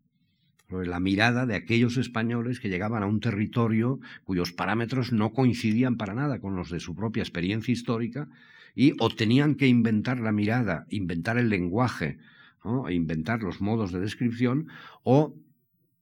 sobre 0.69 0.87
la 0.87 1.01
mirada 1.01 1.47
de 1.47 1.55
aquellos 1.55 1.97
españoles 1.97 2.61
que 2.61 2.69
llegaban 2.69 3.03
a 3.03 3.07
un 3.07 3.21
territorio 3.21 4.01
cuyos 4.25 4.53
parámetros 4.53 5.13
no 5.13 5.33
coincidían 5.33 5.97
para 5.97 6.15
nada 6.15 6.41
con 6.41 6.57
los 6.57 6.71
de 6.71 6.81
su 6.81 6.95
propia 6.95 7.23
experiencia 7.23 7.73
histórica 7.73 8.29
y 8.75 8.93
o 8.99 9.09
tenían 9.09 9.55
que 9.55 9.69
inventar 9.69 10.21
la 10.21 10.33
mirada, 10.33 10.87
inventar 10.91 11.39
el 11.39 11.49
lenguaje, 11.49 12.19
e 12.89 12.95
inventar 12.95 13.43
los 13.43 13.61
modos 13.61 13.93
de 13.93 14.01
descripción, 14.01 14.67
o 15.05 15.35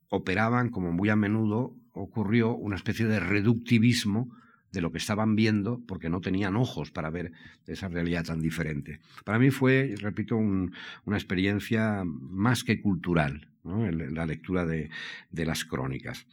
operaban, 0.08 0.70
como 0.70 0.92
muy 0.92 1.08
a 1.10 1.16
menudo 1.16 1.76
ocurrió, 1.92 2.54
una 2.54 2.76
especie 2.76 3.06
de 3.06 3.20
reductivismo 3.20 4.34
de 4.74 4.80
lo 4.80 4.92
que 4.92 4.98
estaban 4.98 5.36
viendo 5.36 5.80
porque 5.86 6.10
no 6.10 6.20
tenían 6.20 6.56
ojos 6.56 6.90
para 6.90 7.08
ver 7.08 7.32
esa 7.66 7.88
realidad 7.88 8.24
tan 8.24 8.40
diferente. 8.40 9.00
Para 9.24 9.38
mí 9.38 9.50
fue, 9.50 9.94
repito, 9.98 10.36
una 10.36 11.16
experiencia 11.16 12.02
más 12.04 12.64
que 12.64 12.82
cultural, 12.82 13.48
la 13.62 14.26
lectura 14.26 14.66
de, 14.66 14.90
las 15.30 15.64
crónicas. 15.64 16.26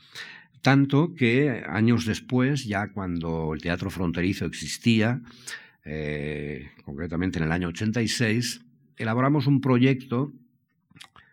Tanto 0.61 1.13
que 1.13 1.63
años 1.67 2.05
después, 2.05 2.65
ya 2.65 2.91
cuando 2.91 3.53
el 3.53 3.61
teatro 3.61 3.89
fronterizo 3.89 4.45
existía, 4.45 5.21
eh, 5.85 6.71
concretamente 6.83 7.39
en 7.39 7.45
el 7.45 7.51
año 7.51 7.69
86, 7.69 8.61
elaboramos 8.97 9.47
un 9.47 9.61
proyecto 9.61 10.33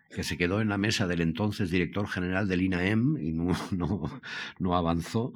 que 0.09 0.23
se 0.23 0.37
quedó 0.37 0.61
en 0.61 0.69
la 0.69 0.77
mesa 0.77 1.07
del 1.07 1.21
entonces 1.21 1.69
director 1.69 2.07
general 2.07 2.47
del 2.47 2.61
INAEM 2.61 3.17
y 3.17 3.31
no, 3.75 4.21
no, 4.59 4.75
avanzó, 4.75 5.33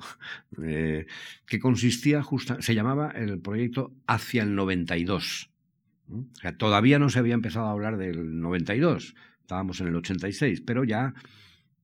eh, 0.61 1.05
que 1.45 1.59
consistía 1.59 2.23
justa, 2.23 2.61
se 2.61 2.75
llamaba 2.75 3.11
el 3.11 3.39
proyecto 3.39 3.93
Hacia 4.07 4.43
el 4.43 4.55
92. 4.55 5.49
O 6.09 6.25
sea, 6.41 6.57
todavía 6.57 6.99
no 6.99 7.09
se 7.09 7.19
había 7.19 7.33
empezado 7.33 7.67
a 7.67 7.71
hablar 7.71 7.97
del 7.97 8.41
92, 8.41 9.15
estábamos 9.41 9.79
en 9.81 9.87
el 9.87 9.95
86, 9.95 10.61
pero 10.61 10.83
ya 10.83 11.13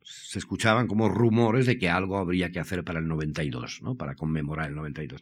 se 0.04 0.40
escuchaban 0.40 0.88
como 0.88 1.08
rumores 1.08 1.68
de 1.68 1.78
que 1.78 1.90
algo 1.90 2.18
habría 2.18 2.52
que 2.52 2.60
hacer 2.60 2.84
para 2.84 3.00
el 3.00 3.08
92, 3.08 3.82
¿no? 3.84 3.96
para 3.96 4.16
conmemorar 4.16 4.70
el 4.70 4.76
92. 4.76 5.22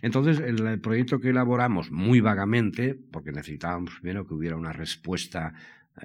Entonces, 0.00 0.40
el 0.40 0.80
proyecto 0.80 1.20
que 1.20 1.30
elaboramos 1.30 1.90
muy 1.90 2.20
vagamente, 2.20 2.94
porque 2.94 3.32
necesitábamos 3.32 3.94
primero 4.00 4.26
que 4.26 4.34
hubiera 4.34 4.56
una 4.56 4.72
respuesta 4.72 5.54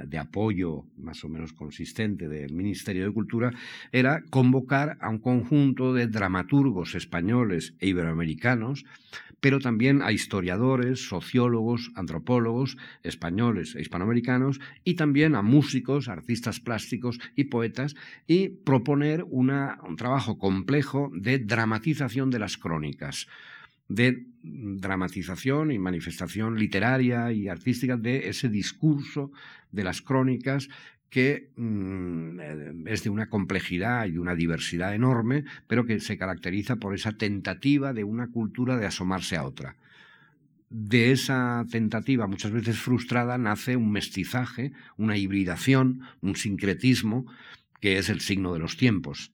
de 0.05 0.17
apoyo 0.17 0.85
más 0.97 1.23
o 1.23 1.29
menos 1.29 1.53
consistente 1.53 2.27
del 2.27 2.53
Ministerio 2.53 3.05
de 3.05 3.13
Cultura 3.13 3.51
era 3.91 4.23
convocar 4.29 4.97
a 5.01 5.09
un 5.09 5.19
conjunto 5.19 5.93
de 5.93 6.07
dramaturgos 6.07 6.95
españoles 6.95 7.73
e 7.79 7.87
iberoamericanos, 7.87 8.85
pero 9.39 9.59
también 9.59 10.01
a 10.01 10.11
historiadores, 10.11 11.07
sociólogos, 11.07 11.91
antropólogos 11.95 12.77
españoles 13.03 13.75
e 13.75 13.81
hispanoamericanos 13.81 14.59
y 14.83 14.95
también 14.95 15.35
a 15.35 15.41
músicos, 15.41 16.07
artistas 16.07 16.59
plásticos 16.59 17.19
y 17.35 17.45
poetas 17.45 17.95
y 18.27 18.49
proponer 18.49 19.25
una, 19.29 19.79
un 19.87 19.95
trabajo 19.95 20.37
complejo 20.37 21.11
de 21.15 21.39
dramatización 21.39 22.29
de 22.29 22.39
las 22.39 22.57
crónicas 22.57 23.27
de 23.89 24.23
dramatización 24.41 25.71
y 25.71 25.79
manifestación 25.79 26.57
literaria 26.57 27.31
y 27.33 27.49
artística 27.49 27.97
de 27.97 28.29
ese 28.29 28.47
discurso 28.47 29.31
de 29.71 29.83
las 29.83 30.01
crónicas 30.01 30.69
que 31.09 31.49
mm, 31.57 32.39
eh, 32.39 32.73
es 32.85 33.03
de 33.03 33.09
una 33.09 33.29
complejidad 33.29 34.05
y 34.05 34.11
de 34.11 34.19
una 34.19 34.35
diversidad 34.35 34.93
enorme, 34.93 35.43
pero 35.67 35.85
que 35.85 35.99
se 35.99 36.17
caracteriza 36.17 36.77
por 36.77 36.93
esa 36.93 37.13
tentativa 37.13 37.93
de 37.93 38.03
una 38.03 38.27
cultura 38.27 38.77
de 38.77 38.85
asomarse 38.85 39.35
a 39.35 39.43
otra. 39.43 39.75
De 40.69 41.11
esa 41.11 41.65
tentativa, 41.71 42.27
muchas 42.27 42.51
veces 42.51 42.77
frustrada, 42.77 43.39
nace 43.39 43.75
un 43.75 43.91
mestizaje, 43.91 44.71
una 44.97 45.17
hibridación, 45.17 46.01
un 46.21 46.35
sincretismo, 46.35 47.25
que 47.81 47.97
es 47.97 48.09
el 48.09 48.21
signo 48.21 48.53
de 48.53 48.59
los 48.59 48.77
tiempos 48.77 49.31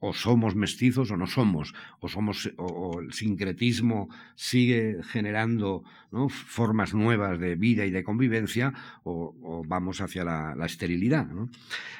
o 0.00 0.12
somos 0.12 0.54
mestizos 0.54 1.10
o 1.10 1.16
no 1.16 1.26
somos, 1.26 1.74
o 2.00 2.08
somos 2.08 2.52
o, 2.56 3.00
el 3.00 3.12
sincretismo 3.12 4.08
sigue 4.34 4.98
generando 5.02 5.84
formas 6.28 6.94
nuevas 6.94 7.38
de 7.38 7.56
vida 7.56 7.84
y 7.86 7.90
de 7.90 8.04
convivencia, 8.04 8.72
o, 9.04 9.64
vamos 9.66 10.00
hacia 10.00 10.24
la, 10.24 10.66
esterilidad. 10.66 11.26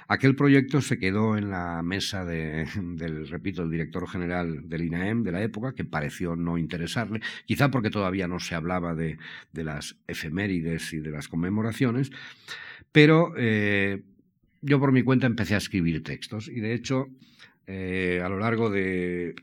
Aquel 0.09 0.37
proyecto 0.37 0.81
se 0.81 0.99
quedó 0.99 1.37
en 1.37 1.51
la 1.51 1.83
mesa 1.83 2.25
del, 2.25 3.29
repito, 3.29 3.63
el 3.63 3.71
director 3.71 4.09
general 4.09 4.69
del 4.69 4.85
INAEM 4.85 5.23
de 5.23 5.33
la 5.33 5.43
época, 5.43 5.75
que 5.75 5.85
pareció 5.85 6.37
no 6.37 6.59
interesarle, 6.59 7.21
quizá 7.47 7.71
porque 7.71 7.91
todavía 7.91 8.29
no 8.29 8.41
se 8.41 8.55
hablaba 8.55 8.95
de, 8.95 9.19
las 9.53 9.97
efemérides 10.07 10.93
y 10.93 10.99
de 10.99 11.11
las 11.11 11.29
conmemoraciones, 11.29 12.11
pero 12.93 13.33
eh, 13.37 14.03
yo 14.61 14.79
por 14.79 14.93
mi 14.93 15.03
cuenta 15.03 15.27
empecé 15.27 15.55
a 15.55 15.59
escribir 15.59 16.03
textos 16.03 16.49
y 16.49 16.61
de 16.61 16.75
hecho 16.75 17.09
eh, 17.67 18.21
a 18.25 18.29
lo 18.29 18.39
largo 18.39 18.71
de 18.71 19.35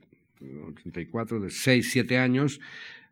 84, 0.68 1.40
de 1.40 1.50
6, 1.50 1.90
7 1.92 2.18
años, 2.18 2.60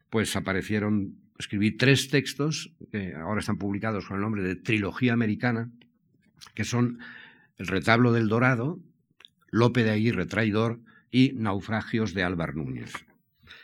pues 0.10 0.36
aparecieron, 0.36 1.16
escribí 1.40 1.72
tres 1.72 2.10
textos 2.10 2.74
que 2.92 3.14
ahora 3.16 3.40
están 3.40 3.58
publicados 3.58 4.06
con 4.06 4.18
el 4.18 4.22
nombre 4.22 4.44
de 4.44 4.56
Trilogía 4.56 5.14
Americana, 5.14 5.70
que 6.54 6.64
son 6.64 7.00
El 7.58 7.68
retablo 7.68 8.12
del 8.12 8.28
Dorado, 8.28 8.80
Lope 9.50 9.84
de 9.84 9.92
Aguirre 9.92 10.26
Traidor 10.26 10.80
y 11.12 11.34
Naufragios 11.34 12.14
de 12.14 12.24
Álvar 12.24 12.56
Núñez. 12.56 12.94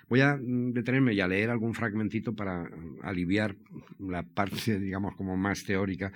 Voy 0.10 0.22
a 0.22 0.38
detenerme 0.40 1.14
y 1.14 1.22
a 1.22 1.28
leer 1.28 1.50
algún 1.50 1.74
fragmentito 1.74 2.36
para 2.36 2.70
aliviar 3.04 3.56
la 4.00 4.24
parte, 4.24 4.80
digamos, 4.80 5.16
como 5.16 5.36
más 5.36 5.64
teórica. 5.64 6.14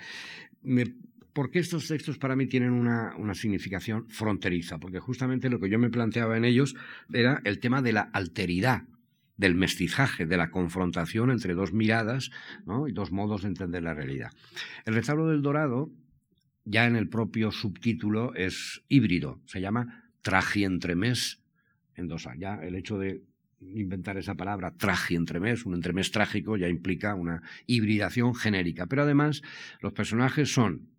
Me 0.62 0.94
porque 1.32 1.58
estos 1.58 1.88
textos 1.88 2.18
para 2.18 2.36
mí 2.36 2.46
tienen 2.46 2.72
una, 2.72 3.34
significación 3.34 4.08
fronteriza, 4.08 4.78
porque 4.78 5.00
justamente 5.00 5.48
lo 5.48 5.58
que 5.58 5.70
yo 5.70 5.78
me 5.78 5.90
planteaba 5.90 6.36
en 6.36 6.44
ellos 6.44 6.74
era 7.12 7.40
el 7.44 7.58
tema 7.58 7.82
de 7.82 7.92
la 7.92 8.02
alteridad, 8.02 8.82
del 9.36 9.54
mestizaje, 9.54 10.26
de 10.26 10.36
la 10.36 10.50
confrontación 10.50 11.30
entre 11.30 11.54
dos 11.54 11.72
miradas 11.72 12.30
y 12.88 12.92
dos 12.92 13.12
modos 13.12 13.42
de 13.42 13.48
entender 13.48 13.82
la 13.82 13.94
realidad. 13.94 14.30
El 14.84 14.94
retablo 14.94 15.26
del 15.28 15.42
Dorado, 15.42 15.90
ya 16.64 16.86
en 16.86 16.96
el 16.96 17.08
propio 17.08 17.50
subtítulo, 17.50 18.34
es 18.34 18.84
híbrido, 18.88 19.40
se 19.46 19.60
llama 19.60 20.10
tragientremés 20.20 21.42
en 21.94 22.08
dos 22.08 22.28
Ya 22.38 22.54
el 22.62 22.74
hecho 22.74 22.98
de 22.98 23.22
inventar 23.60 24.16
esa 24.16 24.34
palabra 24.34 24.74
tragientremés, 24.76 25.66
un 25.66 25.74
entremés 25.74 26.10
trágico, 26.10 26.56
ya 26.56 26.68
implica 26.68 27.14
una 27.14 27.42
hibridación 27.66 28.34
genérica. 28.34 28.86
Pero 28.86 29.02
además, 29.02 29.42
los 29.80 29.92
personajes 29.92 30.52
son 30.52 30.91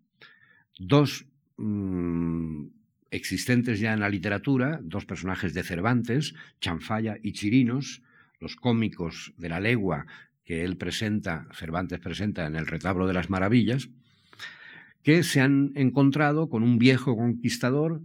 dos 0.79 1.25
mm, 1.57 2.65
existentes 3.11 3.79
ya 3.79 3.93
en 3.93 3.99
la 3.99 4.09
literatura, 4.09 4.79
dos 4.83 5.05
personajes 5.05 5.53
de 5.53 5.63
Cervantes, 5.63 6.33
Chanfalla 6.59 7.17
y 7.21 7.33
Chirinos, 7.33 8.01
los 8.39 8.55
cómicos 8.55 9.33
de 9.37 9.49
la 9.49 9.59
legua 9.59 10.05
que 10.43 10.63
él 10.63 10.77
presenta, 10.77 11.47
Cervantes 11.53 11.99
presenta 11.99 12.45
en 12.45 12.55
el 12.55 12.67
retablo 12.67 13.07
de 13.07 13.13
las 13.13 13.29
maravillas, 13.29 13.89
que 15.03 15.23
se 15.23 15.41
han 15.41 15.71
encontrado 15.75 16.49
con 16.49 16.63
un 16.63 16.79
viejo 16.79 17.15
conquistador, 17.15 18.01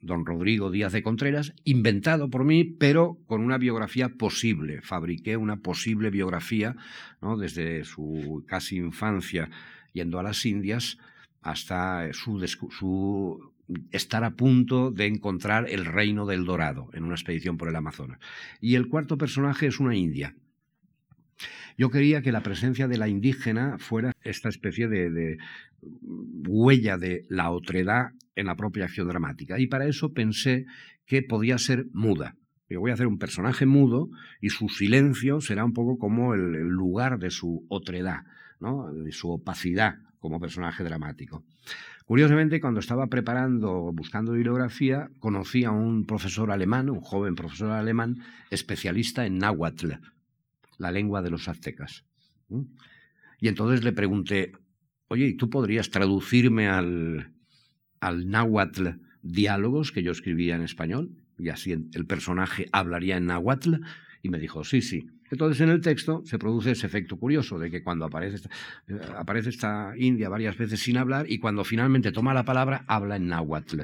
don 0.00 0.26
Rodrigo 0.26 0.70
Díaz 0.70 0.92
de 0.92 1.02
Contreras, 1.02 1.54
inventado 1.64 2.28
por 2.28 2.44
mí, 2.44 2.64
pero 2.64 3.18
con 3.26 3.40
una 3.40 3.56
biografía 3.56 4.10
posible. 4.10 4.82
Fabriqué 4.82 5.36
una 5.36 5.56
posible 5.56 6.10
biografía 6.10 6.76
¿no? 7.22 7.36
desde 7.38 7.84
su 7.84 8.44
casi 8.46 8.76
infancia 8.76 9.48
yendo 9.92 10.18
a 10.18 10.22
las 10.22 10.44
Indias 10.44 10.98
hasta 11.44 12.10
su, 12.14 13.52
estar 13.92 14.24
a 14.24 14.30
punto 14.30 14.90
de 14.90 15.06
encontrar 15.06 15.66
el 15.68 15.84
reino 15.84 16.24
del 16.24 16.46
dorado 16.46 16.88
en 16.94 17.04
una 17.04 17.14
expedición 17.14 17.58
por 17.58 17.68
el 17.68 17.76
Amazonas. 17.76 18.18
Y 18.62 18.76
el 18.76 18.88
cuarto 18.88 19.18
personaje 19.18 19.66
es 19.66 19.78
una 19.78 19.94
india. 19.94 20.34
Yo 21.76 21.90
quería 21.90 22.22
que 22.22 22.32
la 22.32 22.42
presencia 22.42 22.88
de 22.88 22.96
la 22.96 23.08
indígena 23.08 23.76
fuera 23.78 24.12
esta 24.22 24.48
especie 24.48 24.88
de, 24.88 25.36
huella 26.48 26.96
de 26.96 27.26
la 27.28 27.50
otredad 27.50 28.12
en 28.36 28.46
la 28.46 28.56
propia 28.56 28.84
acción 28.84 29.06
dramática. 29.06 29.60
Y 29.60 29.66
para 29.66 29.86
eso 29.86 30.14
pensé 30.14 30.64
que 31.04 31.22
podía 31.22 31.58
ser 31.58 31.84
muda. 31.92 32.36
Yo 32.70 32.80
voy 32.80 32.90
a 32.90 32.94
hacer 32.94 33.06
un 33.06 33.18
personaje 33.18 33.66
mudo 33.66 34.08
y 34.40 34.48
su 34.48 34.70
silencio 34.70 35.42
será 35.42 35.66
un 35.66 35.74
poco 35.74 35.98
como 35.98 36.32
el, 36.32 36.68
lugar 36.68 37.18
de 37.18 37.30
su 37.30 37.66
otredad, 37.68 38.20
¿no? 38.60 38.90
de 38.94 39.12
su 39.12 39.30
opacidad 39.30 39.96
como 40.24 40.40
personaje 40.40 40.82
dramático. 40.82 41.44
Curiosamente, 42.06 42.58
cuando 42.58 42.80
estaba 42.80 43.08
preparando, 43.08 43.92
buscando 43.92 44.32
bibliografía, 44.32 45.10
conocí 45.18 45.64
a 45.64 45.70
un 45.70 46.06
profesor 46.06 46.50
alemán, 46.50 46.88
un 46.88 47.02
joven 47.02 47.34
profesor 47.34 47.72
alemán, 47.72 48.22
especialista 48.48 49.26
en 49.26 49.36
náhuatl, 49.36 49.92
la 50.78 50.92
lengua 50.92 51.20
de 51.20 51.28
los 51.28 51.46
aztecas. 51.46 52.06
Y 53.38 53.48
entonces 53.48 53.84
le 53.84 53.92
pregunté, 53.92 54.52
oye, 55.08 55.26
¿y 55.26 55.36
tú 55.36 55.50
podrías 55.50 55.90
traducirme 55.90 56.68
al, 56.68 57.34
al 58.00 58.26
náhuatl 58.30 58.92
diálogos 59.20 59.92
que 59.92 60.02
yo 60.02 60.12
escribía 60.12 60.56
en 60.56 60.62
español? 60.62 61.10
Y 61.38 61.50
así 61.50 61.72
el 61.72 62.06
personaje 62.06 62.66
hablaría 62.72 63.18
en 63.18 63.26
náhuatl. 63.26 63.74
Y 64.22 64.30
me 64.30 64.38
dijo, 64.38 64.64
sí, 64.64 64.80
sí. 64.80 65.06
Entonces 65.30 65.60
en 65.60 65.70
el 65.70 65.80
texto 65.80 66.22
se 66.24 66.38
produce 66.38 66.72
ese 66.72 66.86
efecto 66.86 67.16
curioso 67.16 67.58
de 67.58 67.70
que 67.70 67.82
cuando 67.82 68.04
aparece 68.04 68.36
esta, 68.36 68.50
eh, 68.88 68.98
aparece 69.16 69.50
esta 69.50 69.94
india 69.96 70.28
varias 70.28 70.56
veces 70.56 70.80
sin 70.80 70.96
hablar 70.96 71.26
y 71.28 71.38
cuando 71.38 71.64
finalmente 71.64 72.12
toma 72.12 72.34
la 72.34 72.44
palabra 72.44 72.84
habla 72.86 73.16
en 73.16 73.28
náhuatl. 73.28 73.82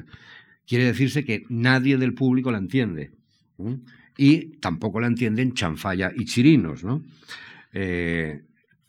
Quiere 0.67 0.85
decirse 0.85 1.25
que 1.25 1.43
nadie 1.49 1.97
del 1.97 2.13
público 2.13 2.51
la 2.51 2.57
entiende. 2.57 3.11
Y 4.17 4.57
tampoco 4.59 4.99
la 4.99 5.07
entienden 5.07 5.53
chanfalla 5.53 6.11
y 6.15 6.25
chirinos. 6.25 6.83
¿no? 6.83 7.03
Eh, 7.73 8.43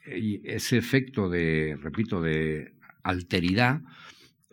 y 0.07 0.41
ese 0.49 0.77
efecto 0.77 1.29
de, 1.29 1.79
repito, 1.81 2.21
de 2.21 2.75
alteridad 3.03 3.83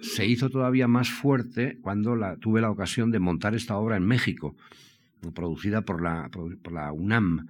se 0.01 0.25
hizo 0.25 0.49
todavía 0.49 0.87
más 0.87 1.09
fuerte 1.09 1.77
cuando 1.81 2.17
tuve 2.39 2.61
la 2.61 2.71
ocasión 2.71 3.11
de 3.11 3.19
montar 3.19 3.55
esta 3.55 3.77
obra 3.77 3.97
en 3.97 4.05
México, 4.05 4.55
producida 5.33 5.81
por 5.81 6.01
la, 6.01 6.29
por 6.29 6.71
la 6.71 6.91
UNAM, 6.91 7.47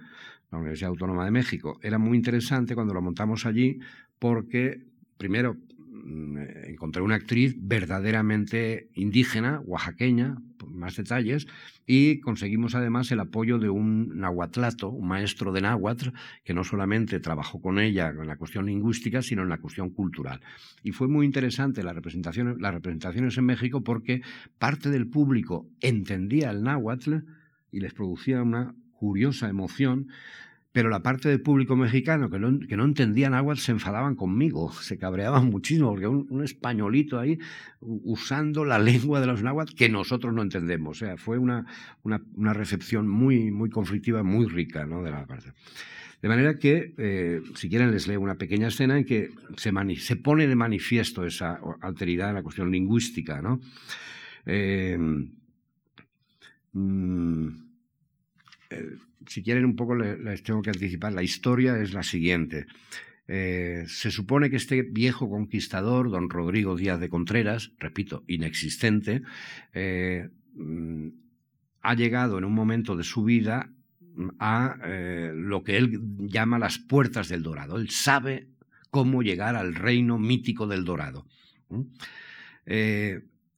la 0.50 0.58
Universidad 0.58 0.90
Autónoma 0.90 1.24
de 1.24 1.30
México. 1.30 1.78
Era 1.82 1.98
muy 1.98 2.16
interesante 2.16 2.74
cuando 2.74 2.94
lo 2.94 3.02
montamos 3.02 3.46
allí 3.46 3.78
porque, 4.18 4.84
primero, 5.16 5.56
mm, 6.04 6.38
encontré 6.68 7.02
una 7.02 7.16
actriz 7.16 7.56
verdaderamente 7.58 8.88
indígena, 8.94 9.60
oaxaqueña, 9.64 10.36
más 10.66 10.96
detalles, 10.96 11.46
y 11.86 12.20
conseguimos 12.20 12.74
además 12.74 13.10
el 13.12 13.20
apoyo 13.20 13.58
de 13.58 13.68
un 13.68 14.18
nahuatlato, 14.18 14.90
un 14.90 15.08
maestro 15.08 15.52
de 15.52 15.60
náhuatl, 15.60 16.10
que 16.44 16.54
no 16.54 16.64
solamente 16.64 17.20
trabajó 17.20 17.60
con 17.60 17.78
ella 17.78 18.08
en 18.10 18.26
la 18.26 18.36
cuestión 18.36 18.66
lingüística, 18.66 19.22
sino 19.22 19.42
en 19.42 19.48
la 19.48 19.58
cuestión 19.58 19.90
cultural. 19.90 20.40
Y 20.82 20.92
fue 20.92 21.08
muy 21.08 21.26
interesante 21.26 21.82
la 21.82 21.92
representación, 21.92 22.56
las 22.60 22.74
representaciones 22.74 23.36
en 23.38 23.44
México 23.44 23.82
porque 23.82 24.22
parte 24.58 24.90
del 24.90 25.08
público 25.08 25.66
entendía 25.80 26.50
el 26.50 26.62
náhuatl 26.62 27.16
y 27.72 27.80
les 27.80 27.92
producía 27.92 28.42
una 28.42 28.74
curiosa 29.00 29.48
emoción 29.48 30.08
pero 30.72 30.88
la 30.88 31.02
parte 31.02 31.28
del 31.28 31.40
público 31.40 31.74
mexicano 31.74 32.30
que 32.30 32.38
no, 32.38 32.60
que 32.60 32.76
no 32.76 32.84
entendía 32.84 33.28
náhuatl 33.28 33.60
se 33.60 33.72
enfadaban 33.72 34.14
conmigo, 34.14 34.72
se 34.72 34.98
cabreaban 34.98 35.46
muchísimo, 35.50 35.90
porque 35.90 36.06
un, 36.06 36.44
españolito 36.44 37.18
ahí 37.18 37.38
usando 37.80 38.64
la 38.64 38.78
lengua 38.78 39.20
de 39.20 39.26
los 39.26 39.42
náhuatl 39.42 39.74
que 39.74 39.88
nosotros 39.88 40.32
no 40.32 40.42
entendemos. 40.42 41.02
O 41.02 41.06
sea, 41.06 41.16
fue 41.16 41.38
una, 41.38 41.66
una, 42.02 42.54
recepción 42.54 43.08
muy, 43.08 43.50
muy 43.50 43.68
conflictiva, 43.68 44.22
muy 44.22 44.46
rica 44.46 44.86
¿no? 44.86 45.02
de 45.02 45.10
la 45.10 45.26
parte. 45.26 45.52
De 46.22 46.28
manera 46.28 46.58
que, 46.58 46.94
eh, 46.98 47.40
si 47.54 47.68
quieren, 47.68 47.90
les 47.90 48.06
leo 48.06 48.20
una 48.20 48.36
pequeña 48.36 48.68
escena 48.68 48.98
en 48.98 49.04
que 49.04 49.30
se, 49.56 49.72
se, 49.96 50.16
pone 50.16 50.46
de 50.46 50.54
manifiesto 50.54 51.24
esa 51.24 51.58
alteridad 51.80 52.28
en 52.28 52.34
la 52.34 52.42
cuestión 52.42 52.70
lingüística. 52.70 53.40
¿no? 53.40 53.60
Eh, 54.44 54.98
mm, 56.72 57.69
eh, 58.70 58.96
si 59.26 59.42
quieren 59.42 59.64
un 59.64 59.76
poco 59.76 59.94
les 59.94 60.42
tengo 60.42 60.62
que 60.62 60.70
anticipar, 60.70 61.12
la 61.12 61.22
historia 61.22 61.76
es 61.78 61.92
la 61.92 62.02
siguiente. 62.02 62.66
Eh, 63.32 63.84
se 63.86 64.10
supone 64.10 64.50
que 64.50 64.56
este 64.56 64.82
viejo 64.82 65.30
conquistador, 65.30 66.10
don 66.10 66.28
Rodrigo 66.28 66.74
Díaz 66.74 66.98
de 66.98 67.08
Contreras, 67.08 67.70
repito, 67.78 68.24
inexistente, 68.26 69.22
eh, 69.72 70.30
mm, 70.54 71.08
ha 71.82 71.94
llegado 71.94 72.38
en 72.38 72.44
un 72.44 72.52
momento 72.52 72.96
de 72.96 73.04
su 73.04 73.22
vida 73.22 73.70
a 74.40 74.76
eh, 74.84 75.30
lo 75.32 75.62
que 75.62 75.76
él 75.76 76.00
llama 76.26 76.58
las 76.58 76.78
puertas 76.80 77.28
del 77.28 77.44
Dorado. 77.44 77.76
Él 77.76 77.90
sabe 77.90 78.48
cómo 78.90 79.22
llegar 79.22 79.54
al 79.54 79.76
reino 79.76 80.18
mítico 80.18 80.66
del 80.66 80.84
Dorado. 80.84 81.24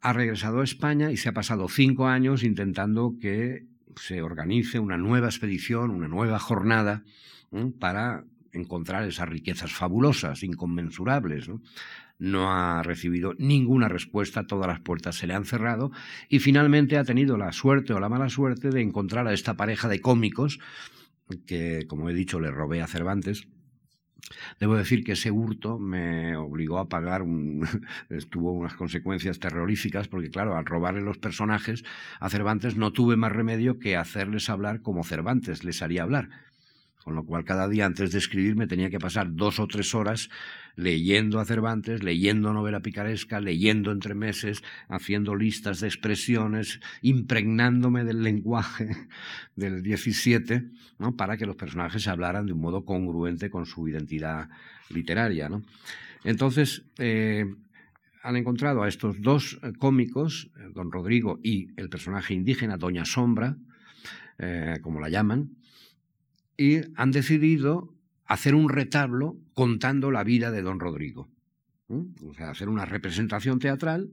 ha 0.05 0.13
regresado 0.13 0.61
a 0.61 0.65
España 0.65 1.11
y 1.13 1.17
se 1.17 1.31
ha 1.31 1.33
pasado 1.33 1.69
cinco 1.69 2.09
años 2.09 2.43
intentando 2.43 3.15
que 3.19 3.72
se 3.97 4.23
organice 4.23 4.79
una 4.79 4.97
nueva 4.97 5.27
expedición, 5.27 5.91
una 5.91 6.09
nueva 6.09 6.39
jornada 6.39 7.05
para 7.79 8.25
encontrar 8.53 9.05
esas 9.05 9.29
riquezas 9.29 9.73
fabulosas, 9.73 10.43
inconmensurables. 10.43 11.49
¿no? 12.19 12.53
ha 12.53 12.83
recibido 12.83 13.35
ninguna 13.39 13.89
respuesta, 13.89 14.47
todas 14.47 14.69
las 14.69 14.81
puertas 14.81 15.17
se 15.17 15.27
le 15.27 15.35
han 15.35 15.45
cerrado 15.45 15.91
y 16.29 16.39
finalmente 16.39 16.97
ha 16.97 17.05
tenido 17.05 17.37
la 17.37 17.53
suerte 17.53 17.93
o 17.93 18.01
la 18.01 18.09
mala 18.09 18.29
suerte 18.29 18.71
de 18.71 18.81
encontrar 18.81 19.27
a 19.27 19.33
esta 19.33 19.57
pareja 19.57 19.89
de 19.89 20.01
cómicos 20.01 20.61
que, 21.47 21.87
como 21.89 22.09
he 22.11 22.15
dicho, 22.15 22.39
le 22.39 22.51
robé 22.51 22.81
a 22.81 22.87
Cervantes 22.87 23.49
Debo 24.61 24.77
decir 24.77 25.05
que 25.05 25.13
ese 25.13 25.31
hurto 25.31 25.79
me 25.79 26.37
obligó 26.37 26.79
a 26.79 26.89
pagar, 26.89 27.23
un, 27.23 27.67
tuvo 28.31 28.53
unas 28.53 28.75
consecuencias 28.75 29.39
terroríficas, 29.39 30.09
porque 30.09 30.31
claro, 30.31 30.57
al 30.57 30.65
robarle 30.65 31.01
los 31.01 31.19
personajes 31.19 31.85
a 32.21 32.29
Cervantes 32.29 32.77
no 32.77 32.93
tuve 32.93 33.17
más 33.17 33.33
remedio 33.33 33.79
que 33.79 33.97
hacerles 33.97 34.49
hablar 34.49 34.83
como 34.83 35.05
Cervantes 35.05 35.65
les 35.65 35.83
haría 35.83 36.03
hablar. 36.03 36.52
Con 37.05 37.17
lo 37.17 37.25
cual 37.25 37.45
cada 37.45 37.69
día 37.69 37.87
antes 37.87 38.13
de 38.13 38.19
escribir 38.19 38.55
me 38.55 38.67
tenía 38.67 38.91
que 38.91 38.99
pasar 38.99 39.35
dos 39.35 39.59
o 39.59 39.67
tres 39.67 39.95
horas 39.95 40.31
leyendo 40.77 41.41
a 41.41 41.45
Cervantes, 41.45 42.03
leyendo 42.03 42.53
novela 42.53 42.81
picaresca, 42.81 43.41
leyendo 43.41 43.93
entre 43.93 44.15
meses, 44.15 44.63
haciendo 44.89 45.35
listas 45.35 45.81
de 45.81 45.89
expresiones, 45.89 46.81
impregnándome 47.03 48.05
del 48.05 48.23
lenguaje 48.23 48.91
del 49.57 49.83
17, 49.83 50.65
¿no? 50.99 51.17
para 51.17 51.37
que 51.37 51.47
los 51.47 51.57
personajes 51.57 52.07
hablaran 52.09 52.47
de 52.47 52.53
un 52.53 52.61
modo 52.61 52.85
congruente 52.85 53.51
con 53.51 53.67
su 53.67 53.89
identidad 53.89 54.49
literaria. 54.91 55.49
¿no? 55.49 55.63
Entonces, 56.25 56.85
eh, 56.99 57.45
han 58.23 58.37
encontrado 58.37 58.83
a 58.83 58.89
estos 58.89 59.21
dos 59.21 59.59
eh, 59.63 59.73
cómicos, 59.79 60.51
eh, 60.57 60.69
don 60.73 60.93
Rodrigo 60.93 61.41
y 61.43 61.69
el 61.77 61.89
personaje 61.89 62.35
indígena, 62.35 62.77
Doña 62.77 63.05
Sombra, 63.05 63.57
como 64.83 64.99
la 64.99 65.09
llaman, 65.09 65.51
y 66.63 66.81
han 66.95 67.11
decidido 67.11 67.93
hacer 68.25 68.55
un 68.55 68.69
retablo 68.69 69.37
contando 69.53 70.13
la 70.13 70.23
vida 70.23 70.53
de 70.53 70.63
don 70.63 70.79
Rodrigo. 70.79 71.29
O 71.89 72.33
sea, 72.35 72.51
hacer 72.51 72.69
una 72.71 72.87
representación 72.87 73.59
teatral 73.59 74.13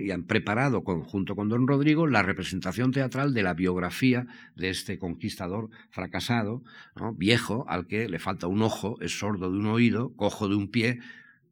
y 0.00 0.12
han 0.12 0.22
preparado 0.22 0.80
junto 0.80 1.34
con 1.34 1.48
don 1.48 1.66
Rodrigo 1.66 2.06
la 2.06 2.22
representación 2.22 2.92
teatral 2.92 3.34
de 3.34 3.42
la 3.42 3.52
biografía 3.52 4.26
de 4.54 4.70
este 4.70 4.98
conquistador 4.98 5.70
fracasado, 5.90 6.62
viejo, 7.16 7.66
al 7.68 7.86
que 7.86 8.08
le 8.08 8.20
falta 8.20 8.46
un 8.46 8.62
ojo, 8.62 8.96
es 9.00 9.18
sordo 9.18 9.50
de 9.50 9.58
un 9.58 9.66
oído, 9.66 10.14
cojo 10.14 10.48
de 10.48 10.54
un 10.54 10.68
pie 10.68 11.00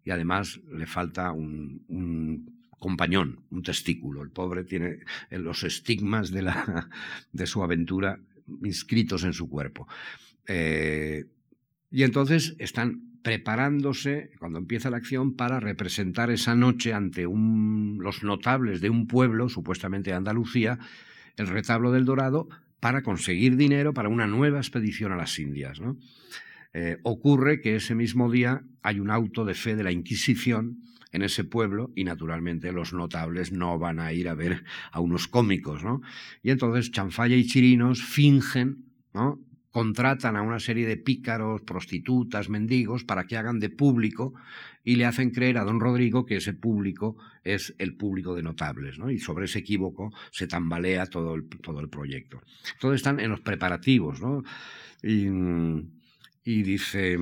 y 0.05 0.13
además 0.13 0.61
le 0.73 0.87
falta 0.87 1.33
un, 1.33 2.63
compañón, 2.79 3.41
un 3.51 3.63
testículo. 3.63 4.23
El 4.23 4.31
pobre 4.31 4.63
tiene 4.63 5.01
los 5.31 5.65
estigmas 5.65 6.31
de 7.33 7.47
su 7.47 7.63
aventura 7.63 8.21
inscritos 8.63 9.25
en 9.25 9.33
su 9.33 9.49
cuerpo. 9.49 9.87
Eh, 10.49 11.27
y 11.91 12.03
entonces 12.03 12.57
están 12.59 13.21
preparándose, 13.23 14.31
cuando 14.39 14.59
empieza 14.59 14.91
la 14.91 14.99
acción, 14.99 15.35
para 15.35 15.59
representar 15.59 16.31
esa 16.31 16.55
noche 16.55 16.93
ante 16.93 17.25
los 17.25 18.23
notables 18.23 18.81
de 18.81 18.91
un 18.91 19.09
pueblo, 19.09 19.49
supuestamente 19.49 20.11
de 20.11 20.17
Andalucía, 20.17 20.79
el 21.37 21.49
retablo 21.49 21.91
del 21.91 22.05
Dorado, 22.05 22.49
para 22.79 23.03
conseguir 23.03 23.57
dinero 23.57 23.95
para 23.95 24.09
una 24.09 24.27
nueva 24.27 24.59
expedición 24.59 25.11
a 25.11 25.17
las 25.17 25.39
Indias. 25.39 25.81
Eh, 26.73 26.99
ocurre 27.03 27.61
que 27.61 27.77
ese 27.77 27.95
mismo 27.95 28.31
día 28.31 28.63
hay 28.83 29.01
un 29.01 29.11
auto 29.11 29.45
de 29.45 29.55
fe 29.55 29.75
de 29.75 29.83
la 29.83 29.93
Inquisición 29.93 30.83
en 31.11 31.23
ese 31.23 31.43
pueblo 31.43 31.91
y 31.97 32.05
naturalmente 32.05 32.71
los 32.73 32.93
notables 32.93 33.51
no 33.51 33.79
van 33.79 33.99
a 33.99 34.13
ir 34.13 34.29
a 34.29 34.35
ver 34.35 34.63
a 34.93 35.01
unos 35.01 35.27
cómicos. 35.27 35.83
Y 36.43 36.51
entonces 36.51 36.93
Chanfalla 36.93 37.35
y 37.35 37.47
Chirinos 37.47 38.03
fingen 38.05 38.85
¿no? 39.15 39.41
Contratan 39.77 40.37
a 40.37 40.41
una 40.41 40.59
serie 40.59 40.87
de 40.87 40.97
pícaros, 40.97 41.61
prostitutas, 41.61 42.49
mendigos, 42.49 43.05
para 43.05 43.27
que 43.27 43.37
hagan 43.37 43.61
de 43.61 43.69
público 43.69 44.33
y 44.83 44.97
le 44.97 45.05
hacen 45.05 45.33
creer 45.33 45.59
a 45.59 45.65
don 45.65 45.81
Rodrigo 45.81 46.25
que 46.25 46.37
ese 46.37 46.55
público 46.55 47.19
es 47.45 47.75
el 47.77 47.95
público 47.95 48.35
de 48.35 48.43
notables, 48.43 48.99
¿no? 48.99 49.11
Y 49.11 49.19
sobre 49.19 49.45
ese 49.45 49.59
equívoco 49.59 50.15
se 50.31 50.47
tambalea 50.47 51.05
todo 51.05 51.35
el, 51.35 51.47
todo 51.61 51.81
el 51.81 51.91
proyecto. 51.91 52.41
Todos 52.81 52.97
están 52.97 53.21
en 53.21 53.29
los 53.29 53.43
preparativos, 53.43 54.23
¿no? 54.23 54.45
Y, 55.03 55.27
y 56.43 56.63
dice, 56.63 57.19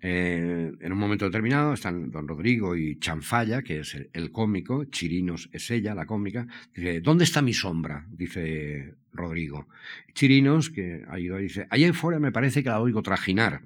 eh, 0.00 0.72
en 0.80 0.92
un 0.92 0.98
momento 0.98 1.24
determinado 1.24 1.72
están 1.72 2.10
don 2.10 2.28
Rodrigo 2.28 2.76
y 2.76 2.98
Chanfalla, 2.98 3.62
que 3.62 3.80
es 3.80 3.96
el, 4.12 4.30
cómico, 4.30 4.84
Chirinos 4.84 5.48
es 5.52 5.70
ella, 5.70 5.94
la 5.94 6.06
cómica, 6.06 6.46
dice, 6.74 7.00
¿dónde 7.00 7.24
está 7.24 7.42
mi 7.42 7.54
sombra? 7.54 8.06
Dice 8.10 8.94
Rodrigo. 9.12 9.68
Chirinos, 10.14 10.70
que 10.70 11.04
ha 11.08 11.18
ido, 11.18 11.38
dice, 11.38 11.66
allá 11.70 11.90
afuera 11.90 12.18
me 12.18 12.32
parece 12.32 12.62
que 12.62 12.68
la 12.68 12.80
oigo 12.80 13.02
trajinar. 13.02 13.62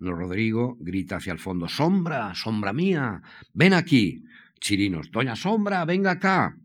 Don 0.00 0.18
Rodrigo 0.18 0.76
grita 0.80 1.16
hacia 1.16 1.32
el 1.32 1.38
fondo, 1.38 1.68
sombra, 1.68 2.34
sombra 2.34 2.72
mía, 2.72 3.22
ven 3.52 3.74
aquí. 3.74 4.24
Chirinos, 4.60 5.10
doña 5.10 5.36
sombra, 5.36 5.84
venga 5.84 6.12
acá. 6.12 6.56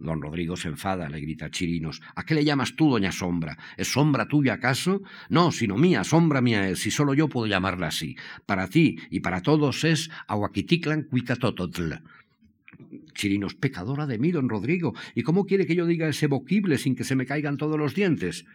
Don 0.00 0.22
Rodrigo 0.22 0.56
se 0.56 0.68
enfada, 0.68 1.08
le 1.08 1.20
grita 1.20 1.46
a 1.46 1.50
Chirinos. 1.50 2.00
¿A 2.14 2.24
qué 2.24 2.34
le 2.34 2.44
llamas 2.44 2.74
tú, 2.74 2.90
doña 2.90 3.12
Sombra? 3.12 3.56
¿Es 3.76 3.92
sombra 3.92 4.26
tuya 4.26 4.54
acaso? 4.54 5.02
No, 5.28 5.52
sino 5.52 5.76
mía, 5.76 6.04
sombra 6.04 6.40
mía 6.40 6.68
es, 6.68 6.80
si 6.80 6.90
solo 6.90 7.12
yo 7.12 7.28
puedo 7.28 7.46
llamarla 7.46 7.88
así. 7.88 8.16
Para 8.46 8.68
ti 8.68 8.98
y 9.10 9.20
para 9.20 9.42
todos 9.42 9.84
es 9.84 10.10
Aguaquiticlan 10.26 11.02
Cuicatototl. 11.04 11.92
Chirinos, 13.14 13.54
pecadora 13.54 14.06
de 14.06 14.18
mí, 14.18 14.32
don 14.32 14.48
Rodrigo. 14.48 14.94
¿Y 15.14 15.22
cómo 15.22 15.44
quiere 15.44 15.66
que 15.66 15.74
yo 15.74 15.86
diga 15.86 16.08
ese 16.08 16.26
boquible 16.26 16.78
sin 16.78 16.96
que 16.96 17.04
se 17.04 17.14
me 17.14 17.26
caigan 17.26 17.58
todos 17.58 17.78
los 17.78 17.94
dientes? 17.94 18.46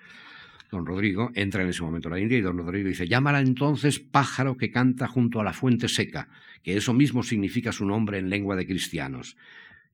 Don 0.71 0.85
Rodrigo 0.85 1.31
entra 1.35 1.61
en 1.61 1.69
ese 1.69 1.83
momento 1.83 2.07
a 2.07 2.11
la 2.11 2.19
India 2.19 2.39
y 2.39 2.41
don 2.41 2.57
Rodrigo 2.57 2.89
dice, 2.89 3.07
llámala 3.07 3.39
entonces 3.39 3.99
pájaro 3.99 4.57
que 4.57 4.71
canta 4.71 5.07
junto 5.07 5.39
a 5.39 5.43
la 5.43 5.53
fuente 5.53 5.87
seca, 5.87 6.27
que 6.63 6.75
eso 6.75 6.93
mismo 6.93 7.21
significa 7.21 7.71
su 7.71 7.85
nombre 7.85 8.17
en 8.17 8.31
lengua 8.31 8.55
de 8.55 8.65
cristianos. 8.65 9.37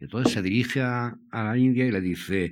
Entonces 0.02 0.34
se 0.34 0.42
dirige 0.42 0.82
a, 0.82 1.16
la 1.32 1.56
India 1.56 1.86
y 1.86 1.92
le 1.92 2.02
dice, 2.02 2.52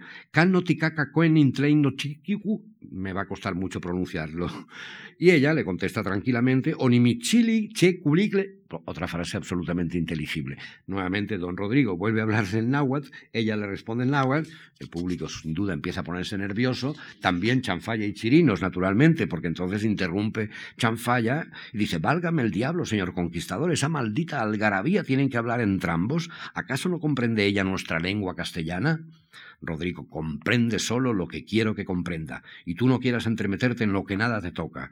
me 2.81 3.13
va 3.13 3.21
a 3.21 3.27
costar 3.27 3.55
mucho 3.55 3.81
pronunciarlo. 3.81 4.47
Y 5.17 5.31
ella 5.31 5.53
le 5.53 5.65
contesta 5.65 6.01
tranquilamente, 6.01 6.73
Onimichili 6.77 7.69
che 7.73 7.99
otra 8.85 9.07
frase 9.07 9.37
absolutamente 9.37 9.97
inteligible. 9.97 10.57
Nuevamente, 10.87 11.37
don 11.37 11.57
Rodrigo 11.57 11.97
vuelve 11.97 12.19
a 12.19 12.23
hablarse 12.23 12.59
en 12.59 12.69
náhuatl, 12.69 13.09
ella 13.33 13.55
le 13.55 13.67
responde 13.67 14.03
en 14.03 14.11
náhuatl, 14.11 14.49
el 14.79 14.89
público 14.89 15.27
sin 15.27 15.53
duda 15.53 15.73
empieza 15.73 16.01
a 16.01 16.03
ponerse 16.03 16.37
nervioso, 16.37 16.95
también 17.19 17.61
Chanfalla 17.61 18.05
y 18.05 18.13
Chirinos, 18.13 18.61
naturalmente, 18.61 19.27
porque 19.27 19.47
entonces 19.47 19.83
interrumpe 19.83 20.49
Chanfalla 20.77 21.47
y 21.73 21.79
dice, 21.79 21.97
válgame 21.97 22.43
el 22.43 22.51
diablo, 22.51 22.85
señor 22.85 23.13
conquistador, 23.13 23.71
esa 23.71 23.89
maldita 23.89 24.41
algarabía 24.41 25.03
tienen 25.03 25.29
que 25.29 25.37
hablar 25.37 25.61
entrambos, 25.61 26.29
¿acaso 26.53 26.89
no 26.89 26.99
comprende 26.99 27.45
ella 27.45 27.63
nuestra 27.63 27.99
lengua 27.99 28.35
castellana? 28.35 29.01
Rodrigo, 29.61 30.07
comprende 30.07 30.79
solo 30.79 31.13
lo 31.13 31.27
que 31.27 31.45
quiero 31.45 31.75
que 31.75 31.85
comprenda, 31.85 32.43
y 32.65 32.75
tú 32.75 32.87
no 32.87 32.99
quieras 32.99 33.25
entremeterte 33.25 33.83
en 33.83 33.93
lo 33.93 34.05
que 34.05 34.17
nada 34.17 34.41
te 34.41 34.51
toca. 34.51 34.91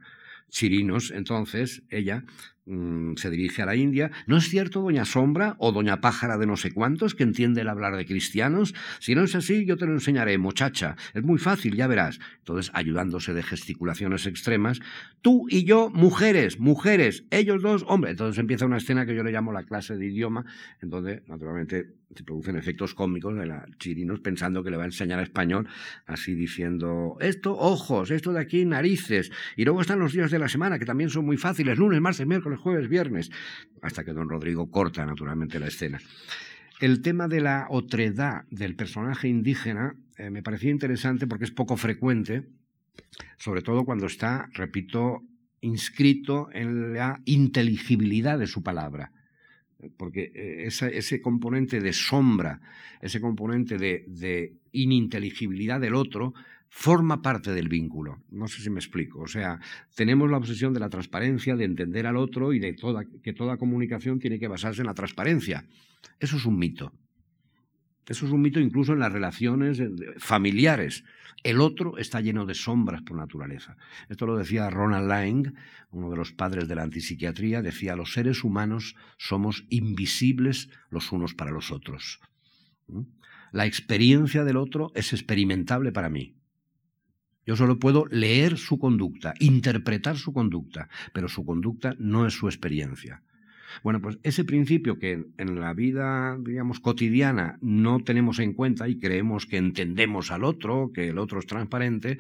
Chirinos, 0.50 1.12
entonces, 1.12 1.84
ella 1.90 2.24
Mm, 2.70 3.16
se 3.16 3.30
dirige 3.30 3.62
a 3.62 3.66
la 3.66 3.78
India. 3.78 4.12
¿No 4.26 4.36
es 4.36 4.50
cierto, 4.50 4.82
doña 4.82 5.06
Sombra 5.06 5.56
o 5.58 5.72
doña 5.72 6.02
Pájara 6.02 6.38
de 6.38 6.46
no 6.46 6.58
sé 6.58 6.74
cuántos 6.74 7.16
que 7.16 7.24
entiende 7.24 7.62
el 7.62 7.70
hablar 7.70 7.96
de 7.96 8.06
cristianos? 8.06 8.76
Si 9.00 9.16
no 9.16 9.24
es 9.24 9.36
así, 9.36 9.66
yo 9.66 9.78
te 9.78 9.86
lo 9.86 9.94
enseñaré, 9.94 10.38
muchacha. 10.38 10.98
Es 11.14 11.24
muy 11.24 11.40
fácil, 11.40 11.78
ya 11.78 11.88
verás. 11.88 12.20
Entonces, 12.40 12.70
ayudándose 12.74 13.34
de 13.34 13.42
gesticulaciones 13.42 14.26
extremas, 14.26 14.82
tú 15.22 15.46
y 15.50 15.64
yo, 15.64 15.90
mujeres, 15.92 16.60
mujeres, 16.60 17.24
ellos 17.32 17.62
dos, 17.62 17.86
hombre. 17.88 18.12
Entonces 18.12 18.38
empieza 18.38 18.66
una 18.66 18.78
escena 18.78 19.06
que 19.06 19.16
yo 19.16 19.24
le 19.24 19.32
llamo 19.32 19.54
la 19.54 19.64
clase 19.64 19.96
de 19.96 20.06
idioma, 20.06 20.44
en 20.82 20.90
donde, 20.90 21.24
naturalmente, 21.28 21.94
se 22.16 22.24
producen 22.24 22.58
efectos 22.58 22.94
cómicos 22.94 23.36
de 23.36 23.46
la 23.46 23.66
chirinos 23.80 24.20
pensando 24.22 24.64
que 24.64 24.72
le 24.72 24.78
va 24.78 24.84
a 24.84 24.88
enseñar 24.88 25.22
español, 25.22 25.68
así 26.06 26.36
diciendo, 26.36 27.18
esto, 27.20 27.56
ojos, 27.58 28.12
esto 28.12 28.32
de 28.34 28.40
aquí, 28.40 28.66
narices. 28.66 29.32
Y 29.56 29.66
luego 29.66 29.82
están 29.82 30.00
los 30.00 30.14
días 30.14 30.32
de 30.32 30.40
la 30.40 30.48
semana, 30.48 30.80
que 30.80 30.86
también 30.86 31.10
son 31.10 31.26
muy 31.26 31.38
fáciles, 31.38 31.78
lunes, 31.78 32.00
martes, 32.02 32.26
miércoles, 32.26 32.57
jueves, 32.58 32.90
viernes, 32.90 33.32
hasta 33.82 34.04
que 34.04 34.14
don 34.14 34.30
Rodrigo 34.30 34.70
corta 34.70 35.06
naturalmente 35.06 35.60
la 35.60 35.68
escena. 35.68 36.00
El 36.80 37.02
tema 37.02 37.28
de 37.28 37.42
la 37.42 37.68
otredad 37.70 38.44
del 38.52 38.76
personaje 38.76 39.28
indígena 39.28 39.96
eh, 40.18 40.30
me 40.30 40.44
parecía 40.44 40.70
interesante 40.70 41.26
porque 41.26 41.46
es 41.46 41.52
poco 41.52 41.76
frecuente, 41.78 42.48
sobre 43.38 43.62
todo 43.62 43.84
cuando 43.84 44.06
está, 44.06 44.50
repito, 44.54 45.24
inscrito 45.62 46.50
en 46.54 46.94
la 46.94 47.22
inteligibilidad 47.26 48.38
de 48.38 48.48
su 48.48 48.62
palabra. 48.62 49.12
Porque 49.98 50.32
eh, 50.36 50.68
ese 50.68 51.22
componente 51.22 51.80
de 51.80 51.94
sombra, 51.94 52.62
ese 53.02 53.22
componente 53.22 53.78
de 53.78 54.54
ininteligibilidad 54.72 55.80
del 55.80 55.96
otro, 55.96 56.34
forma 56.70 57.22
parte 57.22 57.52
del 57.52 57.70
vínculo. 57.70 58.24
No 58.30 58.48
sé 58.48 58.62
si 58.62 58.70
me 58.70 58.80
explico. 58.80 59.22
O 59.22 59.28
sea, 59.28 59.60
tenemos 59.96 60.30
la 60.30 60.38
obsesión 60.38 60.74
de 60.74 60.80
la 60.80 60.90
transparencia, 60.90 61.56
de 61.56 61.66
entender 61.66 62.08
al 62.08 62.18
otro 62.18 62.54
y 62.54 62.60
de 62.60 62.74
toda, 62.74 63.04
que 63.24 63.34
toda 63.34 63.58
comunicación 63.58 64.20
tiene 64.20 64.40
que 64.40 64.48
basarse 64.48 64.82
en 64.82 64.88
la 64.88 64.94
transparencia. 64.94 65.66
Eso 66.20 66.38
es 66.38 66.46
un 66.46 66.58
mito. 66.58 66.94
Eso 68.08 68.26
es 68.26 68.32
un 68.32 68.42
mito 68.42 68.60
incluso 68.60 68.94
en 68.94 69.00
las 69.00 69.12
relaciones 69.12 69.82
familiares. 70.18 71.04
El 71.44 71.60
otro 71.60 71.98
está 71.98 72.22
lleno 72.22 72.46
de 72.46 72.54
sombras 72.54 73.02
por 73.02 73.18
naturaleza. 73.18 73.76
Esto 74.10 74.26
lo 74.26 74.38
decía 74.38 74.70
Ronald 74.70 75.08
Lang, 75.08 75.54
uno 75.92 76.10
de 76.10 76.16
los 76.16 76.32
padres 76.32 76.68
de 76.68 76.76
la 76.76 76.84
antipsiquiatría, 76.84 77.62
decía, 77.62 77.96
los 77.96 78.14
seres 78.14 78.44
humanos 78.44 78.96
somos 79.18 79.66
invisibles 79.70 80.70
los 80.90 81.12
unos 81.12 81.34
para 81.34 81.52
los 81.52 81.72
otros. 81.72 82.20
¿Mm? 82.88 83.02
La 83.52 83.66
experiencia 83.66 84.44
del 84.44 84.58
otro 84.58 84.92
es 84.96 85.14
experimentable 85.14 85.92
para 85.92 86.10
mí. 86.10 86.38
Yo 87.48 87.56
solo 87.56 87.80
puedo 87.80 88.06
leer 88.08 88.58
su 88.58 88.78
conducta, 88.78 89.34
interpretar 89.40 90.18
su 90.18 90.34
conducta, 90.34 90.90
pero 91.14 91.30
su 91.30 91.46
conducta 91.46 91.96
no 91.98 92.28
es 92.28 92.34
su 92.34 92.48
experiencia. 92.48 93.24
Bueno, 93.84 94.02
pues 94.02 94.18
ese 94.24 94.44
principio 94.44 95.00
que 95.00 95.24
en 95.38 95.60
la 95.60 95.74
vida, 95.74 96.38
digamos, 96.42 96.82
cotidiana 96.82 97.58
no 97.62 98.00
tenemos 98.00 98.40
en 98.40 98.54
cuenta 98.54 98.90
y 98.90 99.00
creemos 99.00 99.46
que 99.46 99.58
entendemos 99.58 100.32
al 100.32 100.44
otro, 100.44 100.92
que 100.94 101.10
el 101.10 101.18
otro 101.18 101.40
es 101.40 101.46
transparente, 101.46 102.18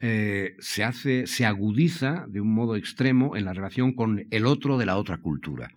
eh, 0.00 0.54
se 0.60 0.84
hace, 0.84 1.26
se 1.26 1.44
agudiza 1.44 2.26
de 2.28 2.40
un 2.40 2.54
modo 2.54 2.76
extremo 2.76 3.36
en 3.36 3.46
la 3.46 3.54
relación 3.54 3.94
con 3.94 4.26
el 4.30 4.46
otro 4.46 4.78
de 4.78 4.86
la 4.86 4.96
otra 4.96 5.18
cultura. 5.18 5.72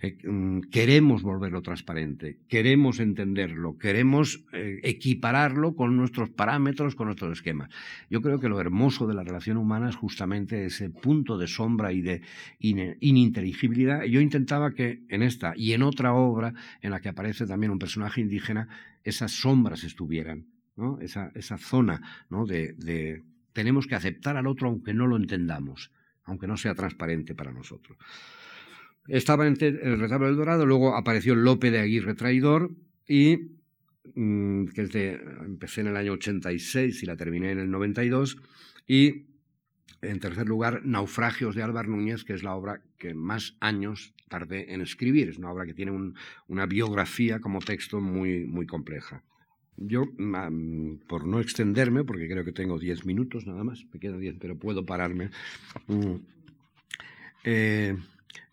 Eh, 0.00 0.18
mm, 0.24 0.60
queremos 0.70 1.22
volverlo 1.22 1.62
transparente, 1.62 2.38
queremos 2.48 3.00
entenderlo, 3.00 3.78
queremos 3.78 4.44
eh, 4.52 4.80
equipararlo 4.82 5.74
con 5.74 5.96
nuestros 5.96 6.30
parámetros, 6.30 6.94
con 6.94 7.06
nuestros 7.06 7.32
esquemas. 7.32 7.70
Yo 8.10 8.20
creo 8.20 8.38
que 8.38 8.48
lo 8.48 8.60
hermoso 8.60 9.06
de 9.06 9.14
la 9.14 9.24
relación 9.24 9.56
humana 9.56 9.88
es 9.88 9.96
justamente 9.96 10.66
ese 10.66 10.90
punto 10.90 11.38
de 11.38 11.46
sombra 11.46 11.92
y 11.92 12.02
de 12.02 12.22
ininteligibilidad. 12.60 14.04
Yo 14.04 14.20
intentaba 14.20 14.72
que 14.72 15.02
en 15.08 15.22
esta 15.22 15.52
y 15.56 15.72
en 15.72 15.82
otra 15.82 16.12
obra 16.12 16.54
en 16.80 16.90
la 16.90 17.00
que 17.00 17.08
aparece 17.08 17.46
también 17.46 17.72
un 17.72 17.78
personaje 17.78 18.20
indígena, 18.20 18.68
esas 19.04 19.32
sombras 19.32 19.84
estuvieran, 19.84 20.46
esa, 21.00 21.58
zona 21.58 22.00
de 22.46 23.24
tenemos 23.58 23.88
que 23.88 23.96
aceptar 23.96 24.36
al 24.36 24.46
otro 24.46 24.68
aunque 24.68 24.94
no 24.94 25.08
lo 25.08 25.16
entendamos, 25.16 25.90
aunque 26.22 26.46
no 26.46 26.56
sea 26.56 26.76
transparente 26.76 27.34
para 27.34 27.50
nosotros. 27.50 27.98
Estaba 29.08 29.46
en 29.46 29.56
el 29.60 29.98
retablo 29.98 30.26
del 30.26 30.36
Dorado, 30.36 30.66
luego 30.66 30.94
apareció 30.94 31.34
Lope 31.34 31.70
de 31.70 31.80
Aguirre 31.80 32.14
Traidor 32.14 32.70
y 33.06 33.52
mm, 34.14 34.66
que 34.66 35.18
empecé 35.46 35.80
en 35.80 35.86
el 35.86 35.96
año 35.96 36.12
86 36.12 37.02
y 37.02 37.06
la 37.06 37.16
terminé 37.16 37.52
en 37.52 37.58
el 37.58 37.70
92 37.70 38.36
y 38.86 39.24
en 40.02 40.20
tercer 40.20 40.46
lugar 40.46 40.84
Naufragios 40.84 41.54
de 41.54 41.62
Álvaro 41.62 41.88
Núñez, 41.88 42.24
que 42.24 42.34
es 42.34 42.42
la 42.42 42.54
obra 42.54 42.82
que 42.98 43.14
más 43.14 43.56
años 43.60 44.14
tardé 44.28 44.74
en 44.74 44.82
escribir. 44.82 45.30
Es 45.30 45.38
una 45.38 45.50
obra 45.50 45.64
que 45.64 45.74
tiene 45.74 46.12
una 46.46 46.66
biografía 46.66 47.40
como 47.40 47.60
texto 47.60 48.00
muy, 48.00 48.44
muy 48.44 48.66
compleja. 48.66 49.22
Yo, 49.76 50.04
por 51.06 51.26
no 51.26 51.40
extenderme, 51.40 52.04
porque 52.04 52.28
creo 52.28 52.44
que 52.44 52.52
tengo 52.52 52.78
diez 52.78 53.06
minutos 53.06 53.46
nada 53.46 53.64
más, 53.64 53.86
me 53.92 54.00
quedan 54.00 54.20
diez, 54.20 54.36
pero 54.38 54.56
puedo 54.56 54.84
pararme. 54.84 55.30
Mm, 55.86 56.16
eh, 57.44 57.96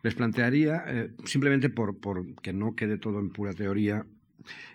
les 0.06 0.14
plantearía, 0.14 0.84
eh, 0.86 1.12
simplemente 1.24 1.70
por, 1.70 1.96
que 2.44 2.54
no 2.54 2.76
quede 2.76 3.00
todo 3.00 3.20
en 3.20 3.32
pura 3.32 3.54
teoría, 3.54 4.06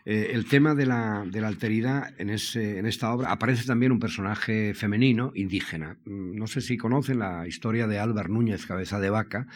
eh, 0.04 0.30
el 0.32 0.46
tema 0.46 0.74
de 0.74 0.86
la, 0.86 1.20
alteridad 1.20 2.12
en, 2.18 2.30
ese, 2.30 2.80
en, 2.80 2.86
esta 2.86 3.12
obra 3.14 3.30
aparece 3.30 3.64
también 3.64 3.92
un 3.92 4.00
personaje 4.00 4.74
femenino 4.74 5.30
indígena. 5.36 5.98
Mm, 6.04 6.34
no 6.34 6.48
sé 6.48 6.60
si 6.60 6.76
conocen 6.76 7.20
la 7.20 7.46
historia 7.46 7.86
de 7.86 8.00
Álvaro 8.00 8.28
Núñez 8.28 8.66
Cabeza 8.66 8.98
de 8.98 9.10
Vaca. 9.10 9.46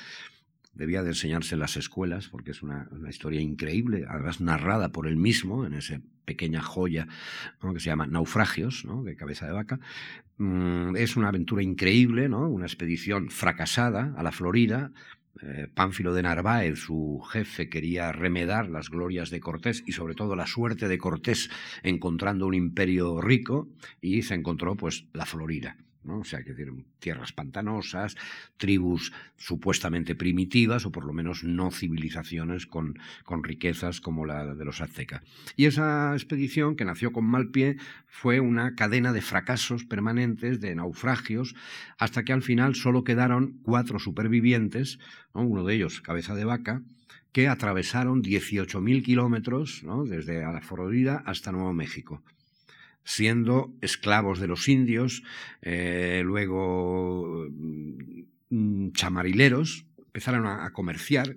Debía 0.75 1.03
de 1.03 1.09
enseñarse 1.09 1.57
en 1.57 1.61
las 1.61 1.77
escuelas 1.77 2.29
porque 2.29 2.53
es 2.53 2.63
una, 2.63 2.89
historia 3.11 3.41
increíble, 3.41 4.05
además 4.09 4.41
narrada 4.41 4.91
por 4.91 5.09
él 5.09 5.17
mismo 5.17 5.67
en 5.67 5.75
esa 5.75 6.01
pequeña 6.25 6.63
joya 6.63 7.09
que 7.61 7.81
se 7.81 7.87
llama 7.87 8.07
Naufragios, 8.07 8.87
de 9.05 9.17
Cabeza 9.17 9.47
de 9.47 9.53
Vaca. 9.53 9.81
Mm, 10.39 10.95
es 10.95 11.17
una 11.17 11.29
aventura 11.29 11.65
increíble, 11.65 12.29
¿no? 12.29 12.49
una 12.49 12.67
expedición 12.67 13.31
fracasada 13.31 14.15
a 14.17 14.23
la 14.23 14.31
Florida 14.31 14.93
eh, 15.43 15.69
Pánfilo 15.75 16.15
de 16.15 16.23
Narváez, 16.23 16.79
su 16.79 17.21
jefe, 17.31 17.69
quería 17.69 18.13
remedar 18.13 18.69
las 18.69 18.89
glorias 18.89 19.31
de 19.31 19.41
Cortés 19.41 19.83
y 19.87 19.93
sobre 19.93 20.15
todo 20.15 20.37
la 20.37 20.47
suerte 20.47 20.89
de 20.89 20.99
Cortés 20.99 21.51
encontrando 21.83 22.47
un 22.47 22.55
imperio 22.55 23.21
rico 23.21 23.69
y 24.01 24.23
se 24.23 24.35
encontró 24.35 24.77
pues 24.77 25.07
la 25.13 25.27
Florida. 25.27 25.77
O 26.07 26.25
sea, 26.25 26.43
que 26.43 26.55
tierras 26.99 27.33
pantanosas, 27.33 28.17
tribus 28.57 29.13
supuestamente 29.37 30.15
primitivas 30.15 30.87
o 30.87 30.93
por 30.93 31.05
lo 31.05 31.13
menos 31.13 31.45
no 31.45 31.71
civilizaciones 31.71 32.67
con, 32.67 32.99
con 33.25 33.43
riquezas 33.43 34.01
como 34.01 34.27
la 34.27 34.55
de 34.55 34.65
los 34.65 34.81
aztecas. 34.81 35.23
Y 35.57 35.67
esa 35.67 36.13
expedición, 36.13 36.77
que 36.77 36.85
nació 36.85 37.13
con 37.13 37.25
mal 37.25 37.49
pie, 37.49 37.77
fue 38.07 38.41
una 38.41 38.75
cadena 38.75 39.13
de 39.13 39.23
fracasos 39.23 39.85
permanentes, 39.85 40.61
de 40.61 40.75
naufragios, 40.75 41.55
hasta 41.99 42.25
que 42.25 42.33
al 42.33 42.43
final 42.43 42.75
solo 42.75 43.05
quedaron 43.05 43.59
cuatro 43.63 43.99
supervivientes, 43.99 44.99
uno 45.33 45.65
de 45.65 45.75
ellos 45.75 46.01
cabeza 46.01 46.35
de 46.35 46.45
vaca, 46.45 46.83
que 47.33 47.49
atravesaron 47.49 48.23
18.000 48.23 49.03
kilómetros 49.03 49.83
desde 50.07 50.43
la 50.43 50.61
Florida 50.61 51.23
hasta 51.27 51.51
Nuevo 51.51 51.73
México 51.73 52.23
siendo 53.05 53.75
esclavos 53.81 54.41
de 54.41 54.49
los 54.49 54.69
indios, 54.69 55.23
eh, 55.63 56.23
luego 56.25 57.47
mm, 57.51 58.93
chamarileros, 58.93 59.87
empezaron 60.07 60.47
a, 60.47 60.71
comerciar 60.73 61.37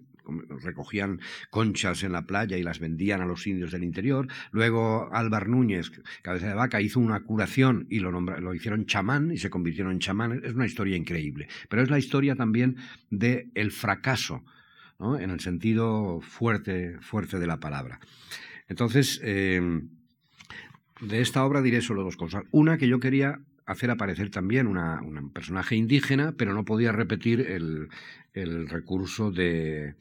recogían 0.61 1.21
conchas 1.49 2.03
en 2.03 2.11
la 2.11 2.25
playa 2.25 2.57
y 2.57 2.63
las 2.63 2.79
vendían 2.79 3.21
a 3.21 3.25
los 3.25 3.47
indios 3.47 3.71
del 3.71 3.85
interior. 3.85 4.27
Luego 4.51 5.09
Álvar 5.13 5.47
Núñez, 5.47 5.89
cabeza 6.21 6.47
de 6.47 6.53
vaca, 6.53 6.81
hizo 6.81 6.99
una 6.99 7.21
curación 7.21 7.87
y 7.89 7.99
lo, 7.99 8.11
lo 8.11 8.53
hicieron 8.53 8.85
chamán 8.85 9.31
y 9.31 9.37
se 9.37 9.49
convirtieron 9.49 9.93
en 9.93 9.99
chamán. 9.99 10.41
Es 10.43 10.53
una 10.53 10.65
historia 10.65 10.97
increíble. 10.97 11.47
Pero 11.69 11.81
es 11.81 11.89
la 11.89 11.97
historia 11.97 12.35
también 12.35 12.75
del 13.09 13.51
el 13.55 13.71
fracaso, 13.71 14.43
en 14.99 15.29
el 15.29 15.39
sentido 15.39 16.19
fuerte, 16.19 16.97
fuerte 16.99 17.39
de 17.39 17.47
la 17.47 17.61
palabra. 17.61 18.01
Entonces, 18.67 19.21
eh, 19.23 19.61
de 21.01 21.21
esta 21.21 21.45
obra 21.45 21.61
diré 21.61 21.81
solo 21.81 22.03
dos 22.03 22.17
cosas. 22.17 22.43
Una 22.51 22.77
que 22.77 22.87
yo 22.87 22.99
quería 22.99 23.39
hacer 23.65 23.91
aparecer 23.91 24.29
también 24.29 24.67
un 24.67 25.29
personaje 25.31 25.75
indígena, 25.75 26.33
pero 26.37 26.53
no 26.53 26.65
podía 26.65 26.91
repetir 26.91 27.41
el, 27.41 27.89
recurso 28.69 29.31
de, 29.31 29.95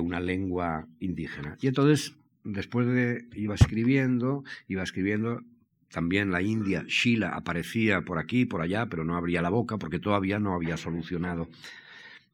una 0.00 0.20
lengua 0.20 0.86
indígena. 0.98 1.56
Y 1.60 1.68
entonces, 1.68 2.16
después 2.42 2.86
de, 2.86 3.26
iba 3.34 3.54
escribiendo, 3.54 4.44
iba 4.66 4.82
escribiendo, 4.82 5.42
también 5.88 6.30
la 6.30 6.42
India, 6.42 6.84
Sheila, 6.86 7.30
aparecía 7.30 8.02
por 8.02 8.18
aquí, 8.18 8.44
por 8.44 8.60
allá, 8.60 8.86
pero 8.86 9.04
no 9.04 9.16
abría 9.16 9.42
la 9.42 9.50
boca 9.50 9.76
porque 9.78 9.98
todavía 9.98 10.38
no 10.38 10.54
había 10.54 10.76
solucionado 10.76 11.48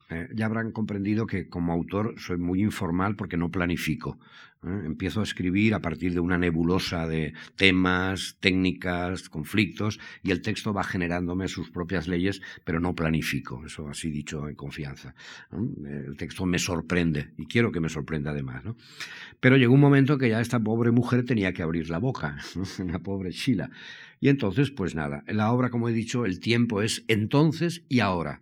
eh, 0.09 0.29
ya 0.33 0.45
habrán 0.45 0.71
comprendido 0.71 1.27
que 1.27 1.49
como 1.49 1.73
autor 1.73 2.15
soy 2.17 2.37
muy 2.37 2.61
informal 2.61 3.15
porque 3.17 3.35
no 3.35 3.51
planifico. 3.51 4.17
¿eh? 4.63 4.83
Empiezo 4.85 5.19
a 5.19 5.23
escribir 5.23 5.73
a 5.73 5.81
partir 5.81 6.13
de 6.13 6.21
una 6.21 6.37
nebulosa 6.37 7.07
de 7.07 7.33
temas, 7.57 8.37
técnicas, 8.39 9.27
conflictos, 9.27 9.99
y 10.23 10.31
el 10.31 10.41
texto 10.41 10.73
va 10.73 10.85
generándome 10.85 11.49
sus 11.49 11.71
propias 11.71 12.07
leyes, 12.07 12.41
pero 12.63 12.79
no 12.79 12.95
planifico. 12.95 13.65
Eso 13.65 13.89
así 13.89 14.09
dicho 14.09 14.47
en 14.47 14.55
confianza. 14.55 15.13
El 15.51 16.15
texto 16.15 16.45
me 16.45 16.59
sorprende 16.59 17.33
y 17.37 17.45
quiero 17.45 17.73
que 17.73 17.81
me 17.81 17.89
sorprenda 17.89 18.31
además. 18.31 18.63
Pero 19.41 19.57
llegó 19.57 19.73
un 19.73 19.81
momento 19.81 20.17
que 20.17 20.29
ya 20.29 20.39
esta 20.39 20.59
pobre 20.61 20.91
mujer 20.91 21.25
tenía 21.25 21.51
que 21.51 21.63
abrir 21.63 21.89
la 21.89 21.99
boca, 21.99 22.37
la 22.85 22.99
pobre 22.99 23.31
Sheila. 23.31 23.69
Y 24.21 24.29
entonces, 24.29 24.71
pues 24.71 24.95
nada, 24.95 25.23
la 25.27 25.51
obra, 25.51 25.69
como 25.69 25.89
he 25.89 25.93
dicho, 25.93 26.25
el 26.25 26.39
tiempo 26.39 26.81
es 26.81 27.03
entonces 27.07 27.83
y 27.89 27.99
ahora 27.99 28.41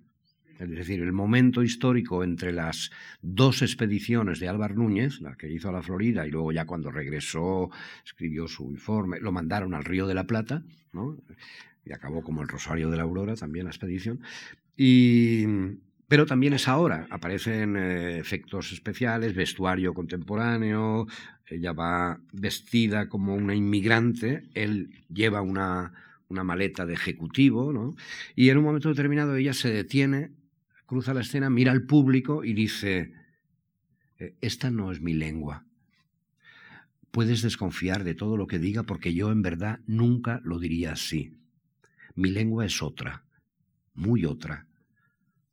es 0.59 0.69
decir, 0.69 1.01
el 1.01 1.11
momento 1.11 1.63
histórico 1.63 2.23
entre 2.23 2.51
las 2.51 2.91
dos 3.21 3.61
expediciones 3.61 4.39
de 4.39 4.47
Álvar 4.47 4.75
Núñez, 4.75 5.21
la 5.21 5.35
que 5.35 5.51
hizo 5.51 5.69
a 5.69 5.73
la 5.73 5.81
Florida 5.81 6.25
y 6.25 6.31
luego 6.31 6.51
ya 6.51 6.65
cuando 6.65 6.91
regresó 6.91 7.69
escribió 8.05 8.47
su 8.47 8.71
informe, 8.71 9.19
lo 9.19 9.31
mandaron 9.31 9.73
al 9.73 9.83
Río 9.83 10.07
de 10.07 10.13
la 10.13 10.25
Plata, 10.25 10.63
¿no? 10.93 11.17
y 11.85 11.93
acabó 11.93 12.23
como 12.23 12.41
el 12.41 12.47
Rosario 12.47 12.89
de 12.89 12.97
la 12.97 13.03
Aurora 13.03 13.35
también 13.35 13.65
la 13.65 13.71
expedición, 13.71 14.21
y, 14.75 15.45
pero 16.07 16.25
también 16.25 16.53
es 16.53 16.67
ahora, 16.67 17.07
aparecen 17.09 17.77
eh, 17.77 18.17
efectos 18.17 18.71
especiales, 18.71 19.35
vestuario 19.35 19.93
contemporáneo, 19.93 21.07
ella 21.47 21.73
va 21.73 22.19
vestida 22.31 23.07
como 23.07 23.35
una 23.35 23.53
inmigrante, 23.53 24.43
él 24.55 25.03
lleva 25.13 25.41
una, 25.41 25.93
una 26.27 26.43
maleta 26.43 26.85
de 26.85 26.93
ejecutivo, 26.93 27.71
¿no? 27.71 27.95
y 28.35 28.49
en 28.49 28.57
un 28.57 28.63
momento 28.63 28.89
determinado 28.89 29.35
ella 29.35 29.53
se 29.53 29.71
detiene 29.71 30.31
cruza 30.85 31.13
la 31.13 31.21
escena, 31.21 31.49
mira 31.49 31.71
al 31.71 31.85
público 31.85 32.43
y 32.43 32.53
dice, 32.53 33.13
eh, 34.19 34.35
esta 34.41 34.71
no 34.71 34.91
es 34.91 35.01
mi 35.01 35.13
lengua. 35.13 35.65
Puedes 37.11 37.41
desconfiar 37.41 38.03
de 38.03 38.15
todo 38.15 38.37
lo 38.37 38.47
que 38.47 38.59
diga 38.59 38.83
porque 38.83 39.13
yo 39.13 39.31
en 39.31 39.41
verdad 39.41 39.79
nunca 39.87 40.41
lo 40.43 40.59
diría 40.59 40.93
así. 40.93 41.37
Mi 42.13 42.29
lengua 42.29 42.65
es 42.65 42.81
otra, 42.81 43.25
muy 43.93 44.25
otra, 44.25 44.67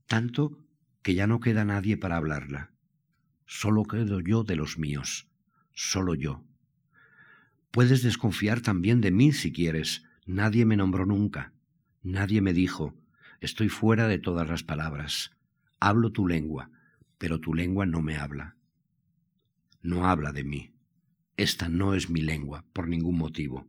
tanto 0.07 0.59
que 1.03 1.14
ya 1.14 1.26
no 1.26 1.41
queda 1.41 1.64
nadie 1.64 1.97
para 1.97 2.16
hablarla. 2.16 2.70
Solo 3.47 3.85
quedo 3.85 4.20
yo 4.20 4.45
de 4.45 4.57
los 4.57 4.78
míos, 4.78 5.28
solo 5.72 6.14
yo. 6.14 6.45
Puedes 7.70 8.03
desconfiar 8.03 8.61
también 8.61 9.01
de 9.01 9.11
mí 9.11 9.33
si 9.33 9.53
quieres. 9.53 10.05
Nadie 10.26 10.64
me 10.64 10.76
nombró 10.76 11.07
nunca. 11.07 11.53
Nadie 12.03 12.41
me 12.41 12.53
dijo, 12.53 12.95
Estoy 13.43 13.68
fuera 13.68 14.07
de 14.07 14.20
todas 14.20 14.49
las 14.49 14.62
palabras. 14.62 15.32
Hablo 15.80 16.12
tu 16.12 16.28
lengua, 16.28 16.70
pero 17.18 17.40
tu 17.40 17.55
lengua 17.55 17.86
no 17.86 18.01
me 18.01 18.16
habla. 18.16 18.55
No 19.82 20.07
habla 20.07 20.30
de 20.30 20.45
mí. 20.45 20.70
Esta 21.36 21.68
no 21.68 21.95
es 21.95 22.09
mi 22.09 22.20
lengua, 22.20 22.64
por 22.72 22.86
ningún 22.86 23.18
motivo. 23.18 23.66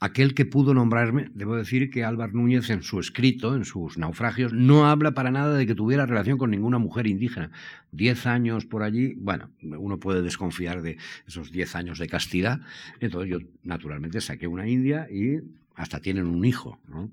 Aquel 0.00 0.34
que 0.34 0.46
pudo 0.46 0.74
nombrarme, 0.74 1.30
debo 1.32 1.54
decir 1.54 1.90
que 1.90 2.02
Álvar 2.02 2.34
Núñez 2.34 2.70
en 2.70 2.82
su 2.82 2.98
escrito, 2.98 3.54
en 3.54 3.64
sus 3.64 3.98
naufragios, 3.98 4.52
no 4.52 4.84
habla 4.88 5.12
para 5.12 5.30
nada 5.30 5.56
de 5.56 5.64
que 5.64 5.76
tuviera 5.76 6.04
relación 6.04 6.36
con 6.36 6.50
ninguna 6.50 6.78
mujer 6.78 7.06
indígena. 7.06 7.52
Diez 7.92 8.26
años 8.26 8.66
por 8.66 8.82
allí, 8.82 9.14
bueno, 9.14 9.50
uno 9.62 10.00
puede 10.00 10.22
desconfiar 10.22 10.82
de 10.82 10.98
esos 11.28 11.52
diez 11.52 11.76
años 11.76 12.00
de 12.00 12.08
castidad. 12.08 12.60
Entonces 12.98 13.30
yo, 13.30 13.38
naturalmente, 13.62 14.20
saqué 14.20 14.48
una 14.48 14.68
india 14.68 15.06
y 15.08 15.38
hasta 15.76 16.00
tienen 16.00 16.26
un 16.26 16.44
hijo. 16.44 16.80
¿no? 16.88 17.12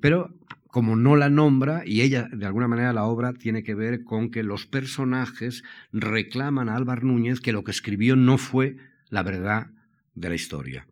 pero 0.00 0.32
como 0.70 0.96
no 0.96 1.16
la 1.16 1.30
nombra, 1.30 1.82
y 1.84 2.02
ella, 2.02 2.28
de 2.32 2.46
alguna 2.46 2.68
manera, 2.68 2.92
la 2.92 3.04
obra 3.04 3.32
tiene 3.32 3.62
que 3.62 3.74
ver 3.74 4.04
con 4.04 4.30
que 4.30 4.42
los 4.42 4.66
personajes 4.66 5.64
reclaman 5.92 6.68
a 6.68 6.76
Álvar 6.76 7.02
Núñez 7.02 7.40
que 7.40 7.52
lo 7.52 7.64
que 7.64 7.72
escribió 7.72 8.16
no 8.16 8.38
fue 8.38 8.76
la 9.08 9.22
verdad 9.22 9.70
de 10.14 10.28
la 10.28 10.34
historia. 10.34 10.86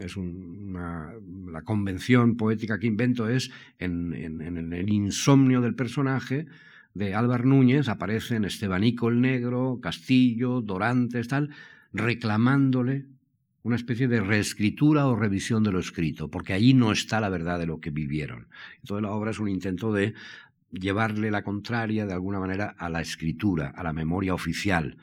Es 0.00 0.16
una, 0.16 1.12
la 1.50 1.62
convención 1.62 2.36
poética 2.36 2.78
que 2.78 2.86
invento 2.86 3.28
es 3.28 3.50
en, 3.78 4.12
en, 4.14 4.72
el 4.72 4.88
insomnio 4.88 5.60
del 5.60 5.74
personaje 5.74 6.46
de 6.94 7.14
Álvar 7.14 7.44
Núñez 7.44 7.88
aparecen 7.88 8.44
Estebanico 8.44 9.08
el 9.08 9.20
Negro, 9.20 9.80
Castillo, 9.82 10.60
Dorantes, 10.60 11.26
tal, 11.26 11.50
reclamándole 11.92 13.06
una 13.64 13.76
especie 13.76 14.08
de 14.08 14.20
reescritura 14.20 15.06
o 15.06 15.16
revisión 15.16 15.64
de 15.64 15.72
lo 15.72 15.80
escrito, 15.80 16.30
porque 16.30 16.52
allí 16.52 16.74
no 16.74 16.92
está 16.92 17.18
la 17.18 17.30
verdad 17.30 17.58
de 17.58 17.66
lo 17.66 17.80
que 17.80 17.90
vivieron. 17.90 18.46
Entonces 18.80 19.02
la 19.02 19.10
obra 19.10 19.30
es 19.30 19.38
un 19.38 19.48
intento 19.48 19.90
de 19.90 20.12
llevarle 20.70 21.30
la 21.30 21.42
contraria 21.42 22.04
de 22.04 22.12
alguna 22.12 22.38
manera 22.38 22.76
a 22.78 22.90
la 22.90 23.00
escritura, 23.00 23.72
a 23.74 23.82
la 23.82 23.94
memoria 23.94 24.34
oficial, 24.34 24.98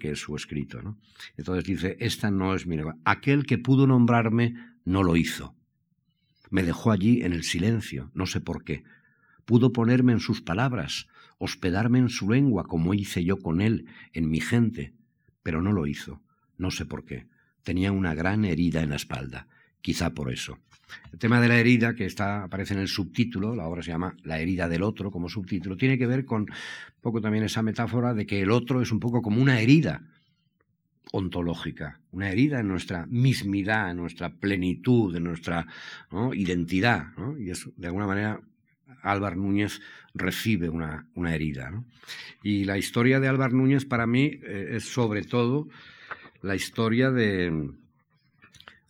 que 0.00 0.10
es 0.10 0.18
su 0.18 0.34
escrito. 0.34 0.96
Entonces 1.36 1.64
dice, 1.64 1.96
esta 2.00 2.28
no 2.28 2.56
es 2.56 2.66
mi 2.66 2.76
lengua. 2.76 2.96
Aquel 3.04 3.46
que 3.46 3.56
pudo 3.56 3.86
nombrarme 3.86 4.54
no 4.84 5.04
lo 5.04 5.16
hizo. 5.16 5.54
Me 6.50 6.64
dejó 6.64 6.90
allí 6.90 7.22
en 7.22 7.32
el 7.32 7.44
silencio, 7.44 8.10
no 8.14 8.26
sé 8.26 8.40
por 8.40 8.64
qué. 8.64 8.82
Pudo 9.44 9.72
ponerme 9.72 10.10
en 10.10 10.20
sus 10.20 10.42
palabras, 10.42 11.06
hospedarme 11.38 12.00
en 12.00 12.08
su 12.08 12.28
lengua 12.28 12.64
como 12.64 12.94
hice 12.94 13.22
yo 13.22 13.36
con 13.36 13.60
él, 13.60 13.86
en 14.12 14.28
mi 14.28 14.40
gente, 14.40 14.92
pero 15.44 15.62
no 15.62 15.70
lo 15.70 15.86
hizo, 15.86 16.20
no 16.58 16.72
sé 16.72 16.84
por 16.84 17.04
qué 17.04 17.28
tenía 17.66 17.90
una 17.90 18.14
gran 18.14 18.44
herida 18.44 18.80
en 18.80 18.90
la 18.90 18.96
espalda, 18.96 19.48
quizá 19.80 20.14
por 20.14 20.32
eso. 20.32 20.60
El 21.12 21.18
tema 21.18 21.40
de 21.40 21.48
la 21.48 21.58
herida, 21.58 21.96
que 21.96 22.06
está, 22.06 22.44
aparece 22.44 22.74
en 22.74 22.80
el 22.80 22.86
subtítulo, 22.86 23.56
la 23.56 23.66
obra 23.66 23.82
se 23.82 23.90
llama 23.90 24.14
La 24.22 24.38
herida 24.38 24.68
del 24.68 24.84
otro 24.84 25.10
como 25.10 25.28
subtítulo, 25.28 25.76
tiene 25.76 25.98
que 25.98 26.06
ver 26.06 26.24
con 26.24 26.42
un 26.42 26.48
poco 27.00 27.20
también 27.20 27.42
esa 27.42 27.64
metáfora 27.64 28.14
de 28.14 28.24
que 28.24 28.40
el 28.40 28.52
otro 28.52 28.80
es 28.80 28.92
un 28.92 29.00
poco 29.00 29.20
como 29.20 29.42
una 29.42 29.58
herida 29.58 30.00
ontológica, 31.10 31.98
una 32.12 32.30
herida 32.30 32.60
en 32.60 32.68
nuestra 32.68 33.04
mismidad, 33.06 33.90
en 33.90 33.96
nuestra 33.96 34.30
plenitud, 34.30 35.16
en 35.16 35.24
nuestra 35.24 35.66
identidad. 36.34 37.08
Y 37.36 37.46
de 37.46 37.86
alguna 37.88 38.06
manera, 38.06 38.40
Álvar 39.02 39.36
Núñez 39.36 39.80
recibe 40.14 40.68
una, 40.68 41.08
una 41.14 41.34
herida. 41.34 41.82
Y 42.44 42.64
la 42.64 42.78
historia 42.78 43.18
de 43.18 43.26
Álvar 43.26 43.52
Núñez 43.52 43.86
para 43.86 44.06
mí 44.06 44.38
eh, 44.40 44.74
es 44.76 44.84
sobre 44.84 45.22
todo 45.22 45.66
la 46.46 46.54
historia 46.54 47.10
de, 47.10 47.70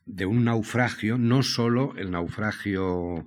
de 0.05 0.27
un 0.27 0.45
naufragio, 0.45 1.17
no 1.17 1.43
solo 1.43 1.95
el 1.97 2.11
naufragio, 2.11 3.27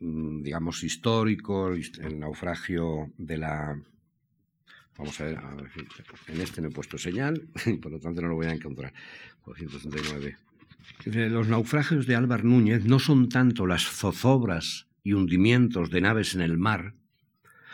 mm, 0.00 0.42
digamos, 0.42 0.82
histórico, 0.82 1.72
el 1.72 2.18
naufragio 2.18 3.12
de 3.16 3.38
la... 3.38 3.80
Vamos 4.98 5.18
a 5.20 5.24
ver, 5.24 5.38
en 6.26 6.40
este 6.40 6.60
no 6.60 6.68
he 6.68 6.72
puesto 6.72 6.98
señal, 6.98 7.48
por 7.80 7.92
lo 7.92 8.00
tanto 8.00 8.20
no 8.20 8.28
lo 8.28 8.34
voy 8.34 8.46
a 8.46 8.52
encontrar. 8.52 8.92
269. 9.46 10.36
Los 11.30 11.48
naufragios 11.48 12.06
de 12.06 12.16
Álvar 12.16 12.44
Núñez 12.44 12.84
no 12.84 12.98
son 12.98 13.28
tanto 13.28 13.66
las 13.66 13.84
zozobras 13.84 14.88
y 15.04 15.12
hundimientos 15.14 15.90
de 15.90 16.00
naves 16.00 16.34
en 16.34 16.42
el 16.42 16.58
mar, 16.58 16.94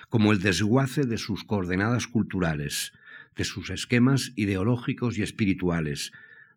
como 0.08 0.30
el 0.30 0.40
desguace 0.40 1.04
de 1.04 1.18
sus 1.18 1.42
coordenadas 1.42 2.06
culturales, 2.06 2.92
de 3.36 3.44
sus 3.44 3.70
esquemas 3.70 4.32
ideológicos 4.36 5.18
y 5.18 5.22
espirituales, 5.22 6.12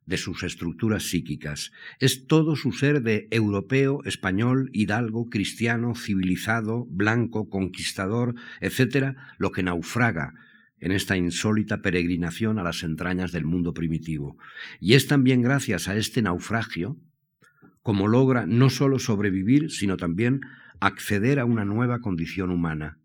de 0.06 0.18
sus 0.18 0.42
estructuras 0.44 1.04
psíquicas. 1.04 1.72
Es 2.00 2.26
todo 2.26 2.56
su 2.56 2.72
ser 2.72 3.04
de 3.04 3.28
europeo, 3.30 4.02
español, 4.06 4.70
hidalgo, 4.74 5.30
cristiano, 5.30 5.94
civilizado, 5.94 6.86
blanco, 6.90 7.48
conquistador, 7.48 8.34
etc., 8.60 9.16
lo 9.38 9.52
que 9.52 9.62
naufraga 9.62 10.34
en 10.80 10.94
esta 10.94 11.18
insólita 11.18 11.82
peregrinación 11.82 12.58
a 12.58 12.64
las 12.64 12.84
entrañas 12.84 13.32
del 13.32 13.46
mundo 13.46 13.74
primitivo. 13.74 14.38
Y 14.80 14.94
es 14.94 15.08
también 15.08 15.42
gracias 15.42 15.88
a 15.88 15.96
este 15.96 16.22
naufragio 16.22 16.98
como 17.82 18.08
logra 18.08 18.46
no 18.46 18.70
solo 18.70 19.00
sobrevivir, 19.00 19.72
sino 19.72 19.98
también 19.98 20.42
acceder 20.80 21.40
a 21.40 21.46
una 21.46 21.66
nueva 21.66 22.00
condición 22.00 22.52
humana, 22.52 22.99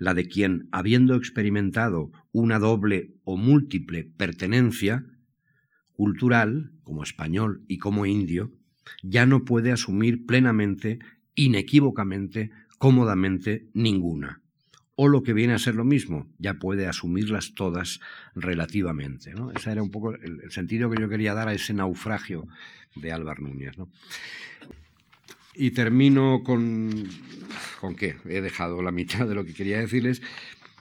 la 0.00 0.14
de 0.14 0.26
quien, 0.26 0.66
habiendo 0.72 1.14
experimentado 1.14 2.10
una 2.32 2.58
doble 2.58 3.12
o 3.22 3.36
múltiple 3.36 4.10
pertenencia 4.16 5.04
cultural, 5.92 6.72
como 6.82 7.02
español 7.02 7.62
y 7.68 7.76
como 7.76 8.06
indio, 8.06 8.50
ya 9.02 9.26
no 9.26 9.44
puede 9.44 9.72
asumir 9.72 10.24
plenamente, 10.24 11.00
inequívocamente, 11.34 12.50
cómodamente 12.78 13.68
ninguna. 13.74 14.40
O 14.94 15.06
lo 15.06 15.22
que 15.22 15.34
viene 15.34 15.52
a 15.52 15.58
ser 15.58 15.74
lo 15.74 15.84
mismo, 15.84 16.26
ya 16.38 16.54
puede 16.54 16.86
asumirlas 16.86 17.52
todas 17.54 18.00
relativamente. 18.34 19.34
¿no? 19.34 19.52
Ese 19.52 19.70
era 19.70 19.82
un 19.82 19.90
poco 19.90 20.14
el, 20.14 20.50
sentido 20.50 20.90
que 20.90 21.00
yo 21.00 21.10
quería 21.10 21.34
dar 21.34 21.48
a 21.48 21.52
ese 21.52 21.74
naufragio 21.74 22.48
de 22.96 23.12
Álvaro 23.12 23.42
Núñez. 23.42 23.76
Y 25.60 25.72
termino 25.72 26.42
con, 26.42 27.06
con 27.82 27.94
qué, 27.94 28.16
he 28.24 28.40
dejado 28.40 28.80
la 28.80 28.92
mitad 28.92 29.28
de 29.28 29.34
lo 29.34 29.44
que 29.44 29.52
quería 29.52 29.78
decirles, 29.78 30.22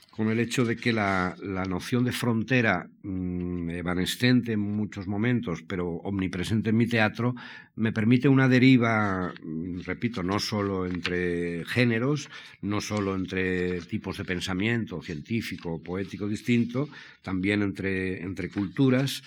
con 0.10 0.30
el 0.30 0.40
hecho 0.40 0.64
de 0.64 0.78
que 0.78 0.94
la, 0.94 1.36
noción 1.68 2.06
de 2.06 2.14
frontera, 2.14 2.88
mm, 3.04 3.72
evanescente 3.72 4.54
en 4.54 4.62
muchos 4.62 5.06
momentos, 5.06 5.64
pero 5.68 5.90
omnipresente 5.90 6.70
en 6.70 6.78
mi 6.78 6.88
teatro, 6.88 7.36
me 7.76 7.92
permite 7.92 8.30
una 8.30 8.48
deriva, 8.48 9.34
mm, 9.44 9.82
repito, 9.82 10.24
no 10.24 10.40
solo 10.40 10.86
entre 10.86 11.66
géneros, 11.66 12.30
no 12.62 12.80
solo 12.80 13.16
entre 13.16 13.82
tipos 13.82 14.18
de 14.18 14.24
pensamiento 14.24 15.02
científico, 15.02 15.84
poético 15.84 16.26
distinto, 16.26 16.88
también 17.22 17.64
entre, 17.64 18.24
entre 18.24 18.48
culturas 18.50 19.24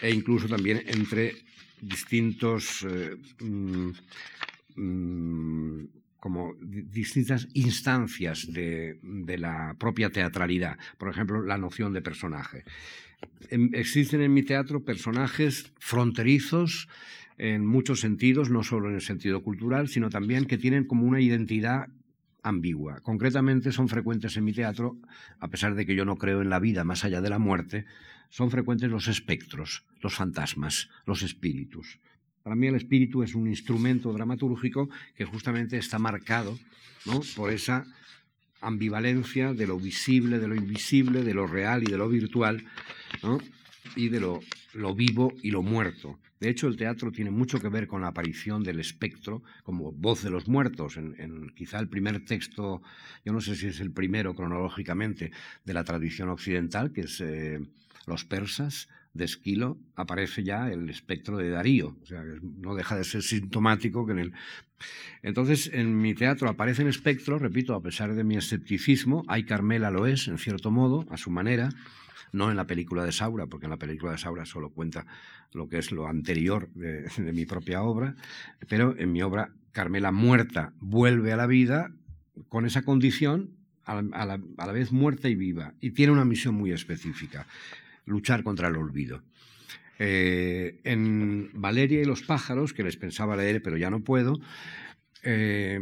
e 0.00 0.14
incluso 0.14 0.46
también 0.46 0.84
entre 0.86 1.34
distintos 1.80 2.86
eh, 2.88 3.16
mm, 4.76 5.84
como 6.20 6.54
distintas 6.60 7.48
instancias 7.54 8.52
de, 8.52 8.98
la 9.38 9.76
propia 9.78 10.10
teatralidad. 10.10 10.78
Por 10.98 11.08
ejemplo, 11.08 11.42
la 11.42 11.58
noción 11.58 11.92
de 11.92 12.02
personaje. 12.02 12.64
Em, 13.50 13.70
existen 13.74 14.20
en 14.22 14.34
mi 14.34 14.42
teatro 14.42 14.84
personajes 14.84 15.72
fronterizos 15.78 16.88
en 17.38 17.66
muchos 17.66 18.00
sentidos, 18.00 18.50
no 18.50 18.62
solo 18.62 18.88
en 18.88 18.96
el 18.96 19.02
sentido 19.02 19.42
cultural, 19.42 19.88
sino 19.88 20.10
también 20.10 20.46
que 20.46 20.58
tienen 20.58 20.84
como 20.84 21.06
una 21.06 21.20
identidad 21.20 21.88
ambigua. 22.42 23.00
Concretamente 23.00 23.72
son 23.72 23.88
frecuentes 23.88 24.36
en 24.36 24.44
mi 24.44 24.52
teatro, 24.52 24.96
a 25.40 25.48
pesar 25.48 25.74
de 25.74 25.84
que 25.84 25.94
yo 25.94 26.04
no 26.04 26.16
creo 26.16 26.42
en 26.42 26.50
la 26.50 26.60
vida 26.60 26.84
más 26.84 27.04
allá 27.04 27.20
de 27.20 27.30
la 27.30 27.38
muerte, 27.38 27.84
son 28.30 28.50
frecuentes 28.50 28.90
los 28.90 29.08
espectros, 29.08 29.84
los 30.00 30.14
fantasmas, 30.14 30.88
los 31.06 31.22
espíritus. 31.22 31.98
Para 32.46 32.54
mí 32.54 32.68
el 32.68 32.76
espíritu 32.76 33.24
es 33.24 33.34
un 33.34 33.48
instrumento 33.48 34.12
dramatúrgico 34.12 34.88
que 35.16 35.24
justamente 35.24 35.78
está 35.78 35.98
marcado 35.98 36.56
por 37.34 37.50
esa 37.50 37.84
ambivalencia 38.60 39.52
de 39.52 39.66
lo 39.66 39.80
visible, 39.80 40.38
de 40.38 40.46
lo 40.46 40.54
invisible, 40.54 41.24
de 41.24 41.34
lo 41.34 41.48
real 41.48 41.82
y 41.82 41.90
de 41.90 41.98
lo 41.98 42.08
virtual, 42.08 42.64
y 43.96 44.10
de 44.10 44.20
lo, 44.20 44.94
vivo 44.94 45.34
y 45.42 45.50
lo 45.50 45.62
muerto. 45.62 46.20
De 46.38 46.48
hecho, 46.48 46.68
el 46.68 46.76
teatro 46.76 47.10
tiene 47.10 47.32
mucho 47.32 47.58
que 47.58 47.68
ver 47.68 47.88
con 47.88 48.02
la 48.02 48.08
aparición 48.14 48.62
del 48.62 48.78
espectro 48.78 49.42
como 49.64 49.90
voz 49.90 50.22
de 50.22 50.30
los 50.30 50.46
muertos. 50.46 50.98
En, 50.98 51.50
quizá 51.56 51.80
el 51.80 51.88
primer 51.88 52.24
texto, 52.24 52.80
yo 53.24 53.32
no 53.32 53.40
sé 53.40 53.56
si 53.56 53.66
es 53.66 53.80
el 53.80 53.90
primero 53.90 54.36
cronológicamente, 54.36 55.32
de 55.64 55.74
la 55.74 55.82
tradición 55.82 56.28
occidental, 56.28 56.92
que 56.92 57.00
es 57.00 57.20
eh, 57.20 57.58
los 58.06 58.24
persas, 58.24 58.88
de 59.16 59.24
Esquilo 59.24 59.78
aparece 59.94 60.44
ya 60.44 60.70
el 60.70 60.88
espectro 60.90 61.36
de 61.36 61.50
Darío, 61.50 61.96
o 62.02 62.06
sea, 62.06 62.22
no 62.42 62.74
deja 62.74 62.96
de 62.96 63.04
ser 63.04 63.22
sintomático 63.22 64.06
que 64.06 64.12
en 64.12 64.18
el... 64.18 64.32
Entonces, 65.22 65.70
en 65.72 65.98
mi 65.98 66.14
teatro 66.14 66.48
aparecen 66.48 66.86
espectros, 66.86 67.40
repito, 67.40 67.74
a 67.74 67.82
pesar 67.82 68.14
de 68.14 68.24
mi 68.24 68.36
escepticismo, 68.36 69.24
hay 69.26 69.44
Carmela 69.44 69.90
lo 69.90 70.06
es, 70.06 70.28
en 70.28 70.38
cierto 70.38 70.70
modo, 70.70 71.06
a 71.10 71.16
su 71.16 71.30
manera, 71.30 71.70
no 72.32 72.50
en 72.50 72.56
la 72.56 72.66
película 72.66 73.04
de 73.04 73.12
Saura, 73.12 73.46
porque 73.46 73.66
en 73.66 73.70
la 73.70 73.78
película 73.78 74.12
de 74.12 74.18
Saura 74.18 74.44
solo 74.44 74.70
cuenta 74.70 75.06
lo 75.52 75.68
que 75.68 75.78
es 75.78 75.92
lo 75.92 76.06
anterior 76.06 76.68
de, 76.74 77.08
mi 77.32 77.46
propia 77.46 77.82
obra, 77.82 78.14
pero 78.68 78.96
en 78.98 79.12
mi 79.12 79.22
obra 79.22 79.50
Carmela 79.72 80.12
muerta 80.12 80.72
vuelve 80.78 81.32
a 81.32 81.36
la 81.36 81.46
vida 81.46 81.92
con 82.48 82.66
esa 82.66 82.82
condición 82.82 83.50
a 83.84 84.02
la, 84.02 84.40
a 84.56 84.66
la, 84.66 84.72
vez 84.72 84.92
muerta 84.92 85.28
y 85.28 85.36
viva, 85.36 85.74
y 85.80 85.92
tiene 85.92 86.12
una 86.12 86.24
misión 86.24 86.54
muy 86.54 86.72
específica 86.72 87.46
luchar 88.06 88.42
contra 88.42 88.68
el 88.68 88.76
olvido. 88.76 89.22
Eh, 89.98 90.80
en 90.84 91.50
Valeria 91.54 92.00
y 92.00 92.04
los 92.04 92.22
pájaros, 92.22 92.72
que 92.72 92.82
les 92.82 92.96
pensaba 92.96 93.36
leer 93.36 93.62
pero 93.62 93.76
ya 93.76 93.90
no 93.90 94.04
puedo, 94.04 94.40
eh, 95.22 95.80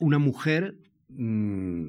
una 0.00 0.18
mujer 0.18 0.76
mm, 1.08 1.86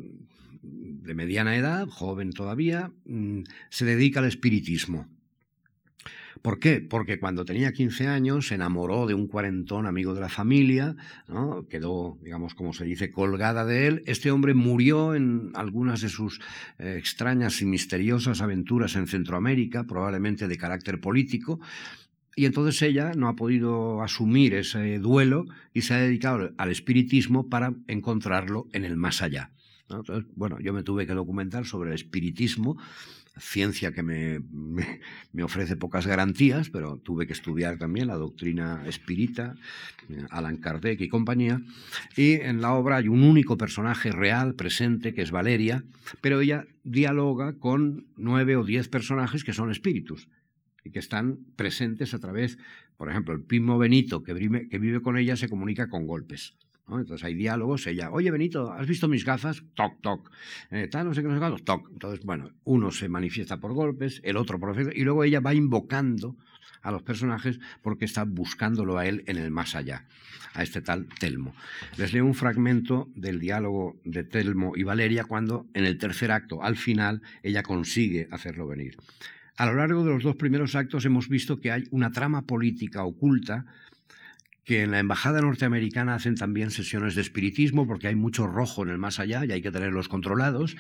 de 0.62 1.14
mediana 1.16 1.56
edad, 1.56 1.88
joven 1.88 2.32
todavía, 2.32 2.92
mm, 3.06 3.42
se 3.70 3.86
dedica 3.86 4.20
al 4.20 4.28
espiritismo. 4.28 5.08
¿Por 6.42 6.60
qué? 6.60 6.82
Porque 6.82 7.20
cuando 7.20 7.46
tenía 7.46 7.72
15 7.72 8.08
años 8.08 8.48
se 8.48 8.56
enamoró 8.56 9.06
de 9.06 9.14
un 9.14 9.28
cuarentón 9.28 9.86
amigo 9.86 10.16
de 10.16 10.22
la 10.22 10.30
familia, 10.30 10.96
quedó, 11.70 12.18
digamos, 12.24 12.56
como 12.56 12.74
se 12.74 12.86
dice, 12.86 13.12
colgada 13.12 13.64
de 13.64 13.88
él. 13.88 14.04
Este 14.08 14.32
hombre 14.32 14.56
murió 14.56 15.14
en 15.14 15.52
algunas 15.54 16.02
de 16.02 16.10
sus 16.10 16.42
eh, 16.80 16.96
extrañas 16.98 17.62
y 17.62 17.66
misteriosas 17.66 18.42
aventuras 18.42 18.96
en 18.96 19.06
Centroamérica, 19.06 19.86
probablemente 19.86 20.48
de 20.48 20.58
carácter 20.58 21.00
político, 21.00 21.60
y 22.36 22.46
entonces 22.46 22.82
ella 22.82 23.12
no 23.16 23.28
ha 23.28 23.36
podido 23.36 24.02
asumir 24.02 24.56
ese 24.56 24.98
duelo 24.98 25.46
y 25.74 25.82
se 25.82 25.94
ha 25.94 25.98
dedicado 25.98 26.52
al 26.58 26.72
espiritismo 26.72 27.50
para 27.50 27.74
encontrarlo 27.88 28.68
en 28.72 28.86
el 28.86 28.98
más 28.98 29.22
allá. 29.22 29.52
Entonces, 29.82 30.26
bueno, 30.36 30.58
yo 30.60 30.74
me 30.74 30.84
tuve 30.84 31.06
que 31.06 31.14
documentar 31.14 31.66
sobre 31.66 31.90
el 31.90 31.96
espiritismo 31.96 32.78
ciencia 33.42 33.92
que 33.92 34.04
me, 34.04 34.40
me, 35.34 35.44
ofrece 35.44 35.76
pocas 35.76 36.06
garantías, 36.06 36.70
pero 36.70 36.98
tuve 36.98 37.26
que 37.26 37.34
estudiar 37.34 37.78
también 37.78 38.08
la 38.08 38.16
doctrina 38.16 38.84
espírita, 38.86 39.56
eh, 40.10 40.24
Alan 40.30 40.58
Kardec 40.58 41.02
y 41.02 41.10
compañía, 41.10 41.62
y 42.16 42.34
en 42.34 42.62
la 42.62 42.74
obra 42.74 42.98
hay 42.98 43.08
un 43.08 43.24
único 43.24 43.58
personaje 43.58 44.12
real, 44.12 44.54
presente, 44.54 45.14
que 45.14 45.24
es 45.24 45.32
Valeria, 45.32 45.84
pero 46.22 46.40
ella 46.40 46.66
dialoga 46.84 47.54
con 47.54 48.06
nueve 48.16 48.56
o 48.56 48.64
diez 48.64 48.88
personajes 48.88 49.44
que 49.44 49.54
son 49.54 49.72
espíritus 49.72 50.30
y 50.84 50.92
que 50.92 51.00
están 51.00 51.40
presentes 51.56 52.14
a 52.14 52.20
través, 52.20 52.58
por 52.98 53.10
ejemplo, 53.10 53.34
el 53.34 53.42
primo 53.42 53.78
Benito 53.78 54.24
que 54.24 54.34
vive, 54.34 54.70
que 54.70 54.80
vive 54.80 55.02
con 55.02 55.18
ella 55.18 55.36
se 55.36 55.50
comunica 55.50 55.90
con 55.90 56.06
golpes. 56.06 56.54
Entonces 56.88 57.24
hay 57.24 57.36
diálogos, 57.36 57.88
ella, 57.88 58.12
oye 58.12 58.32
Benito, 58.32 58.72
¿has 58.72 58.88
visto 58.88 59.08
mis 59.08 59.24
gafas? 59.24 59.64
Toc, 59.76 60.02
toc. 60.02 60.32
Eh, 60.72 60.88
tal, 60.92 61.08
no 61.08 61.14
sé 61.14 61.22
qué, 61.22 61.28
no 61.30 61.40
sé 61.40 61.64
toc. 61.64 61.90
Entonces, 61.92 62.26
bueno, 62.26 62.52
uno 62.66 62.92
se 62.92 63.08
manifiesta 63.08 63.60
por 63.60 63.74
golpes, 63.74 64.20
el 64.24 64.38
otro 64.38 64.60
por 64.60 64.72
efecto, 64.72 64.92
y 64.94 65.04
luego 65.04 65.24
ella 65.24 65.40
va 65.40 65.54
invocando 65.54 66.36
a 66.82 66.92
los 66.92 67.04
personajes 67.04 67.60
porque 67.82 68.06
está 68.06 68.24
buscándolo 68.24 68.98
a 68.98 69.06
él 69.06 69.24
en 69.28 69.38
el 69.38 69.52
más 69.52 69.76
allá, 69.76 70.06
a 70.54 70.64
este 70.64 70.82
tal 70.82 71.08
Telmo. 71.20 71.54
Les 71.98 72.14
leo 72.14 72.26
un 72.26 72.34
fragmento 72.34 73.10
del 73.16 73.40
diálogo 73.40 74.00
de 74.04 74.24
Telmo 74.24 74.74
y 74.76 74.84
Valeria 74.84 75.24
cuando 75.24 75.68
en 75.74 75.86
el 75.86 75.98
tercer 75.98 76.32
acto, 76.32 76.64
al 76.64 76.76
final, 76.76 77.22
ella 77.44 77.64
consigue 77.64 78.28
hacerlo 78.32 78.68
venir. 78.68 78.98
A 79.58 79.66
lo 79.66 79.76
largo 79.76 80.04
de 80.04 80.12
los 80.12 80.24
dos 80.24 80.36
primeros 80.36 80.76
actos 80.76 81.06
hemos 81.06 81.30
visto 81.30 81.60
que 81.60 81.72
hay 81.72 81.84
una 81.92 82.12
trama 82.12 82.48
política 82.48 83.04
oculta 83.04 83.66
que 84.64 84.84
en 84.84 84.92
la 84.92 85.00
embajada 85.00 85.42
norteamericana 85.42 86.14
hacen 86.14 86.36
también 86.36 86.70
sesiones 86.70 87.16
de 87.16 87.22
espiritismo 87.22 87.88
porque 87.88 88.08
hay 88.08 88.16
mucho 88.16 88.46
rojo 88.46 88.84
en 88.84 88.90
el 88.90 88.98
más 88.98 89.20
allá 89.20 89.44
y 89.44 89.52
hay 89.52 89.62
que 89.62 89.72
tenerlos 89.72 90.08
controlados. 90.08 90.76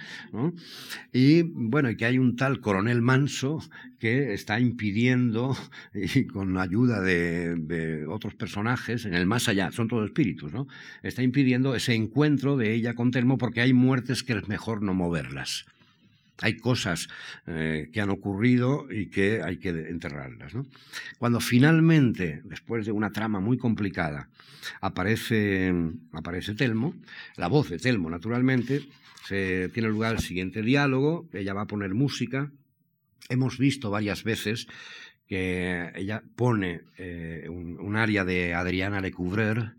Y 1.12 1.42
bueno, 1.44 1.90
y 1.90 1.98
que 1.98 2.06
hay 2.06 2.20
un 2.20 2.36
tal 2.36 2.60
coronel 2.60 3.02
Manso 3.02 3.60
que 4.00 4.34
está 4.34 4.60
impidiendo, 4.60 5.58
y 5.94 6.26
con 6.26 6.58
ayuda 6.58 7.02
de, 7.02 7.56
de, 7.56 8.06
otros 8.06 8.36
personajes 8.36 9.06
en 9.06 9.14
el 9.14 9.26
más 9.26 9.48
allá, 9.48 9.72
son 9.72 9.88
todos 9.88 10.06
espíritus, 10.06 10.54
¿no? 10.54 10.68
Está 11.02 11.24
impidiendo 11.24 11.76
ese 11.76 11.96
encuentro 11.96 12.58
de 12.58 12.74
ella 12.74 12.94
con 12.94 13.12
Telmo 13.12 13.38
porque 13.38 13.62
hay 13.62 13.74
muertes 13.74 14.24
que 14.24 14.34
es 14.34 14.48
mejor 14.48 14.84
no 14.84 14.94
moverlas 14.94 15.66
hay 16.42 16.58
cosas 16.58 17.08
eh, 17.48 17.89
que 17.94 18.02
han 18.02 18.10
ocurrido 18.10 18.92
y 18.92 19.08
que 19.08 19.42
hay 19.42 19.58
que 19.58 19.70
enterrarlas. 19.70 20.54
Cuando 21.18 21.39
finalmente, 21.39 22.42
después 22.44 22.86
de 22.86 22.92
una 22.92 23.12
trama 23.12 23.39
muy 23.39 23.58
complicada, 23.58 24.30
aparece, 24.82 25.74
aparece 26.12 26.56
Telmo, 26.56 26.96
la 27.38 27.48
voz 27.48 27.70
de 27.70 27.80
Telmo, 27.80 28.10
naturalmente, 28.10 28.82
tiene 29.28 29.88
lugar 29.88 30.16
el 30.16 30.20
siguiente 30.20 30.62
diálogo, 30.62 31.30
ella 31.32 31.54
va 31.54 31.62
a 31.62 31.68
poner 31.68 31.94
música. 31.94 32.52
Hemos 33.30 33.58
visto 33.58 33.89
varias 33.89 34.24
veces 34.24 34.68
que 35.32 35.89
ella 35.96 36.24
pone 36.36 36.82
eh, 36.98 37.48
un, 37.50 37.80
un, 37.80 37.96
aria 37.96 38.26
de 38.26 38.54
Adriana 38.54 39.00
Lecouvreur, 39.00 39.76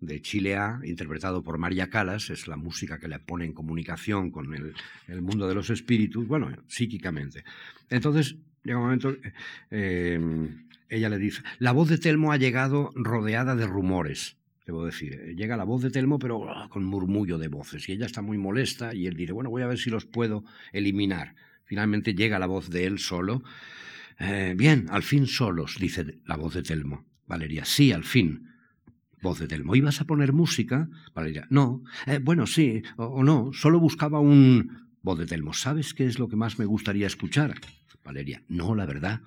de 0.00 0.20
Chile 0.20 0.56
A, 0.56 0.80
interpretado 0.84 1.42
por 1.42 1.58
María 1.58 1.88
Calas, 1.90 2.30
es 2.30 2.46
la 2.46 2.56
música 2.56 2.98
que 2.98 3.08
le 3.08 3.18
pone 3.18 3.44
en 3.44 3.52
comunicación 3.52 4.30
con 4.30 4.52
el, 4.54 5.22
mundo 5.22 5.48
de 5.48 5.54
los 5.54 5.70
espíritus, 5.70 6.26
bueno, 6.26 6.50
psíquicamente. 6.66 7.44
Entonces, 7.88 8.36
llega 8.62 8.78
un 8.78 8.84
momento, 8.84 9.16
eh, 9.70 10.20
ella 10.88 11.08
le 11.08 11.18
dice, 11.18 11.42
la 11.58 11.72
voz 11.72 11.88
de 11.88 11.98
Telmo 11.98 12.32
ha 12.32 12.36
llegado 12.36 12.92
rodeada 12.94 13.56
de 13.56 13.66
rumores. 13.66 14.36
debo 14.66 14.84
decir. 14.84 15.14
Eh, 15.14 15.34
llega 15.34 15.56
la 15.56 15.64
voz 15.64 15.82
de 15.82 15.90
Telmo, 15.90 16.18
pero 16.18 16.48
ah, 16.50 16.68
con 16.68 16.84
murmullo 16.84 17.38
de 17.38 17.48
voces. 17.48 17.88
Y 17.88 17.92
ella 17.92 18.06
está 18.06 18.22
muy 18.22 18.38
molesta 18.38 18.94
y 18.94 19.06
él 19.06 19.16
dice, 19.16 19.32
bueno, 19.32 19.50
voy 19.50 19.62
a 19.62 19.66
ver 19.66 19.78
si 19.78 19.90
los 19.90 20.04
puedo 20.04 20.44
eliminar. 20.72 21.34
Finalmente 21.64 22.14
llega 22.14 22.38
la 22.38 22.46
voz 22.46 22.70
de 22.70 22.86
él 22.86 22.98
solo. 22.98 23.42
Eh, 24.18 24.54
bien, 24.56 24.86
al 24.90 25.02
fin 25.02 25.26
solos, 25.26 25.76
dice 25.80 26.18
la 26.24 26.36
voz 26.36 26.54
de 26.54 26.62
Telmo. 26.62 27.04
Valeria, 27.26 27.64
sí, 27.64 27.92
al 27.92 28.04
fin. 28.04 28.55
Voz 29.26 29.40
de 29.40 29.48
Telmo, 29.48 29.74
¿ibas 29.74 30.00
a 30.00 30.04
poner 30.04 30.32
música? 30.32 30.88
Valeria, 31.12 31.48
no. 31.50 31.82
Eh, 32.06 32.20
bueno, 32.22 32.46
sí, 32.46 32.84
o, 32.96 33.24
no, 33.24 33.50
solo 33.52 33.80
buscaba 33.80 34.20
un... 34.20 34.86
Voz 35.02 35.18
de 35.18 35.26
Telmo, 35.26 35.52
¿sabes 35.52 35.94
qué 35.94 36.06
es 36.06 36.20
lo 36.20 36.28
que 36.28 36.36
más 36.36 36.60
me 36.60 36.64
gustaría 36.64 37.08
escuchar? 37.08 37.56
Valeria, 38.04 38.44
no, 38.46 38.76
la 38.76 38.86
verdad. 38.86 39.22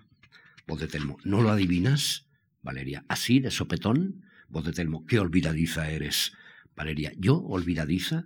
Voz 0.66 0.80
de 0.80 0.88
Telmo, 0.88 1.18
¿no 1.26 1.41
lo 1.41 1.50
adivinas? 1.50 2.30
Valeria, 2.62 3.04
¿así 3.10 3.41
de 3.41 3.52
sopetón? 3.52 4.24
Voz 4.47 4.64
de 4.64 4.72
Telmo, 4.72 5.06
qué 5.06 5.20
olvidadiza 5.20 5.91
eres. 5.91 6.32
Valeria, 6.78 7.12
¿yo 7.18 7.36
olvidadiza? 7.36 8.24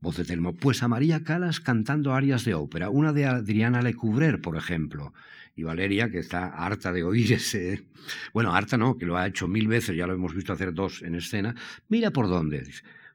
Voz 0.00 0.16
de 0.16 0.24
Telmo, 0.24 0.54
pues 0.54 0.84
a 0.84 0.88
María 0.88 1.24
Calas 1.24 1.58
cantando 1.58 2.14
arias 2.14 2.44
de 2.44 2.54
ópera, 2.54 2.88
una 2.88 3.12
de 3.12 3.26
Adriana 3.26 3.82
Lecouvreur, 3.82 4.40
por 4.40 4.56
ejemplo. 4.56 5.12
Y 5.56 5.62
Valeria, 5.62 6.10
que 6.10 6.18
está 6.18 6.46
harta 6.46 6.92
de 6.92 7.02
oír 7.02 7.32
ese... 7.32 7.84
Bueno, 8.32 8.54
harta 8.54 8.76
no, 8.76 8.96
que 8.96 9.06
lo 9.06 9.16
ha 9.16 9.26
hecho 9.26 9.48
mil 9.48 9.68
veces, 9.68 9.96
ya 9.96 10.06
lo 10.06 10.14
hemos 10.14 10.34
visto 10.34 10.52
hacer 10.52 10.72
dos 10.72 11.02
en 11.02 11.14
escena. 11.14 11.54
Mira 11.88 12.10
por 12.12 12.28
dónde. 12.28 12.66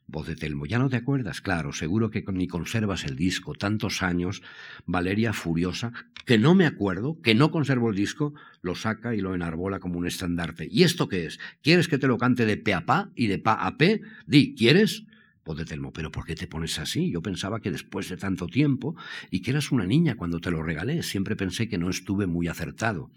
Voz 0.07 0.27
de 0.27 0.36
Telmo, 0.36 0.67
¿ya 0.67 0.77
no 0.77 0.88
te 0.88 0.97
acuerdas? 0.97 1.41
Claro, 1.41 1.73
seguro 1.73 2.11
que 2.11 2.23
ni 2.31 2.47
conservas 2.47 3.05
el 3.05 3.15
disco. 3.15 3.55
Tantos 3.55 4.03
años, 4.03 4.43
Valeria 4.86 5.33
furiosa, 5.33 5.93
que 6.25 6.38
no 6.38 6.53
me 6.53 6.67
acuerdo, 6.67 7.19
que 7.21 7.33
no 7.33 7.49
conservo 7.49 7.89
el 7.89 7.95
disco, 7.95 8.36
lo 8.61 8.75
saca 8.75 9.15
y 9.15 9.21
lo 9.21 9.33
enarbola 9.33 9.79
como 9.79 9.97
un 9.97 10.05
estandarte. 10.05 10.67
¿Y 10.69 10.83
esto 10.83 11.07
qué 11.07 11.25
es? 11.25 11.39
¿Quieres 11.63 11.88
que 11.88 11.97
te 11.97 12.07
lo 12.07 12.19
cante 12.19 12.45
de 12.45 12.57
pe 12.57 12.75
a 12.75 12.86
pa 12.86 13.11
y 13.15 13.27
de 13.27 13.39
pa 13.39 13.53
a 13.53 13.77
pe? 13.77 14.01
Di, 14.27 14.53
¿quieres? 14.53 15.05
Voz 15.45 15.57
de 15.57 15.65
Telmo, 15.65 15.93
¿pero 15.93 16.11
por 16.11 16.25
qué 16.25 16.35
te 16.35 16.47
pones 16.47 16.79
así? 16.79 17.11
Yo 17.11 17.21
pensaba 17.21 17.61
que 17.61 17.69
después 17.69 18.09
de 18.09 18.17
tanto 18.17 18.47
tiempo 18.47 18.95
y 19.29 19.41
que 19.41 19.51
eras 19.51 19.71
una 19.71 19.85
niña 19.85 20.15
cuando 20.15 20.39
te 20.39 20.49
lo 20.49 20.63
regalé. 20.63 21.03
Siempre 21.03 21.35
pensé 21.35 21.69
que 21.69 21.77
no 21.77 21.91
estuve 21.91 22.25
muy 22.25 22.47
acertado. 22.47 23.11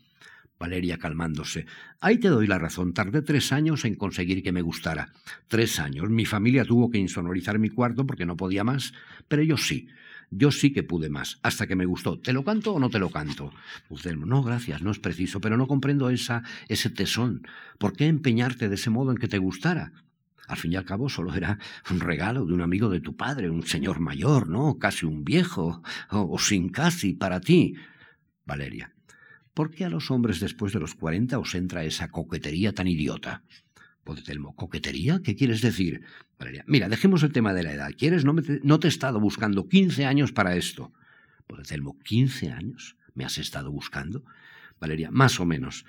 Valeria 0.59 0.99
calmándose. 0.99 1.65
Ahí 2.01 2.19
te 2.19 2.29
doy 2.29 2.47
la 2.47 2.59
razón. 2.59 2.93
Tardé 2.93 3.23
tres 3.23 3.51
años 3.51 3.87
en 3.87 3.95
conseguir 3.95 4.43
que 4.43 4.53
me 4.53 4.61
gustara. 4.61 5.13
Tres 5.47 5.81
años. 5.81 6.11
Mi 6.11 6.27
familia 6.27 6.67
tuvo 6.67 6.91
que 6.91 6.99
insonorizar 6.99 7.59
mi 7.59 7.71
cuarto 7.71 8.07
porque 8.07 8.27
no 8.27 8.37
podía 8.37 8.63
más, 8.63 8.93
pero 9.29 9.43
yo 9.43 9.57
sí. 9.57 9.89
Yo 10.31 10.51
sí 10.53 10.71
que 10.75 10.83
pude 10.83 11.09
más, 11.09 11.39
hasta 11.43 11.67
que 11.67 11.77
me 11.77 11.87
gustó. 11.87 12.19
¿Te 12.19 12.35
lo 12.35 12.45
canto 12.45 12.75
o 12.75 12.79
no 12.79 12.91
te 12.91 12.99
lo 12.99 13.09
canto? 13.09 13.51
Usted, 13.89 14.15
no, 14.17 14.43
gracias, 14.43 14.83
no 14.83 14.91
es 14.91 14.99
preciso, 14.99 15.41
pero 15.41 15.57
no 15.57 15.67
comprendo 15.67 16.11
esa, 16.11 16.43
ese 16.69 16.91
tesón. 16.91 17.47
¿Por 17.79 17.95
qué 17.95 18.07
empeñarte 18.07 18.69
de 18.69 18.75
ese 18.75 18.91
modo 18.91 19.13
en 19.13 19.17
que 19.17 19.29
te 19.29 19.39
gustara? 19.39 19.93
Al 20.49 20.57
fin 20.57 20.73
y 20.73 20.77
al 20.77 20.85
cabo 20.87 21.11
solo 21.11 21.35
era 21.35 21.59
un 21.91 22.01
regalo 22.01 22.47
de 22.47 22.55
un 22.55 22.63
amigo 22.63 22.89
de 22.89 23.01
tu 23.01 23.15
padre, 23.15 23.51
un 23.51 23.67
señor 23.67 24.01
mayor, 24.01 24.49
¿no? 24.49 24.79
Casi 24.79 25.05
un 25.05 25.23
viejo, 25.23 25.83
o, 26.11 26.39
sin 26.39 26.71
casi, 26.71 27.13
para 27.13 27.41
ti. 27.41 27.75
Valeria. 28.47 28.95
¿Por 29.53 29.71
qué 29.71 29.85
a 29.85 29.91
los 29.91 30.11
hombres 30.11 30.41
después 30.41 30.73
de 30.73 30.81
los 30.81 30.95
cuarenta 30.95 31.39
os 31.39 31.55
entra 31.55 31.85
esa 31.85 32.09
coquetería 32.09 32.73
tan 32.73 32.89
idiota? 32.89 33.43
Podetelmo, 34.05 34.57
¿coquetería? 34.57 35.21
¿Qué 35.23 35.37
quieres 35.37 35.61
decir? 35.61 36.03
Valeria, 36.39 36.65
mira, 36.67 36.89
dejemos 36.89 37.23
el 37.23 37.33
tema 37.33 37.53
de 37.53 37.65
la 37.65 37.73
edad. 37.73 37.91
¿Quieres? 37.97 38.25
No, 38.25 38.35
te, 38.37 38.61
no 38.63 38.81
te 38.81 38.87
he 38.87 38.91
estado 38.91 39.21
buscando 39.21 39.69
quince 39.69 40.07
años 40.07 40.33
para 40.33 40.57
esto. 40.57 40.93
Podetelmo, 41.47 41.99
¿quince 41.99 42.51
años? 42.51 42.97
¿Me 43.15 43.27
has 43.27 43.37
estado 43.37 43.71
buscando? 43.71 44.25
Valeria, 44.81 45.11
más 45.11 45.41
o 45.41 45.45
menos. 45.45 45.85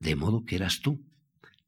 De 0.00 0.16
modo 0.16 0.46
que 0.46 0.56
eras 0.56 0.80
tú. 0.80 1.04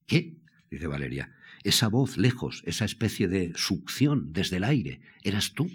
¿Qué? 0.06 0.38
Dice 0.70 0.86
Valeria. 0.86 1.34
Esa 1.62 1.88
voz 1.88 2.16
lejos, 2.16 2.62
esa 2.66 2.84
especie 2.84 3.28
de 3.28 3.52
succión 3.54 4.32
desde 4.32 4.56
el 4.56 4.64
aire, 4.64 5.00
¿eras 5.22 5.52
tú? 5.52 5.70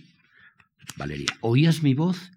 Valeria, 0.98 1.30
¿oías 1.42 1.84
mi 1.84 1.94
voz? 1.94 2.32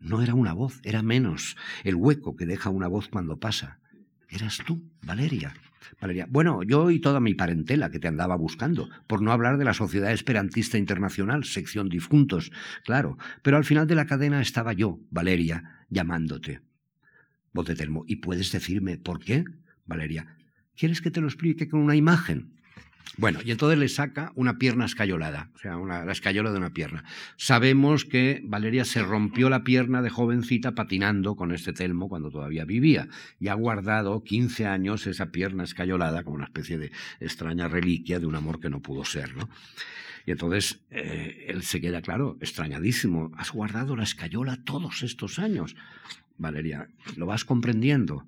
No 0.00 0.22
era 0.22 0.34
una 0.34 0.52
voz, 0.52 0.80
era 0.84 1.02
menos 1.02 1.56
el 1.84 1.96
hueco 1.96 2.36
que 2.36 2.46
deja 2.46 2.70
una 2.70 2.88
voz 2.88 3.08
cuando 3.08 3.38
pasa. 3.38 3.80
Eras 4.28 4.58
tú, 4.64 4.82
Valeria. 5.02 5.54
Valeria, 6.00 6.26
bueno, 6.28 6.62
yo 6.62 6.90
y 6.90 7.00
toda 7.00 7.20
mi 7.20 7.34
parentela 7.34 7.90
que 7.90 7.98
te 7.98 8.08
andaba 8.08 8.36
buscando, 8.36 8.88
por 9.06 9.22
no 9.22 9.32
hablar 9.32 9.56
de 9.56 9.64
la 9.64 9.74
Sociedad 9.74 10.12
Esperantista 10.12 10.78
Internacional, 10.78 11.44
sección 11.44 11.88
difuntos, 11.88 12.50
claro, 12.84 13.18
pero 13.42 13.56
al 13.56 13.64
final 13.64 13.86
de 13.86 13.94
la 13.94 14.06
cadena 14.06 14.40
estaba 14.40 14.72
yo, 14.72 14.98
Valeria, 15.10 15.84
llamándote. 15.88 16.60
Voz 17.52 17.66
de 17.66 17.76
Telmo, 17.76 18.04
¿y 18.06 18.16
puedes 18.16 18.50
decirme 18.50 18.98
por 18.98 19.20
qué? 19.20 19.44
Valeria, 19.86 20.36
¿quieres 20.76 21.00
que 21.00 21.10
te 21.10 21.20
lo 21.20 21.26
explique 21.26 21.68
con 21.68 21.80
una 21.80 21.96
imagen? 21.96 22.56
Bueno, 23.18 23.38
y 23.42 23.50
entonces 23.50 23.78
le 23.78 23.88
saca 23.88 24.32
una 24.34 24.58
pierna 24.58 24.84
escayolada, 24.84 25.48
o 25.54 25.58
sea, 25.58 25.76
la 25.76 26.12
escayola 26.12 26.50
de 26.50 26.58
una 26.58 26.74
pierna. 26.74 27.04
Sabemos 27.36 28.04
que 28.04 28.42
Valeria 28.44 28.84
se 28.84 29.02
rompió 29.02 29.48
la 29.48 29.64
pierna 29.64 30.02
de 30.02 30.10
jovencita 30.10 30.74
patinando 30.74 31.34
con 31.34 31.52
este 31.52 31.72
telmo 31.72 32.10
cuando 32.10 32.30
todavía 32.30 32.66
vivía 32.66 33.08
y 33.40 33.48
ha 33.48 33.54
guardado 33.54 34.22
15 34.22 34.66
años 34.66 35.06
esa 35.06 35.30
pierna 35.30 35.64
escayolada 35.64 36.24
como 36.24 36.36
una 36.36 36.44
especie 36.44 36.76
de 36.76 36.92
extraña 37.20 37.68
reliquia 37.68 38.18
de 38.18 38.26
un 38.26 38.34
amor 38.34 38.60
que 38.60 38.68
no 38.68 38.82
pudo 38.82 39.04
ser, 39.04 39.34
¿no? 39.34 39.48
Y 40.26 40.32
entonces 40.32 40.80
eh, 40.90 41.46
él 41.48 41.62
se 41.62 41.80
queda, 41.80 42.02
claro, 42.02 42.36
extrañadísimo. 42.40 43.30
Has 43.36 43.52
guardado 43.52 43.96
la 43.96 44.02
escayola 44.02 44.58
todos 44.64 45.02
estos 45.02 45.38
años. 45.38 45.76
Valeria, 46.36 46.88
¿lo 47.16 47.26
vas 47.26 47.44
comprendiendo? 47.44 48.26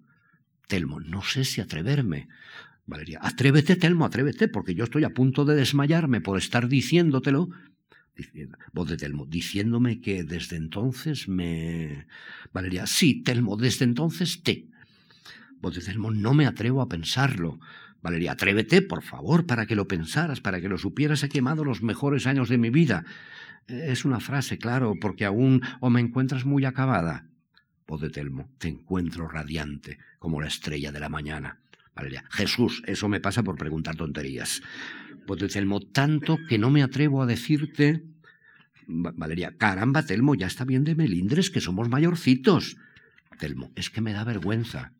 Telmo, 0.68 1.00
no 1.00 1.22
sé 1.22 1.44
si 1.44 1.60
atreverme. 1.60 2.28
Valeria, 2.86 3.18
atrévete, 3.22 3.76
Telmo, 3.76 4.04
atrévete, 4.04 4.48
porque 4.48 4.74
yo 4.74 4.84
estoy 4.84 5.04
a 5.04 5.10
punto 5.10 5.44
de 5.44 5.56
desmayarme 5.56 6.20
por 6.20 6.38
estar 6.38 6.68
diciéndotelo. 6.68 7.48
Voz 8.72 8.88
de 8.88 8.96
Telmo, 8.96 9.26
diciéndome 9.26 10.00
que 10.00 10.24
desde 10.24 10.56
entonces 10.56 11.28
me... 11.28 12.06
Valeria, 12.52 12.86
sí, 12.86 13.22
Telmo, 13.22 13.56
desde 13.56 13.84
entonces 13.84 14.42
te. 14.42 14.66
Voz 15.60 15.74
de 15.74 15.80
Telmo, 15.80 16.10
no 16.10 16.34
me 16.34 16.46
atrevo 16.46 16.82
a 16.82 16.88
pensarlo. 16.88 17.58
Valeria, 18.02 18.32
atrévete, 18.32 18.82
por 18.82 19.02
favor, 19.02 19.46
para 19.46 19.66
que 19.66 19.74
lo 19.74 19.88
pensaras, 19.88 20.40
para 20.40 20.60
que 20.60 20.68
lo 20.68 20.78
supieras. 20.78 21.22
He 21.22 21.28
quemado 21.28 21.64
los 21.64 21.82
mejores 21.82 22.26
años 22.26 22.48
de 22.48 22.58
mi 22.58 22.70
vida. 22.70 23.04
Es 23.66 24.04
una 24.04 24.20
frase, 24.20 24.58
claro, 24.58 24.94
porque 25.00 25.24
aún 25.24 25.62
o 25.80 25.90
me 25.90 26.00
encuentras 26.00 26.44
muy 26.44 26.64
acabada. 26.64 27.26
De 27.96 28.10
Telmo, 28.10 28.48
te 28.58 28.68
encuentro 28.68 29.26
radiante, 29.26 29.98
como 30.20 30.40
la 30.40 30.46
estrella 30.46 30.92
de 30.92 31.00
la 31.00 31.08
mañana. 31.08 31.58
Valeria, 31.96 32.22
Jesús, 32.30 32.82
eso 32.86 33.08
me 33.08 33.18
pasa 33.18 33.42
por 33.42 33.56
preguntar 33.56 33.96
tonterías. 33.96 34.62
Pues 35.26 35.52
Telmo, 35.52 35.80
tanto 35.80 36.38
que 36.48 36.58
no 36.58 36.70
me 36.70 36.82
atrevo 36.82 37.22
a 37.22 37.26
decirte... 37.26 38.04
Valeria, 38.86 39.56
caramba, 39.58 40.04
Telmo, 40.04 40.34
ya 40.34 40.46
está 40.46 40.64
bien 40.64 40.84
de 40.84 40.94
melindres, 40.94 41.50
que 41.50 41.60
somos 41.60 41.88
mayorcitos. 41.88 42.76
Telmo, 43.38 43.72
es 43.74 43.90
que 43.90 44.00
me 44.00 44.12
da 44.12 44.22
vergüenza. 44.22 44.92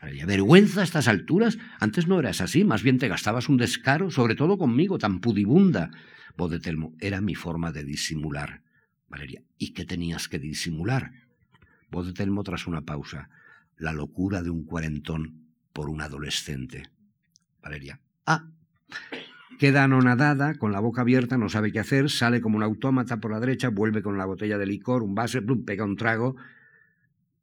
Valeria, 0.00 0.26
¿vergüenza 0.26 0.82
a 0.82 0.84
estas 0.84 1.08
alturas? 1.08 1.58
Antes 1.80 2.06
no 2.06 2.20
eras 2.20 2.40
así, 2.40 2.62
más 2.62 2.82
bien 2.82 2.98
te 2.98 3.08
gastabas 3.08 3.48
un 3.48 3.56
descaro, 3.56 4.10
sobre 4.10 4.36
todo 4.36 4.58
conmigo, 4.58 4.98
tan 4.98 5.20
pudibunda. 5.20 5.90
Voz 6.36 6.52
de 6.52 6.60
Telmo, 6.60 6.94
era 7.00 7.20
mi 7.20 7.34
forma 7.34 7.72
de 7.72 7.84
disimular. 7.84 8.62
Valeria, 9.08 9.42
¿y 9.58 9.72
qué 9.72 9.84
tenías 9.84 10.28
que 10.28 10.38
disimular? 10.38 11.23
Voz 11.90 12.06
de 12.06 12.12
Telmo 12.12 12.42
tras 12.42 12.66
una 12.66 12.82
pausa. 12.82 13.28
La 13.76 13.92
locura 13.92 14.42
de 14.42 14.50
un 14.50 14.64
cuarentón 14.64 15.44
por 15.72 15.88
un 15.88 16.00
adolescente. 16.00 16.90
Valeria. 17.62 18.00
Ah. 18.26 18.48
Queda 19.58 19.84
anonadada, 19.84 20.54
con 20.54 20.72
la 20.72 20.80
boca 20.80 21.02
abierta, 21.02 21.38
no 21.38 21.48
sabe 21.48 21.70
qué 21.70 21.78
hacer, 21.78 22.10
sale 22.10 22.40
como 22.40 22.56
un 22.56 22.62
autómata 22.62 23.18
por 23.18 23.30
la 23.30 23.40
derecha, 23.40 23.68
vuelve 23.68 24.02
con 24.02 24.18
la 24.18 24.24
botella 24.24 24.58
de 24.58 24.66
licor, 24.66 25.02
un 25.02 25.14
vaso, 25.14 25.38
pega 25.64 25.84
un 25.84 25.96
trago 25.96 26.36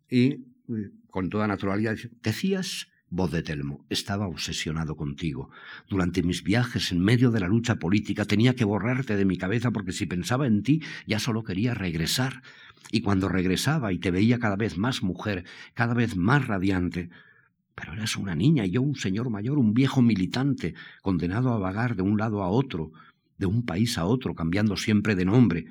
y, 0.09 0.45
con 1.09 1.29
toda 1.29 1.47
naturalidad, 1.47 1.93
dice, 1.93 2.11
decías, 2.21 2.89
voz 3.09 3.31
de 3.31 3.43
Telmo, 3.43 3.85
estaba 3.89 4.27
obsesionado 4.27 4.95
contigo. 4.95 5.49
Durante 5.89 6.23
mis 6.23 6.43
viajes 6.43 6.91
en 6.91 6.99
medio 6.99 7.31
de 7.31 7.39
la 7.39 7.47
lucha 7.47 7.75
política 7.75 8.25
tenía 8.25 8.55
que 8.55 8.65
borrarte 8.65 9.15
de 9.15 9.25
mi 9.25 9.37
cabeza 9.37 9.71
porque 9.71 9.91
si 9.91 10.05
pensaba 10.05 10.47
en 10.47 10.63
ti 10.63 10.81
ya 11.05 11.19
solo 11.19 11.43
quería 11.43 11.73
regresar. 11.73 12.41
Y 12.89 13.01
cuando 13.01 13.29
regresaba 13.29 13.93
y 13.93 13.99
te 13.99 14.11
veía 14.11 14.39
cada 14.39 14.55
vez 14.55 14.77
más 14.77 15.03
mujer, 15.03 15.45
cada 15.73 15.93
vez 15.93 16.15
más 16.15 16.47
radiante, 16.47 17.09
pero 17.75 17.93
eras 17.93 18.15
una 18.15 18.35
niña 18.35 18.65
y 18.65 18.71
yo 18.71 18.81
un 18.81 18.95
señor 18.95 19.29
mayor, 19.29 19.57
un 19.57 19.73
viejo 19.73 20.01
militante, 20.01 20.75
condenado 21.01 21.51
a 21.53 21.59
vagar 21.59 21.95
de 21.95 22.01
un 22.01 22.17
lado 22.17 22.43
a 22.43 22.49
otro, 22.49 22.91
de 23.37 23.45
un 23.45 23.65
país 23.65 23.97
a 23.97 24.05
otro, 24.05 24.35
cambiando 24.35 24.77
siempre 24.77 25.15
de 25.15 25.25
nombre. 25.25 25.65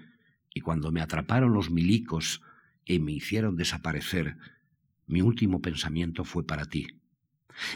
Y 0.52 0.60
cuando 0.60 0.92
me 0.92 1.00
atraparon 1.00 1.52
los 1.52 1.70
milicos 1.70 2.42
y 2.84 2.98
me 2.98 3.12
hicieron 3.12 3.56
desaparecer, 3.56 4.36
mi 5.06 5.22
último 5.22 5.60
pensamiento 5.60 6.24
fue 6.24 6.46
para 6.46 6.64
ti. 6.64 6.88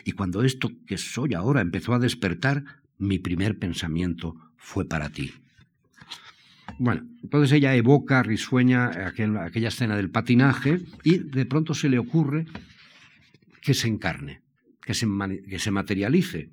Y 0.05 0.13
cuando 0.13 0.43
esto 0.43 0.71
que 0.87 0.99
soy 0.99 1.35
ahora 1.35 1.61
empezó 1.61 1.95
a 1.95 1.99
despertar, 1.99 2.65
mi 2.99 3.19
primer 3.19 3.59
pensamiento 3.59 4.37
fue 4.57 4.87
para 4.87 5.11
ti. 5.11 5.33
Bueno, 6.79 7.07
entonces 7.23 7.53
ella 7.53 7.75
evoca, 7.75 8.23
risueña 8.23 9.07
aquella 9.07 9.69
escena 9.69 9.97
del 9.97 10.11
patinaje 10.11 10.81
y 11.03 11.19
de 11.19 11.47
pronto 11.47 11.75
se 11.75 11.89
le 11.89 11.99
ocurre 11.99 12.47
que 13.63 13.75
se 13.75 13.89
encarne, 13.89 14.43
que 14.83 14.95
se, 14.95 15.07
que 15.49 15.59
se 15.59 15.71
materialice. 15.71 16.51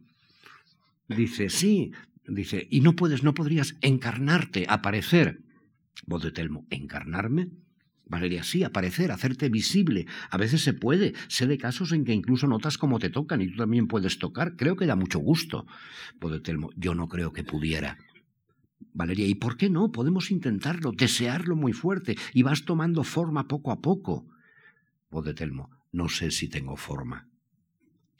Dice, 1.08 1.50
sí, 1.50 1.92
dice, 2.28 2.68
y 2.70 2.82
no 2.82 2.96
puedes, 2.96 3.24
no 3.24 3.34
podrías 3.34 3.76
encarnarte, 3.82 4.66
aparecer. 4.70 5.42
Voz 6.06 6.24
de 6.24 6.32
Telmo, 6.32 6.66
¿encarnarme? 6.70 7.50
Valeria, 8.06 8.44
sí, 8.44 8.64
aparecer, 8.64 9.12
hacerte 9.12 9.50
visible. 9.50 10.06
A 10.30 10.38
veces 10.38 10.62
se 10.62 10.74
puede. 10.74 11.14
Sé 11.28 11.48
de 11.48 11.58
casos 11.58 11.92
en 11.94 12.06
que 12.06 12.14
incluso 12.14 12.46
notas 12.48 12.78
cómo 12.78 13.00
te 13.00 13.10
tocan 13.10 13.42
y 13.42 13.48
tú 13.48 13.58
también 13.58 13.88
puedes 13.88 14.20
tocar. 14.20 14.56
Creo 14.56 14.76
que 14.76 14.86
da 14.86 14.96
mucho 14.96 15.20
gusto. 15.20 15.66
Voz 16.20 16.32
de 16.32 16.40
Telmo, 16.42 16.70
yo 16.76 16.94
no 16.94 17.08
creo 17.08 17.32
que 17.32 17.44
pudiera. 17.44 17.98
Valeria, 18.94 19.26
¿y 19.28 19.36
por 19.36 19.58
qué 19.58 19.70
no? 19.70 19.92
Podemos 19.92 20.32
intentarlo, 20.32 20.92
desearlo 20.92 21.56
muy 21.56 21.74
fuerte 21.74 22.18
y 22.34 22.44
vas 22.44 22.66
tomando 22.66 23.04
forma 23.04 23.48
poco 23.48 23.72
a 23.72 23.82
poco. 23.82 24.28
Voz 25.10 25.26
de 25.26 25.34
Telmo, 25.34 25.70
no 25.92 26.10
sé 26.10 26.32
si 26.32 26.48
tengo 26.48 26.76
forma. 26.76 27.30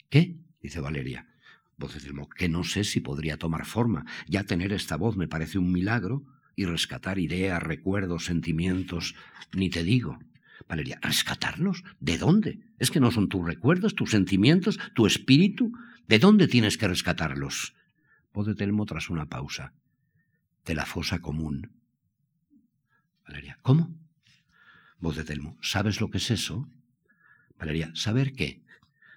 ¿Qué? 0.08 0.36
dice 0.62 0.80
Valeria. 0.80 1.28
Voz 1.76 1.94
de 1.94 2.00
Telmo, 2.00 2.28
que 2.28 2.48
no 2.48 2.64
sé 2.64 2.84
si 2.84 3.00
podría 3.00 3.36
tomar 3.36 3.66
forma. 3.66 4.06
Ya 4.26 4.44
tener 4.44 4.72
esta 4.72 4.96
voz 4.96 5.16
me 5.16 5.28
parece 5.28 5.58
un 5.58 5.72
milagro 5.72 6.24
y 6.56 6.64
rescatar 6.64 7.18
ideas, 7.18 7.62
recuerdos, 7.62 8.24
sentimientos, 8.24 9.14
ni 9.54 9.68
te 9.68 9.84
digo. 9.84 10.18
Valeria, 10.68 10.98
¿rescatarlos? 11.02 11.82
¿De 12.00 12.18
dónde? 12.18 12.60
¿Es 12.78 12.90
que 12.90 13.00
no 13.00 13.10
son 13.10 13.28
tus 13.28 13.44
recuerdos, 13.44 13.94
tus 13.94 14.10
sentimientos, 14.10 14.78
tu 14.94 15.06
espíritu? 15.06 15.72
¿De 16.08 16.18
dónde 16.18 16.46
tienes 16.46 16.78
que 16.78 16.88
rescatarlos? 16.88 17.74
Voz 18.32 18.46
de 18.46 18.54
Telmo 18.54 18.86
tras 18.86 19.10
una 19.10 19.26
pausa 19.26 19.74
de 20.64 20.74
la 20.74 20.86
fosa 20.86 21.20
común. 21.20 21.72
Valeria, 23.26 23.58
¿cómo? 23.62 23.94
Voz 24.98 25.16
de 25.16 25.24
Telmo, 25.24 25.58
¿sabes 25.62 26.00
lo 26.00 26.10
que 26.10 26.18
es 26.18 26.30
eso? 26.30 26.68
Valeria, 27.58 27.90
¿saber 27.94 28.32
qué? 28.32 28.64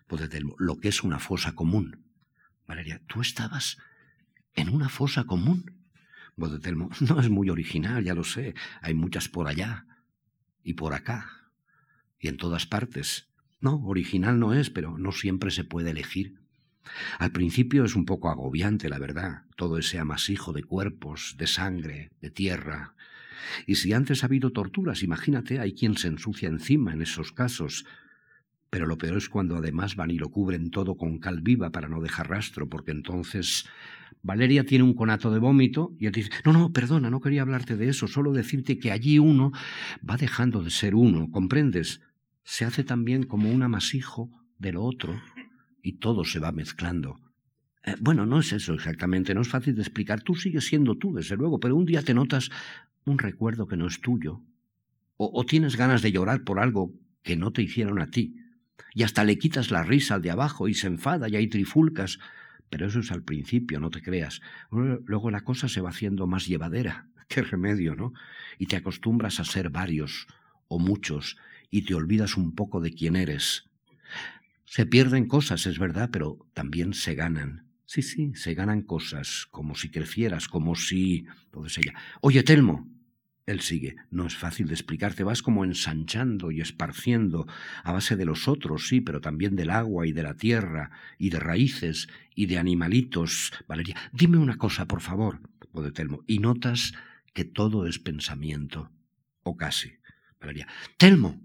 Voz 0.07 0.21
de 0.21 0.27
Telmo, 0.27 0.55
lo 0.57 0.79
que 0.79 0.87
es 0.87 1.03
una 1.03 1.19
fosa 1.19 1.53
común. 1.53 2.05
Valeria, 2.67 3.01
¿tú 3.07 3.21
estabas 3.21 3.77
en 4.53 4.69
una 4.69 4.89
fosa 4.89 5.25
común? 5.25 5.85
Voz 6.35 6.51
de 6.51 6.59
Telmo, 6.59 6.89
no 7.01 7.19
es 7.19 7.29
muy 7.29 7.49
original, 7.49 8.03
ya 8.03 8.15
lo 8.15 8.23
sé. 8.23 8.55
Hay 8.81 8.93
muchas 8.93 9.29
por 9.29 9.47
allá 9.47 9.85
y 10.63 10.73
por 10.73 10.93
acá 10.93 11.51
y 12.19 12.27
en 12.27 12.37
todas 12.37 12.65
partes. 12.65 13.29
No, 13.59 13.75
original 13.85 14.39
no 14.39 14.53
es, 14.53 14.69
pero 14.69 14.97
no 14.97 15.11
siempre 15.11 15.51
se 15.51 15.63
puede 15.63 15.91
elegir. 15.91 16.39
Al 17.19 17.31
principio 17.31 17.85
es 17.85 17.95
un 17.95 18.05
poco 18.05 18.29
agobiante, 18.29 18.89
la 18.89 18.99
verdad, 18.99 19.43
todo 19.55 19.77
ese 19.77 19.99
amasijo 19.99 20.53
de 20.53 20.63
cuerpos, 20.63 21.35
de 21.37 21.47
sangre, 21.47 22.11
de 22.21 22.31
tierra. 22.31 22.95
Y 23.65 23.75
si 23.75 23.93
antes 23.93 24.23
ha 24.23 24.27
habido 24.27 24.51
torturas, 24.51 25.03
imagínate, 25.03 25.59
hay 25.59 25.73
quien 25.73 25.97
se 25.97 26.07
ensucia 26.07 26.49
encima 26.49 26.93
en 26.93 27.01
esos 27.01 27.31
casos. 27.31 27.85
Pero 28.69 28.87
lo 28.87 28.97
peor 28.97 29.17
es 29.17 29.29
cuando 29.29 29.55
además 29.55 29.95
van 29.95 30.11
y 30.11 30.17
lo 30.17 30.29
cubren 30.29 30.69
todo 30.69 30.97
con 30.97 31.19
cal 31.19 31.41
viva 31.41 31.71
para 31.71 31.87
no 31.87 32.01
dejar 32.01 32.29
rastro, 32.29 32.67
porque 32.67 32.91
entonces 32.91 33.65
Valeria 34.21 34.65
tiene 34.65 34.83
un 34.83 34.95
conato 34.95 35.31
de 35.31 35.39
vómito 35.39 35.93
y 35.99 36.07
él 36.07 36.11
dice, 36.11 36.31
no, 36.43 36.51
no, 36.51 36.73
perdona, 36.73 37.09
no 37.09 37.21
quería 37.21 37.43
hablarte 37.43 37.77
de 37.77 37.89
eso, 37.89 38.07
solo 38.07 38.33
decirte 38.33 38.79
que 38.79 38.91
allí 38.91 39.19
uno 39.19 39.51
va 40.07 40.17
dejando 40.17 40.63
de 40.63 40.71
ser 40.71 40.95
uno, 40.95 41.29
¿comprendes? 41.31 42.01
Se 42.43 42.65
hace 42.65 42.83
también 42.83 43.23
como 43.23 43.51
un 43.51 43.63
amasijo 43.63 44.29
de 44.57 44.73
lo 44.73 44.83
otro 44.83 45.21
y 45.85 45.93
todo 45.99 46.25
se 46.25 46.39
va 46.39 46.51
mezclando. 46.51 47.19
Eh, 47.83 47.95
bueno, 48.01 48.25
no 48.25 48.39
es 48.39 48.51
eso 48.51 48.73
exactamente, 48.73 49.35
no 49.35 49.41
es 49.41 49.49
fácil 49.49 49.75
de 49.75 49.83
explicar. 49.83 50.23
Tú 50.23 50.33
sigues 50.33 50.65
siendo 50.65 50.97
tú, 50.97 51.13
desde 51.13 51.37
luego, 51.37 51.59
pero 51.59 51.75
un 51.75 51.85
día 51.85 52.01
te 52.01 52.15
notas 52.15 52.49
un 53.05 53.19
recuerdo 53.19 53.67
que 53.67 53.77
no 53.77 53.85
es 53.85 54.01
tuyo, 54.01 54.41
o, 55.17 55.45
tienes 55.45 55.77
ganas 55.77 56.01
de 56.01 56.11
llorar 56.11 56.43
por 56.43 56.59
algo 56.59 56.91
que 57.21 57.37
no 57.37 57.53
te 57.53 57.61
hicieron 57.61 58.01
a 58.01 58.09
ti, 58.09 58.35
y 58.95 59.03
hasta 59.03 59.23
le 59.23 59.37
quitas 59.37 59.69
la 59.69 59.83
risa 59.83 60.15
al 60.15 60.23
de 60.23 60.31
abajo 60.31 60.67
y 60.67 60.73
se 60.73 60.87
enfada 60.87 61.29
y 61.29 61.35
hay 61.35 61.47
trifulcas. 61.47 62.19
Pero 62.69 62.87
eso 62.87 62.99
es 62.99 63.11
al 63.11 63.23
principio, 63.23 63.79
no 63.79 63.91
te 63.91 64.01
creas. 64.01 64.41
Luego 64.71 65.29
la 65.29 65.41
cosa 65.41 65.69
se 65.69 65.81
va 65.81 65.91
haciendo 65.91 66.25
más 66.25 66.47
llevadera. 66.47 67.07
Qué 67.29 67.43
remedio, 67.43 67.95
¿no? 67.95 68.11
Y 68.57 68.65
te 68.65 68.75
acostumbras 68.75 69.39
a 69.39 69.45
ser 69.45 69.69
varios 69.69 70.27
o 70.67 70.79
muchos 70.79 71.37
y 71.69 71.83
te 71.83 71.93
olvidas 71.93 72.35
un 72.35 72.55
poco 72.55 72.81
de 72.81 72.91
quién 72.91 73.15
eres. 73.15 73.69
Se 74.65 74.85
pierden 74.85 75.27
cosas, 75.27 75.65
es 75.67 75.79
verdad, 75.79 76.09
pero 76.11 76.39
también 76.53 76.93
se 76.93 77.15
ganan. 77.15 77.67
Sí, 77.85 78.01
sí, 78.01 78.33
se 78.35 78.55
ganan 78.55 78.81
cosas, 78.81 79.47
como 79.51 79.75
si 79.75 79.89
crecieras, 79.89 80.47
como 80.47 80.75
si... 80.75 81.25
Entonces 81.45 81.77
ella, 81.77 81.93
oye, 82.21 82.43
Telmo. 82.43 82.91
Él 83.45 83.61
sigue, 83.61 83.95
no 84.09 84.25
es 84.25 84.35
fácil 84.35 84.67
de 84.67 84.73
explicarte, 84.73 85.23
vas 85.23 85.43
como 85.43 85.63
ensanchando 85.63 86.49
y 86.49 86.61
esparciendo 86.61 87.45
a 87.83 87.91
base 87.91 88.15
de 88.15 88.25
los 88.25 88.47
otros, 88.47 88.87
sí, 88.87 89.01
pero 89.01 89.21
también 89.21 89.55
del 89.55 89.69
agua 89.69 90.07
y 90.07 90.13
de 90.13 90.23
la 90.23 90.35
tierra 90.35 90.89
y 91.19 91.29
de 91.29 91.39
raíces 91.39 92.07
y 92.33 92.47
de 92.47 92.57
animalitos. 92.57 93.51
Valeria, 93.67 93.95
dime 94.11 94.39
una 94.39 94.57
cosa, 94.57 94.87
por 94.87 95.01
favor, 95.01 95.41
de 95.73 95.91
Telmo, 95.91 96.23
y 96.25 96.39
notas 96.39 96.93
que 97.33 97.45
todo 97.45 97.85
es 97.85 97.99
pensamiento, 97.99 98.91
o 99.43 99.55
casi. 99.55 99.93
Valeria, 100.39 100.67
Telmo, 100.97 101.39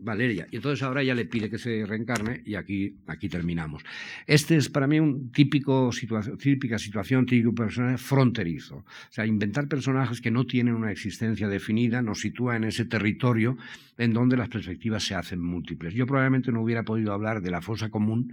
Valeria. 0.00 0.46
Y 0.50 0.56
entonces 0.56 0.82
ahora 0.82 1.02
ella 1.02 1.14
le 1.14 1.26
pide 1.26 1.50
que 1.50 1.58
se 1.58 1.84
reencarne 1.86 2.42
y 2.44 2.54
aquí, 2.54 2.96
aquí 3.06 3.28
terminamos. 3.28 3.82
Este 4.26 4.56
es 4.56 4.68
para 4.68 4.86
mí 4.86 5.00
un 5.00 5.30
típico 5.30 5.90
típica 6.38 6.78
situación, 6.78 7.26
típico 7.26 7.54
personaje 7.54 7.98
fronterizo. 7.98 8.76
O 8.76 8.84
sea, 9.10 9.26
inventar 9.26 9.68
personajes 9.68 10.20
que 10.20 10.30
no 10.30 10.46
tienen 10.46 10.74
una 10.74 10.90
existencia 10.90 11.48
definida 11.48 12.02
nos 12.02 12.20
sitúa 12.20 12.56
en 12.56 12.64
ese 12.64 12.84
territorio 12.84 13.56
en 13.98 14.12
donde 14.12 14.36
las 14.36 14.48
perspectivas 14.48 15.04
se 15.04 15.14
hacen 15.14 15.40
múltiples. 15.40 15.94
Yo 15.94 16.06
probablemente 16.06 16.52
no 16.52 16.62
hubiera 16.62 16.84
podido 16.84 17.12
hablar 17.12 17.40
de 17.40 17.50
la 17.50 17.62
fosa 17.62 17.90
común 17.90 18.32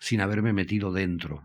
sin 0.00 0.20
haberme 0.20 0.52
metido 0.52 0.92
dentro 0.92 1.44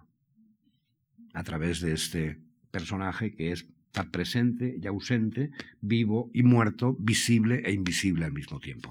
a 1.33 1.43
través 1.43 1.81
de 1.81 1.93
este 1.93 2.39
personaje 2.71 3.33
que 3.33 3.51
es 3.51 3.67
estar 3.93 4.09
presente 4.09 4.75
y 4.81 4.87
ausente, 4.87 5.51
vivo 5.81 6.31
y 6.33 6.41
muerto, 6.41 6.95
visible 6.97 7.61
e 7.63 7.73
invisible 7.73 8.25
al 8.25 8.33
mismo 8.33 8.59
tiempo. 8.59 8.89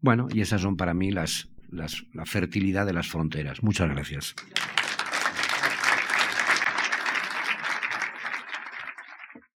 Bueno, 0.00 0.28
y 0.32 0.40
esas 0.40 0.60
son 0.60 0.76
para 0.76 0.94
mí 0.94 1.10
las, 1.10 1.48
la 1.68 2.26
fertilidad 2.26 2.86
de 2.86 2.92
las 2.92 3.08
fronteras. 3.08 3.64
Muchas 3.64 3.88
gracias. 3.88 4.36